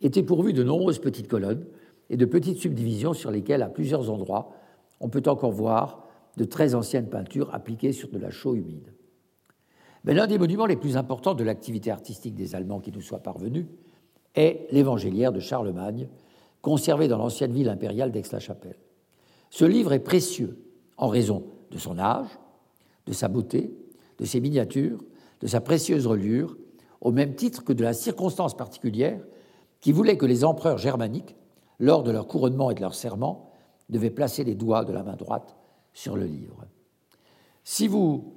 était 0.00 0.22
pourvu 0.22 0.52
de 0.52 0.62
nombreuses 0.62 1.00
petites 1.00 1.28
colonnes 1.28 1.66
et 2.08 2.16
de 2.16 2.24
petites 2.24 2.58
subdivisions 2.58 3.12
sur 3.12 3.30
lesquelles, 3.30 3.62
à 3.62 3.68
plusieurs 3.68 4.10
endroits, 4.10 4.52
on 5.00 5.08
peut 5.08 5.22
encore 5.26 5.52
voir 5.52 6.08
de 6.36 6.44
très 6.44 6.74
anciennes 6.74 7.08
peintures 7.08 7.52
appliquées 7.52 7.92
sur 7.92 8.08
de 8.08 8.18
la 8.18 8.30
chaux 8.30 8.54
humide. 8.54 8.94
Mais 10.04 10.14
l'un 10.14 10.26
des 10.26 10.38
monuments 10.38 10.66
les 10.66 10.76
plus 10.76 10.96
importants 10.96 11.34
de 11.34 11.44
l'activité 11.44 11.90
artistique 11.90 12.34
des 12.34 12.54
Allemands 12.54 12.80
qui 12.80 12.92
nous 12.92 13.00
soit 13.00 13.22
parvenu 13.22 13.66
est 14.34 14.68
l'évangéliaire 14.70 15.32
de 15.32 15.40
Charlemagne, 15.40 16.08
conservé 16.62 17.08
dans 17.08 17.18
l'ancienne 17.18 17.52
ville 17.52 17.68
impériale 17.68 18.12
d'Aix-la-Chapelle. 18.12 18.78
Ce 19.50 19.64
livre 19.64 19.92
est 19.92 19.98
précieux 20.00 20.58
en 20.96 21.08
raison 21.08 21.44
de 21.70 21.78
son 21.78 21.98
âge, 21.98 22.28
de 23.06 23.12
sa 23.12 23.28
beauté, 23.28 23.74
de 24.18 24.24
ses 24.24 24.40
miniatures, 24.40 25.02
de 25.40 25.46
sa 25.46 25.60
précieuse 25.60 26.06
reliure, 26.06 26.56
au 27.00 27.12
même 27.12 27.34
titre 27.34 27.64
que 27.64 27.72
de 27.72 27.84
la 27.84 27.92
circonstance 27.92 28.56
particulière 28.56 29.20
qui 29.80 29.92
voulait 29.92 30.16
que 30.16 30.26
les 30.26 30.44
empereurs 30.44 30.78
germaniques, 30.78 31.36
lors 31.78 32.02
de 32.02 32.10
leur 32.10 32.26
couronnement 32.26 32.70
et 32.70 32.74
de 32.74 32.80
leur 32.80 32.94
serment, 32.94 33.50
devaient 33.88 34.10
placer 34.10 34.44
les 34.44 34.54
doigts 34.54 34.84
de 34.84 34.92
la 34.92 35.02
main 35.02 35.16
droite 35.16 35.56
sur 35.92 36.16
le 36.16 36.26
livre. 36.26 36.66
Si 37.62 37.86
vous 37.86 38.34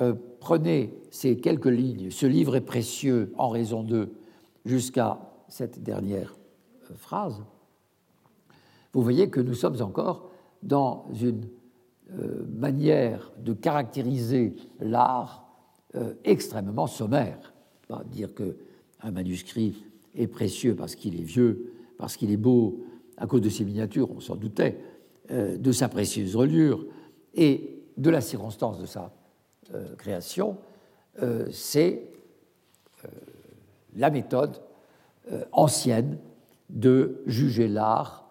euh, 0.00 0.14
prenez 0.40 0.94
ces 1.10 1.38
quelques 1.38 1.66
lignes, 1.66 2.10
ce 2.10 2.26
livre 2.26 2.56
est 2.56 2.60
précieux 2.60 3.32
en 3.38 3.48
raison 3.48 3.82
de, 3.82 4.12
jusqu'à 4.64 5.18
cette 5.48 5.82
dernière 5.82 6.36
euh, 6.90 6.94
phrase, 6.94 7.42
vous 8.92 9.02
voyez 9.02 9.30
que 9.30 9.40
nous 9.40 9.54
sommes 9.54 9.80
encore 9.80 10.30
dans 10.64 11.06
une 11.20 11.46
euh, 12.18 12.44
manière 12.52 13.30
de 13.38 13.52
caractériser 13.52 14.56
l'art 14.80 15.40
extrêmement 16.24 16.88
sommaire. 16.88 17.54
Pas 17.86 18.02
dire 18.10 18.30
qu'un 18.34 19.12
manuscrit 19.12 19.84
est 20.16 20.26
précieux 20.26 20.74
parce 20.74 20.96
qu'il 20.96 21.14
est 21.20 21.22
vieux, 21.22 21.72
parce 21.98 22.16
qu'il 22.16 22.32
est 22.32 22.36
beau, 22.36 22.84
à 23.16 23.26
cause 23.26 23.40
de 23.40 23.48
ses 23.48 23.64
miniatures, 23.64 24.10
on 24.10 24.20
s'en 24.20 24.36
doutait, 24.36 24.78
euh, 25.30 25.56
de 25.56 25.72
sa 25.72 25.88
précieuse 25.88 26.36
reliure 26.36 26.84
et 27.34 27.82
de 27.96 28.10
la 28.10 28.20
circonstance 28.20 28.78
de 28.78 28.86
sa 28.86 29.12
euh, 29.72 29.94
création, 29.96 30.58
euh, 31.22 31.46
c'est 31.50 32.10
la 33.96 34.10
méthode 34.10 34.60
ancienne 35.52 36.18
de 36.68 37.22
juger 37.26 37.68
l'art 37.68 38.26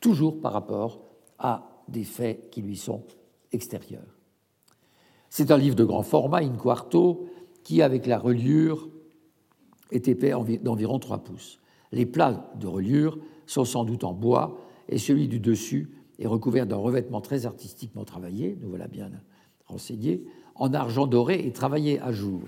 toujours 0.00 0.40
par 0.40 0.52
rapport 0.52 1.00
à 1.38 1.71
des 1.88 2.04
faits 2.04 2.50
qui 2.50 2.62
lui 2.62 2.76
sont 2.76 3.04
extérieurs. 3.52 4.16
C'est 5.30 5.50
un 5.50 5.56
livre 5.56 5.76
de 5.76 5.84
grand 5.84 6.02
format, 6.02 6.42
in 6.42 6.56
quarto, 6.56 7.26
qui, 7.62 7.82
avec 7.82 8.06
la 8.06 8.18
reliure, 8.18 8.88
est 9.90 10.08
épais 10.08 10.32
d'environ 10.62 10.98
3 10.98 11.18
pouces. 11.18 11.60
Les 11.92 12.06
plats 12.06 12.50
de 12.58 12.66
reliure 12.66 13.18
sont 13.46 13.64
sans 13.64 13.84
doute 13.84 14.04
en 14.04 14.12
bois 14.12 14.58
et 14.88 14.98
celui 14.98 15.28
du 15.28 15.40
dessus 15.40 15.90
est 16.18 16.26
recouvert 16.26 16.66
d'un 16.66 16.76
revêtement 16.76 17.20
très 17.20 17.46
artistiquement 17.46 18.04
travaillé, 18.04 18.58
nous 18.60 18.68
voilà 18.68 18.88
bien 18.88 19.10
renseignés, 19.66 20.24
en 20.54 20.72
argent 20.74 21.06
doré 21.06 21.46
et 21.46 21.52
travaillé 21.52 22.00
à 22.00 22.12
jour. 22.12 22.42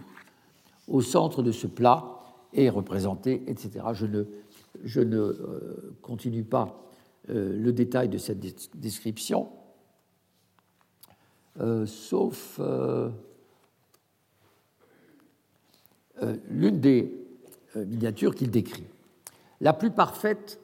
Au 0.89 1.01
centre 1.01 1.43
de 1.43 1.53
ce 1.53 1.67
plat 1.67 2.21
est 2.53 2.69
représenté, 2.69 3.43
etc. 3.47 3.87
Je 3.93 4.07
ne, 4.07 4.25
je 4.85 5.01
ne 5.01 5.17
euh, 5.17 5.97
continue 6.03 6.45
pas 6.45 6.85
le 7.29 7.73
détail 7.73 8.09
de 8.09 8.19
cette 8.19 8.41
description, 8.79 9.49
euh, 11.61 11.87
sauf 11.87 12.61
l'une 16.49 16.81
des 16.81 17.25
euh, 17.77 17.85
miniature 17.85 18.35
qu'il 18.35 18.51
décrit. 18.51 18.85
La 19.61 19.73
plus 19.73 19.91
parfaite, 19.91 20.61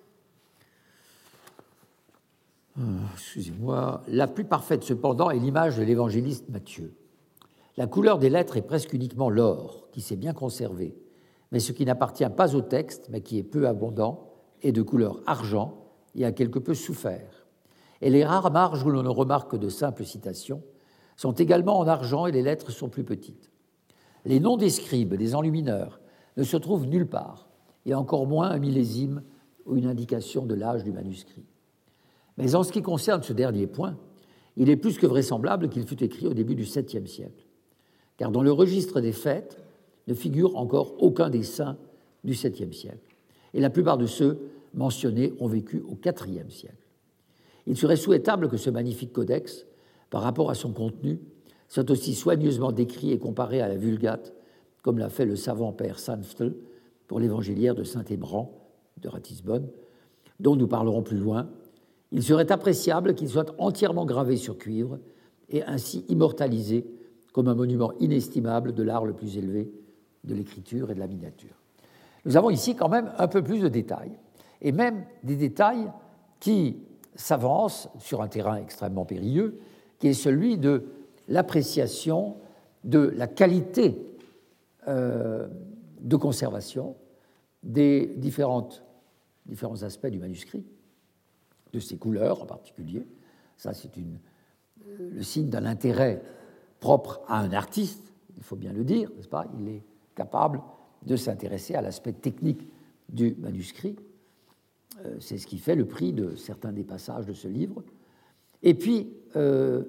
euh, 2.79 2.83
excusez-moi, 3.15 4.03
la 4.07 4.29
plus 4.29 4.45
parfaite 4.45 4.85
cependant 4.85 5.31
est 5.31 5.39
l'image 5.39 5.77
de 5.77 5.83
l'évangéliste 5.83 6.49
Matthieu. 6.51 6.93
La 7.77 7.89
couleur 7.89 8.19
des 8.19 8.31
lettres 8.31 8.57
est 8.57 8.63
presque 8.63 8.93
uniquement 8.93 9.29
l'or, 9.29 9.89
qui 9.91 10.01
s'est 10.01 10.17
bien 10.17 10.33
conservé, 10.33 10.95
mais 11.51 11.59
ce 11.59 11.73
qui 11.73 11.85
n'appartient 11.85 12.29
pas 12.37 12.55
au 12.55 12.61
texte, 12.61 13.09
mais 13.11 13.23
qui 13.23 13.39
est 13.39 13.45
peu 13.45 13.67
abondant, 13.67 14.29
est 14.63 14.73
de 14.73 14.83
couleur 14.83 15.21
argent 15.27 15.80
et 16.15 16.25
a 16.25 16.33
quelque 16.33 16.59
peu 16.59 16.75
souffert. 16.75 17.47
Et 18.01 18.11
les 18.11 18.25
rares 18.25 18.51
marges 18.51 18.85
où 18.85 18.91
l'on 18.91 19.03
ne 19.03 19.09
remarque 19.09 19.53
que 19.53 19.57
de 19.57 19.69
simples 19.69 20.05
citations 20.05 20.63
sont 21.17 21.33
également 21.33 21.79
en 21.79 21.87
argent 21.87 22.27
et 22.27 22.33
les 22.33 22.43
lettres 22.43 22.71
sont 22.71 22.89
plus 22.89 23.05
petites. 23.05 23.51
Les 24.25 24.41
noms 24.41 24.57
des 24.57 24.71
scribes, 24.71 25.15
des 25.15 25.35
enlumineurs, 25.35 26.01
ne 26.37 26.45
se 26.45 26.57
trouve 26.57 26.87
nulle 26.87 27.07
part, 27.07 27.49
et 27.87 27.95
encore 27.95 28.27
moins 28.27 28.51
un 28.51 28.59
millésime 28.59 29.23
ou 29.67 29.77
une 29.77 29.87
indication 29.87 30.47
de 30.47 30.55
l'âge 30.55 30.85
du 30.85 30.93
manuscrit. 30.93 31.45
Mais 32.37 32.55
en 32.55 32.63
ce 32.63 32.73
qui 32.73 32.83
concerne 32.83 33.23
ce 33.23 33.33
dernier 33.33 33.67
point, 33.67 33.97
il 34.57 34.71
est 34.71 34.77
plus 34.77 34.99
que 34.99 35.07
vraisemblable 35.07 35.69
qu'il 35.69 35.87
fut 35.87 36.03
écrit 36.03 36.27
au 36.27 36.35
début 36.35 36.55
du 36.55 36.65
7e 36.65 37.07
siècle, 37.07 37.47
car 38.17 38.31
dans 38.31 38.43
le 38.43 38.53
registre 38.53 39.01
des 39.01 39.13
fêtes 39.13 39.59
ne 40.07 40.15
figure 40.15 40.57
encore 40.57 40.95
aucun 41.03 41.31
des 41.31 41.43
saints 41.43 41.77
du 42.25 42.33
7e 42.33 42.73
siècle, 42.73 43.17
et 43.55 43.61
la 43.61 43.71
plupart 43.71 43.99
de 43.99 44.07
ceux 44.07 44.51
mentionnés 44.75 45.35
ont 45.41 45.47
vécu 45.47 45.81
au 45.81 45.99
IVe 46.05 46.51
siècle. 46.51 46.77
Il 47.67 47.77
serait 47.77 47.97
souhaitable 47.97 48.49
que 48.49 48.57
ce 48.57 48.71
magnifique 48.71 49.13
codex, 49.13 49.67
par 50.11 50.23
rapport 50.23 50.51
à 50.51 50.55
son 50.55 50.73
contenu, 50.73 51.21
soit 51.69 51.91
aussi 51.91 52.15
soigneusement 52.15 52.73
décrit 52.73 53.13
et 53.13 53.19
comparé 53.19 53.61
à 53.61 53.69
la 53.69 53.77
Vulgate, 53.77 54.35
comme 54.83 54.99
l'a 54.99 55.09
fait 55.09 55.25
le 55.25 55.37
savant 55.37 55.73
père 55.73 55.99
Sanftel 55.99 56.55
pour 57.07 57.21
l'évangéliaire 57.21 57.75
de 57.75 57.85
Saint-Hébran 57.85 58.53
de 59.01 59.09
Ratisbonne, 59.09 59.69
dont 60.41 60.57
nous 60.57 60.67
parlerons 60.67 61.03
plus 61.03 61.19
loin. 61.19 61.49
Il 62.13 62.23
serait 62.23 62.51
appréciable 62.51 63.15
qu'il 63.15 63.29
soit 63.29 63.55
entièrement 63.59 64.05
gravé 64.05 64.37
sur 64.37 64.59
cuivre 64.59 64.99
et 65.49 65.63
ainsi 65.63 66.05
immortalisé 66.09 66.87
comme 67.33 67.49
un 67.49 67.55
monument 67.55 67.93
inestimable 68.01 68.75
de 68.75 68.83
l'art 68.83 69.05
le 69.05 69.13
plus 69.13 69.37
élevé 69.37 69.71
de 70.25 70.35
l'écriture 70.35 70.91
et 70.91 70.95
de 70.95 71.01
la 71.01 71.07
miniature. 71.07 71.55
Nous 72.25 72.37
avons 72.37 72.51
ici 72.51 72.75
quand 72.75 72.89
même 72.89 73.13
un 73.19 73.29
peu 73.29 73.43
plus 73.43 73.61
de 73.61 73.69
détails, 73.69 74.13
et 74.63 74.73
même 74.73 75.05
des 75.23 75.37
détails 75.37 75.91
qui 76.39 76.79
s'avancent 77.15 77.89
sur 77.99 78.23
un 78.23 78.29
terrain 78.29 78.57
extrêmement 78.57 79.05
périlleux, 79.05 79.61
qui 79.99 80.09
est 80.09 80.15
celui 80.15 80.59
de 80.59 80.87
l'appréciation 81.29 82.37
de 82.85 82.99
la 82.99 83.27
qualité 83.27 83.99
euh, 84.89 85.49
de 86.01 86.17
conservation 86.17 86.97
des 87.63 88.15
différentes, 88.17 88.83
différents 89.45 89.83
aspects 89.83 90.07
du 90.07 90.19
manuscrit, 90.19 90.65
de 91.73 91.79
ses 91.79 91.99
couleurs 91.99 92.43
en 92.43 92.47
particulier. 92.47 93.07
Ça, 93.59 93.75
c'est 93.75 93.91
euh, 93.99 95.11
le 95.13 95.23
signe 95.23 95.51
d'un 95.51 95.67
intérêt 95.67 96.23
propre 96.81 97.21
à 97.29 97.39
un 97.41 97.53
artiste, 97.53 98.13
il 98.37 98.43
faut 98.43 98.57
bien 98.57 98.73
le 98.73 98.85
dire, 98.85 99.11
n'est-ce 99.17 99.29
pas? 99.29 99.47
Il 99.59 99.69
est 99.69 99.83
capable 100.15 100.63
de 101.05 101.17
s'intéresser 101.17 101.75
à 101.75 101.83
l'aspect 101.83 102.15
technique 102.15 102.67
du 103.11 103.37
manuscrit. 103.39 103.97
Euh, 104.99 105.17
c'est 105.21 105.39
ce 105.39 105.47
qui 105.47 105.59
fait 105.59 105.75
le 105.75 105.87
prix 105.87 106.13
de 106.13 106.35
certains 106.35 106.73
des 106.73 106.85
passages 106.85 107.27
de 107.27 107.33
ce 107.33 107.49
livre. 107.49 107.83
Et 108.63 108.75
puis, 108.75 109.13
euh, 109.37 109.85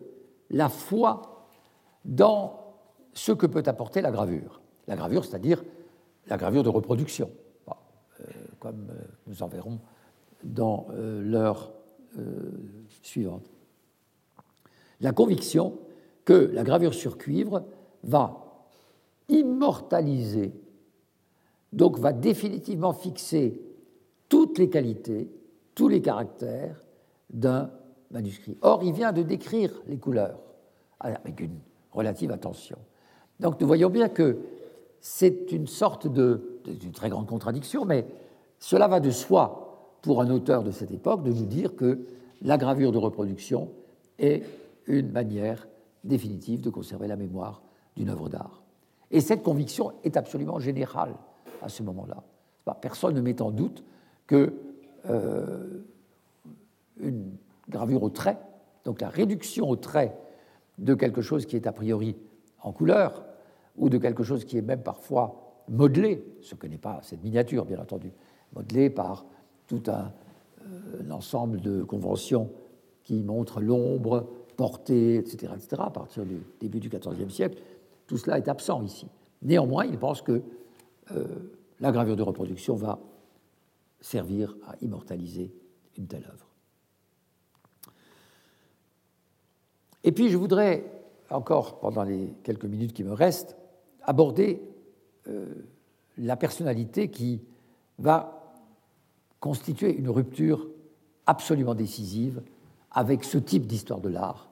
la 0.50 0.70
foi 0.70 1.48
dans 2.06 2.76
ce 3.14 3.32
que 3.32 3.46
peut 3.46 3.64
apporter 3.66 4.02
la 4.02 4.12
gravure. 4.12 4.62
La 4.88 4.96
gravure, 4.96 5.26
c'est-à-dire 5.26 5.64
la 6.28 6.38
gravure 6.38 6.64
de 6.64 6.70
reproduction, 6.70 7.30
euh, 7.70 8.24
comme 8.60 8.88
nous 9.28 9.44
en 9.44 9.48
verrons 9.48 9.80
dans 10.44 10.88
l'heure 10.92 11.72
suivante. 13.04 13.46
La 15.02 15.12
conviction 15.12 15.78
que 16.26 16.34
la 16.34 16.64
gravure 16.64 16.96
sur 16.96 17.18
cuivre 17.18 17.64
va 18.04 18.66
immortaliser, 19.30 20.52
donc 21.74 22.00
va 22.00 22.12
définitivement 22.12 22.92
fixer 22.92 23.62
toutes 24.32 24.60
les 24.60 24.70
qualités, 24.70 25.30
tous 25.76 25.90
les 25.90 26.02
caractères 26.02 26.82
d'un 27.30 27.70
manuscrit. 28.12 28.58
Or, 28.62 28.82
il 28.82 28.94
vient 28.94 29.12
de 29.12 29.24
décrire 29.24 29.74
les 29.88 29.98
couleurs 29.98 30.40
avec 31.02 31.42
une 31.42 31.60
relative 31.92 32.32
attention. 32.32 32.78
Donc 33.42 33.60
nous 33.60 33.68
voyons 33.68 33.90
bien 33.90 34.08
que 34.08 34.40
c'est 35.02 35.52
une 35.52 35.68
sorte 35.68 36.08
de, 36.08 36.62
d'une 36.66 36.94
très 36.94 37.10
grande 37.10 37.28
contradiction, 37.28 37.84
mais 37.84 38.06
cela 38.58 38.88
va 38.88 39.02
de 39.02 39.12
soi 39.12 39.98
pour 40.02 40.22
un 40.22 40.30
auteur 40.30 40.64
de 40.64 40.72
cette 40.72 40.92
époque 40.92 41.24
de 41.24 41.34
nous 41.34 41.46
dire 41.46 41.76
que 41.76 42.00
la 42.42 42.58
gravure 42.58 42.94
de 42.94 43.00
reproduction 43.00 43.70
est 44.18 44.44
une 44.88 45.12
manière 45.12 45.68
définitive 46.06 46.62
de 46.62 46.70
conserver 46.70 47.10
la 47.10 47.18
mémoire 47.18 47.62
d'une 47.98 48.10
œuvre 48.10 48.30
d'art. 48.30 48.62
Et 49.12 49.20
cette 49.20 49.44
conviction 49.44 49.92
est 50.06 50.16
absolument 50.16 50.58
générale 50.58 51.16
à 51.62 51.68
ce 51.68 51.84
moment-là. 51.84 52.24
Personne 52.80 53.16
ne 53.16 53.22
met 53.22 53.42
en 53.42 53.52
doute 53.52 53.84
euh, 54.34 55.84
une 57.00 57.32
gravure 57.70 58.04
au 58.04 58.10
trait, 58.10 58.38
donc 58.86 59.02
la 59.02 59.10
réduction 59.10 59.70
au 59.70 59.76
trait 59.76 60.16
de 60.78 60.94
quelque 60.94 61.22
chose 61.22 61.46
qui 61.46 61.56
est 61.56 61.68
a 61.68 61.72
priori 61.72 62.16
en 62.62 62.72
couleur, 62.72 63.26
ou 63.78 63.90
de 63.90 63.98
quelque 63.98 64.24
chose 64.24 64.46
qui 64.46 64.58
est 64.58 64.62
même 64.62 64.84
parfois 64.84 65.64
modelé, 65.70 66.24
ce 66.42 66.56
que 66.56 66.68
n'est 66.68 66.78
pas 66.78 67.00
cette 67.04 67.24
miniature, 67.24 67.66
bien 67.66 67.80
entendu, 67.80 68.12
modelé 68.54 68.90
par 68.90 69.26
tout 69.68 69.84
un, 69.88 70.12
euh, 70.66 71.10
ensemble 71.12 71.62
de 71.62 71.84
conventions 71.84 72.50
qui 73.04 73.24
montrent 73.24 73.62
l'ombre, 73.62 74.28
portée, 74.58 75.16
etc., 75.16 75.54
etc., 75.56 75.82
à 75.86 75.90
partir 75.90 76.26
du 76.26 76.42
début 76.60 76.80
du 76.80 76.90
XIVe 76.90 77.30
siècle, 77.30 77.58
tout 78.06 78.18
cela 78.18 78.38
est 78.38 78.48
absent 78.48 78.84
ici. 78.84 79.08
Néanmoins, 79.42 79.86
il 79.86 79.98
pense 79.98 80.22
que 80.22 80.42
euh, 81.16 81.26
la 81.80 81.92
gravure 81.92 82.16
de 82.16 82.24
reproduction 82.24 82.76
va 82.76 83.00
servir 84.02 84.56
à 84.68 84.76
immortaliser 84.82 85.54
une 85.98 86.08
telle 86.08 86.26
œuvre. 86.26 86.48
Et 90.04 90.12
puis 90.12 90.30
je 90.30 90.38
voudrais, 90.38 90.84
encore 91.30 91.80
pendant 91.80 92.04
les 92.04 92.34
quelques 92.44 92.66
minutes 92.66 92.94
qui 92.94 93.04
me 93.04 93.14
restent, 93.14 93.56
aborder 94.02 94.62
euh, 95.28 95.54
la 96.18 96.36
personnalité 96.36 97.10
qui 97.10 97.42
va 98.00 98.56
constituer 99.40 99.96
une 99.96 100.10
rupture 100.10 100.68
absolument 101.26 101.76
décisive 101.76 102.42
avec 102.92 103.24
ce 103.24 103.38
type 103.38 103.68
d'histoire 103.68 104.02
de 104.02 104.10
l'art 104.10 104.50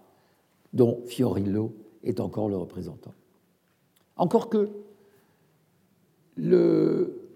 dont 0.73 1.01
Fiorillo 1.07 1.73
est 2.03 2.19
encore 2.19 2.47
le 2.47 2.57
représentant. 2.57 3.13
Encore 4.15 4.49
que 4.49 4.69
le, 6.35 7.29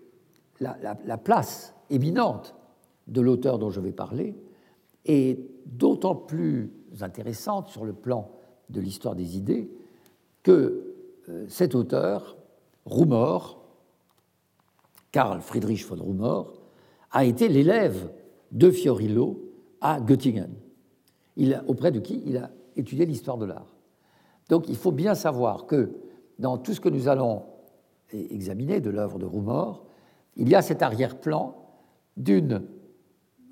la, 0.59 1.17
place 1.17 1.72
éminente 1.89 2.55
de 3.07 3.21
l'auteur 3.21 3.59
dont 3.59 3.69
je 3.69 3.79
vais 3.79 3.91
parler 3.91 4.35
est 5.05 5.39
d'autant 5.65 6.15
plus 6.15 6.71
intéressante 7.01 7.69
sur 7.69 7.85
le 7.85 7.93
plan 7.93 8.31
de 8.69 8.79
l'histoire 8.79 9.15
des 9.15 9.37
idées 9.37 9.69
que 10.43 10.95
euh, 11.29 11.45
cet 11.47 11.75
auteur, 11.75 12.37
Rumor, 12.85 13.63
Karl 15.11 15.41
Friedrich 15.41 15.85
von 15.85 16.03
Rumor, 16.03 16.53
a 17.11 17.25
été 17.25 17.47
l'élève 17.47 18.11
de 18.51 18.71
Fiorillo 18.71 19.51
à 19.81 19.99
Göttingen. 19.99 20.53
Il, 21.35 21.61
auprès 21.67 21.91
de 21.91 21.99
qui 21.99 22.21
il 22.25 22.37
a 22.37 22.51
étudié 22.75 23.05
l'histoire 23.05 23.37
de 23.37 23.45
l'art. 23.45 23.75
Donc 24.49 24.67
il 24.69 24.75
faut 24.75 24.91
bien 24.91 25.15
savoir 25.15 25.65
que 25.65 25.91
dans 26.39 26.57
tout 26.57 26.73
ce 26.73 26.81
que 26.81 26.89
nous 26.89 27.07
allons 27.07 27.43
examiner 28.11 28.81
de 28.81 28.89
l'œuvre 28.89 29.19
de 29.19 29.25
Rumor, 29.25 29.85
il 30.35 30.49
y 30.49 30.55
a 30.55 30.61
cet 30.61 30.81
arrière-plan 30.81 31.62
d'une 32.17 32.63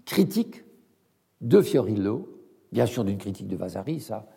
critique 0.06 0.64
de 1.42 1.62
Fiorillo, 1.62 2.30
bien 2.72 2.86
sûr 2.86 3.04
d'une 3.04 3.18
critique 3.18 3.48
de 3.48 3.56
Vasari, 3.56 4.00
ça, 4.00 4.28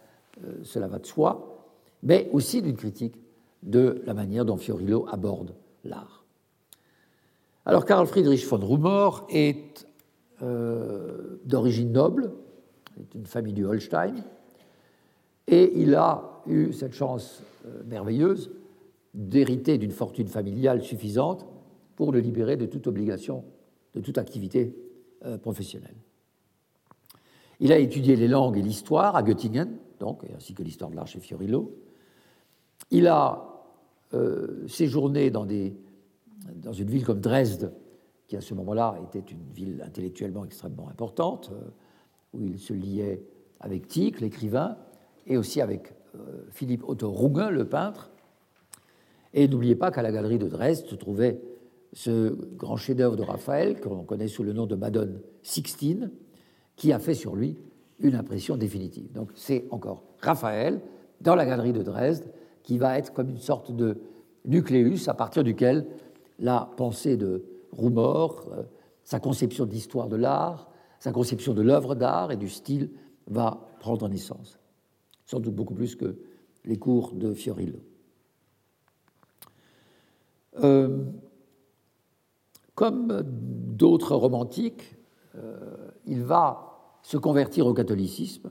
euh, 0.43 0.59
cela 0.63 0.89
va 0.89 0.99
de 0.99 1.07
soi, 1.07 1.69
mais 2.03 2.29
aussi 2.33 2.63
d'une 2.63 2.77
critique 2.77 3.17
de 3.63 4.03
la 4.07 4.15
manière 4.15 4.45
dont 4.45 4.57
Fiorillo 4.57 5.07
aborde 5.11 5.55
l'art. 5.85 6.25
Alors 7.67 7.85
Karl 7.85 8.07
Friedrich 8.07 8.47
von 8.47 8.59
Rumor 8.59 9.27
est 9.31 9.87
euh, 10.43 11.41
d'origine 11.45 11.93
noble, 11.93 12.33
est 13.01 13.15
une 13.15 13.27
famille 13.27 13.55
du 13.55 13.65
Holstein, 13.65 14.15
et 15.47 15.73
il 15.81 15.95
a 15.95 16.43
eu 16.47 16.73
cette 16.73 16.93
chance 16.93 17.43
euh, 17.67 17.83
merveilleuse 17.87 18.51
d'hériter 19.15 19.79
d'une 19.79 19.93
fortune 19.93 20.29
familiale 20.29 20.83
suffisante 20.83 21.47
pour 21.97 22.13
le 22.13 22.19
libérer 22.19 22.57
de 22.57 22.67
toute 22.67 22.87
obligation, 22.87 23.45
de 23.95 24.01
toute 24.01 24.19
activité 24.19 24.75
euh, 25.25 25.39
professionnelle. 25.39 25.97
Il 27.61 27.73
a 27.73 27.79
étudié 27.79 28.17
les 28.17 28.29
langues 28.29 28.59
et 28.59 28.63
l'histoire 28.63 29.17
à 29.17 29.23
Göttingen, 29.23 29.79
donc, 30.01 30.27
ainsi 30.37 30.55
que 30.55 30.63
l'histoire 30.63 30.91
de 30.91 30.97
l'art 30.97 31.07
chez 31.07 31.21
Fiorillo. 31.21 31.77
Il 32.91 33.07
a 33.07 33.65
euh, 34.13 34.67
séjourné 34.69 35.31
dans, 35.31 35.47
des, 35.47 35.77
dans, 36.57 36.73
une 36.73 36.91
ville 36.91 37.05
comme 37.05 37.21
Dresde, 37.21 37.73
qui 38.27 38.37
à 38.37 38.41
ce 38.41 38.55
moment-là 38.55 38.99
était 39.05 39.33
une 39.33 39.51
ville 39.55 39.83
intellectuellement 39.87 40.45
extrêmement 40.45 40.89
importante, 40.89 41.51
euh, 41.53 41.71
où 42.33 42.43
il 42.43 42.59
se 42.59 42.73
liait 42.73 43.25
avec 43.61 43.87
Tieck, 43.87 44.21
l'écrivain, 44.21 44.77
et 45.27 45.39
aussi 45.39 45.63
avec 45.63 45.95
Philippe 46.51 46.85
Otto 46.87 47.11
Runge, 47.11 47.51
le 47.51 47.67
peintre. 47.67 48.11
Et 49.33 49.49
n'oubliez 49.49 49.75
pas 49.75 49.91
qu'à 49.91 50.03
la 50.03 50.13
galerie 50.13 50.39
de 50.39 50.49
Dresde 50.49 50.87
se 50.87 50.95
trouvait 50.97 51.41
ce 51.95 52.35
grand 52.57 52.77
chef-d'œuvre 52.77 53.17
de 53.17 53.23
Raphaël, 53.23 53.81
que 53.81 53.89
l'on 53.89 54.03
connaît 54.03 54.29
sous 54.29 54.43
le 54.43 54.53
nom 54.53 54.67
de 54.67 54.75
Madone 54.75 55.21
Sixtine, 55.43 56.11
qui 56.77 56.93
a 56.93 56.99
fait 56.99 57.15
sur 57.15 57.37
lui 57.37 57.57
une 58.01 58.17
impression 58.17 58.57
définitive. 58.57 59.11
Donc 59.13 59.31
c'est 59.37 59.67
encore 59.71 60.03
Raphaël, 60.21 60.81
dans 61.21 61.37
la 61.37 61.47
galerie 61.47 61.73
de 61.73 61.83
Dresde, 61.83 62.33
qui 62.65 62.79
va 62.79 62.99
être 62.99 63.13
comme 63.13 63.31
une 63.31 63.39
sorte 63.39 63.71
de 63.75 63.99
nucléus 64.45 65.09
à 65.09 65.15
partir 65.15 65.45
duquel 65.45 65.87
la 66.41 66.69
pensée 66.77 67.17
de 67.17 67.45
Rumor, 67.73 68.45
euh, 68.53 68.63
sa 69.05 69.21
conception 69.21 69.65
d'histoire 69.65 70.09
de 70.09 70.17
l'art, 70.17 70.69
sa 70.99 71.13
conception 71.13 71.55
de 71.55 71.63
l'œuvre 71.63 71.95
d'art 71.95 72.33
et 72.33 72.37
du 72.37 72.49
style 72.49 72.91
va 73.29 73.69
prendre 73.79 74.09
naissance. 74.09 74.59
Sans 75.27 75.39
doute 75.39 75.55
beaucoup 75.55 75.75
plus 75.75 75.95
que 75.95 76.17
les 76.65 76.79
cours 76.79 77.13
de 77.13 77.33
Fiorillo. 77.33 77.79
Euh, 80.63 81.05
comme 82.75 83.23
d'autres 83.25 84.15
romantiques, 84.17 84.97
il 86.07 86.23
va 86.23 86.99
se 87.03 87.17
convertir 87.17 87.67
au 87.67 87.75
catholicisme. 87.75 88.51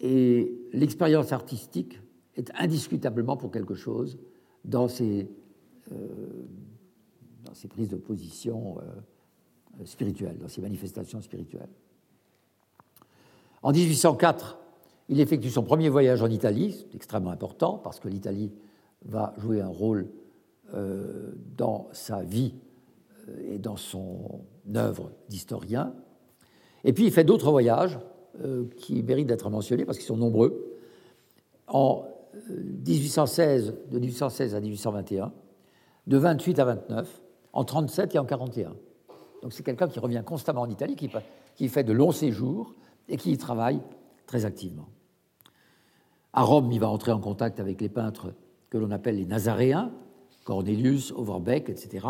et 0.00 0.52
l'expérience 0.72 1.32
artistique 1.32 2.00
est 2.36 2.50
indiscutablement 2.54 3.36
pour 3.36 3.50
quelque 3.50 3.74
chose 3.74 4.18
dans 4.64 4.88
ses, 4.88 5.28
dans 5.90 7.54
ses 7.54 7.68
prises 7.68 7.88
de 7.88 7.96
position 7.96 8.78
spirituelles, 9.84 10.38
dans 10.38 10.48
ses 10.48 10.60
manifestations 10.60 11.20
spirituelles. 11.20 11.70
En 13.62 13.72
1804, 13.72 14.58
il 15.08 15.20
effectue 15.20 15.50
son 15.50 15.62
premier 15.62 15.88
voyage 15.88 16.22
en 16.22 16.28
Italie, 16.28 16.76
c'est 16.78 16.94
extrêmement 16.94 17.30
important 17.30 17.78
parce 17.78 17.98
que 17.98 18.08
l'Italie 18.08 18.52
va 19.04 19.34
jouer 19.38 19.60
un 19.60 19.68
rôle 19.68 20.00
euh, 20.00 20.27
dans 20.72 21.88
sa 21.92 22.22
vie 22.22 22.54
euh, 23.28 23.54
et 23.54 23.58
dans 23.58 23.76
son 23.76 24.42
œuvre 24.74 25.10
d'historien. 25.28 25.94
Et 26.84 26.92
puis 26.92 27.06
il 27.06 27.12
fait 27.12 27.24
d'autres 27.24 27.50
voyages 27.50 27.98
euh, 28.44 28.66
qui 28.76 29.02
méritent 29.02 29.26
d'être 29.26 29.50
mentionnés 29.50 29.84
parce 29.84 29.98
qu'ils 29.98 30.06
sont 30.06 30.16
nombreux. 30.16 30.76
En 31.66 32.04
1816, 32.48 33.74
de 33.90 33.98
1816 33.98 34.54
à 34.54 34.60
1821, 34.60 35.32
de 36.06 36.16
28 36.16 36.58
à 36.58 36.64
29, 36.64 37.22
en 37.52 37.64
37 37.64 38.14
et 38.14 38.18
en 38.18 38.24
41. 38.24 38.74
Donc 39.42 39.52
c'est 39.52 39.62
quelqu'un 39.62 39.88
qui 39.88 39.98
revient 39.98 40.22
constamment 40.24 40.62
en 40.62 40.70
Italie, 40.70 40.96
qui, 40.96 41.10
qui 41.56 41.68
fait 41.68 41.84
de 41.84 41.92
longs 41.92 42.12
séjours 42.12 42.74
et 43.08 43.16
qui 43.16 43.32
y 43.32 43.38
travaille 43.38 43.80
très 44.26 44.44
activement. 44.44 44.88
À 46.32 46.42
Rome, 46.42 46.70
il 46.72 46.80
va 46.80 46.88
entrer 46.88 47.12
en 47.12 47.20
contact 47.20 47.60
avec 47.60 47.80
les 47.80 47.88
peintres 47.88 48.34
que 48.70 48.78
l'on 48.78 48.90
appelle 48.90 49.16
les 49.16 49.26
Nazaréens, 49.26 49.90
Cornelius, 50.48 51.12
Overbeck, 51.12 51.68
etc. 51.68 52.06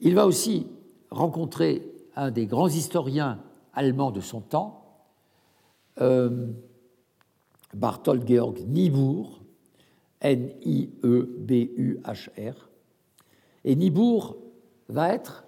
Il 0.00 0.14
va 0.14 0.26
aussi 0.26 0.66
rencontrer 1.10 1.92
un 2.16 2.30
des 2.30 2.46
grands 2.46 2.70
historiens 2.70 3.38
allemands 3.74 4.12
de 4.12 4.22
son 4.22 4.40
temps, 4.40 5.02
euh, 6.00 6.46
Barthold 7.74 8.26
Georg 8.26 8.60
Niebuhr, 8.66 9.42
N-I-E-B-U-H-R. 10.22 10.70
Et 13.64 13.76
Niebuhr 13.76 14.38
va 14.88 15.12
être 15.12 15.44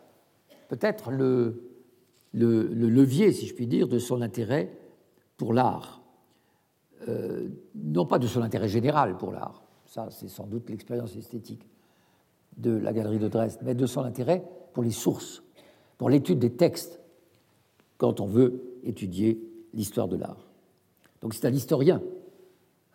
peut-être 0.68 1.10
le, 1.10 1.62
le, 2.34 2.68
levier, 2.74 3.32
si 3.32 3.46
je 3.46 3.54
puis 3.54 3.66
dire, 3.66 3.88
de 3.88 3.98
son 3.98 4.20
intérêt 4.20 4.70
pour 5.38 5.54
l'art. 5.54 6.02
Euh, 7.08 7.48
non 7.74 8.04
pas 8.04 8.18
de 8.18 8.26
son 8.26 8.42
intérêt 8.42 8.68
général 8.68 9.16
pour 9.16 9.32
l'art, 9.32 9.62
ça 9.88 10.08
c'est 10.10 10.28
sans 10.28 10.46
doute 10.46 10.70
l'expérience 10.70 11.16
esthétique 11.16 11.66
de 12.56 12.70
la 12.70 12.92
galerie 12.92 13.18
de 13.18 13.28
Dresde, 13.28 13.60
mais 13.62 13.74
de 13.74 13.86
son 13.86 14.02
intérêt 14.02 14.44
pour 14.72 14.82
les 14.82 14.90
sources, 14.90 15.42
pour 15.96 16.10
l'étude 16.10 16.38
des 16.38 16.52
textes, 16.52 17.00
quand 17.96 18.20
on 18.20 18.26
veut 18.26 18.78
étudier 18.84 19.40
l'histoire 19.74 20.06
de 20.06 20.16
l'art. 20.16 20.48
Donc 21.20 21.34
c'est 21.34 21.46
un 21.46 21.52
historien 21.52 22.00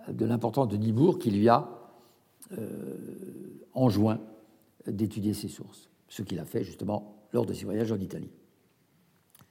de 0.08 0.26
l'importance 0.26 0.70
de 0.70 0.78
Nibourg 0.78 1.20
qui 1.20 1.32
lui 1.32 1.50
a 1.50 1.70
euh, 2.58 2.96
enjoint 3.74 4.20
d'étudier 4.88 5.34
ses 5.34 5.48
sources, 5.48 5.90
ce 6.08 6.22
qu'il 6.22 6.40
a 6.40 6.46
fait 6.46 6.64
justement 6.64 7.16
lors 7.34 7.46
de 7.46 7.54
ses 7.54 7.66
voyages 7.66 7.92
en 7.92 8.00
Italie. 8.00 8.32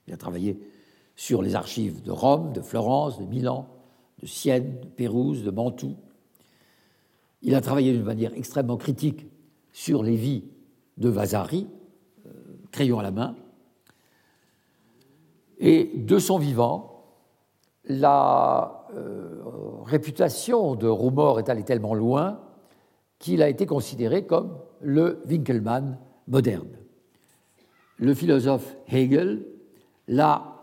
Il 0.07 0.15
a 0.15 0.17
travaillé 0.17 0.59
sur 1.17 1.43
les 1.43 1.55
archives 1.55 2.03
de 2.03 2.11
Rome, 2.11 2.53
de 2.53 2.61
Florence, 2.61 3.19
de 3.19 3.25
Milan, 3.25 3.69
de 4.21 4.27
Sienne, 4.27 4.81
de 4.81 4.87
Pérouse, 4.87 5.43
de 5.43 5.51
Mantoue. 5.51 5.97
Il 7.43 7.55
a 7.55 7.61
travaillé 7.61 7.93
d'une 7.93 8.05
manière 8.05 8.33
extrêmement 8.35 8.77
critique 8.77 9.27
sur 9.73 10.03
les 10.03 10.15
vies 10.15 10.45
de 10.97 11.09
Vasari, 11.09 11.67
euh, 12.27 12.31
crayon 12.71 13.01
à 13.01 13.03
la 13.03 13.11
main. 13.11 13.35
Et 15.59 15.91
de 15.95 16.19
son 16.19 16.39
vivant, 16.39 17.05
la 17.85 18.87
euh, 18.95 19.41
réputation 19.85 20.77
de 20.77 20.87
Rumor 20.87 21.41
est 21.41 21.49
allée 21.49 21.65
tellement 21.65 21.95
loin 21.95 22.41
qu'il 23.19 23.43
a 23.43 23.49
été 23.49 23.67
considéré 23.67 24.25
comme 24.25 24.59
le 24.81 25.23
Winkelmann 25.29 25.99
moderne. 26.29 26.69
Le 27.97 28.15
philosophe 28.15 28.77
Hegel 28.89 29.47
l'a 30.07 30.61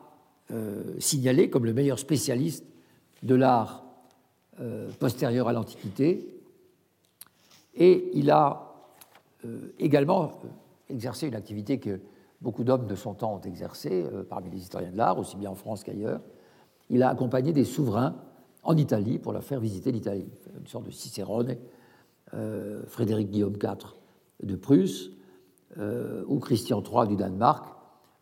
euh, 0.52 0.96
signalé 1.00 1.50
comme 1.50 1.66
le 1.66 1.74
meilleur 1.74 2.00
spécialiste 2.00 2.66
de 3.24 3.36
l'art 3.36 3.86
postérieur 5.00 5.48
à 5.48 5.54
l'Antiquité. 5.54 6.39
Et 7.76 8.09
il 8.13 8.32
a 8.32 8.74
euh, 9.45 9.74
également 9.80 10.32
exercé 10.89 11.28
une 11.28 11.36
activité 11.36 11.80
que 11.80 11.99
beaucoup 12.41 12.63
d'hommes 12.63 12.88
de 12.88 12.95
son 12.95 13.13
temps 13.13 13.36
ont 13.36 13.41
exercée, 13.41 14.05
parmi 14.30 14.49
les 14.49 14.57
historiens 14.57 14.91
de 14.91 14.97
l'art, 14.97 15.20
aussi 15.20 15.36
bien 15.36 15.49
en 15.49 15.55
France 15.55 15.84
qu'ailleurs. 15.84 16.22
Il 16.89 17.03
a 17.03 17.09
accompagné 17.09 17.53
des 17.53 17.65
souverains 17.65 18.15
en 18.63 18.78
Italie 18.78 19.20
pour 19.20 19.34
leur 19.34 19.43
faire 19.43 19.59
visiter 19.59 19.91
l'Italie, 19.91 20.26
une 20.57 20.67
sorte 20.67 20.86
de 20.86 20.91
Cicérone, 20.91 21.57
Frédéric 22.88 23.30
Guillaume 23.30 23.57
IV 23.61 23.93
de 24.41 24.55
Prusse, 24.55 25.11
ou 25.78 26.39
Christian 26.39 26.82
III 26.82 27.09
du 27.09 27.17
Danemark, 27.17 27.76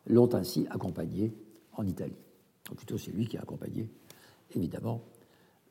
l'ont 0.08 0.34
ainsi 0.34 0.66
accompagné 0.72 1.34
en 1.74 1.86
Italie. 1.86 2.18
Plutôt, 2.76 2.98
c'est 2.98 3.12
lui 3.12 3.28
qui 3.28 3.38
a 3.38 3.42
accompagné, 3.42 3.90
évidemment, 4.56 5.04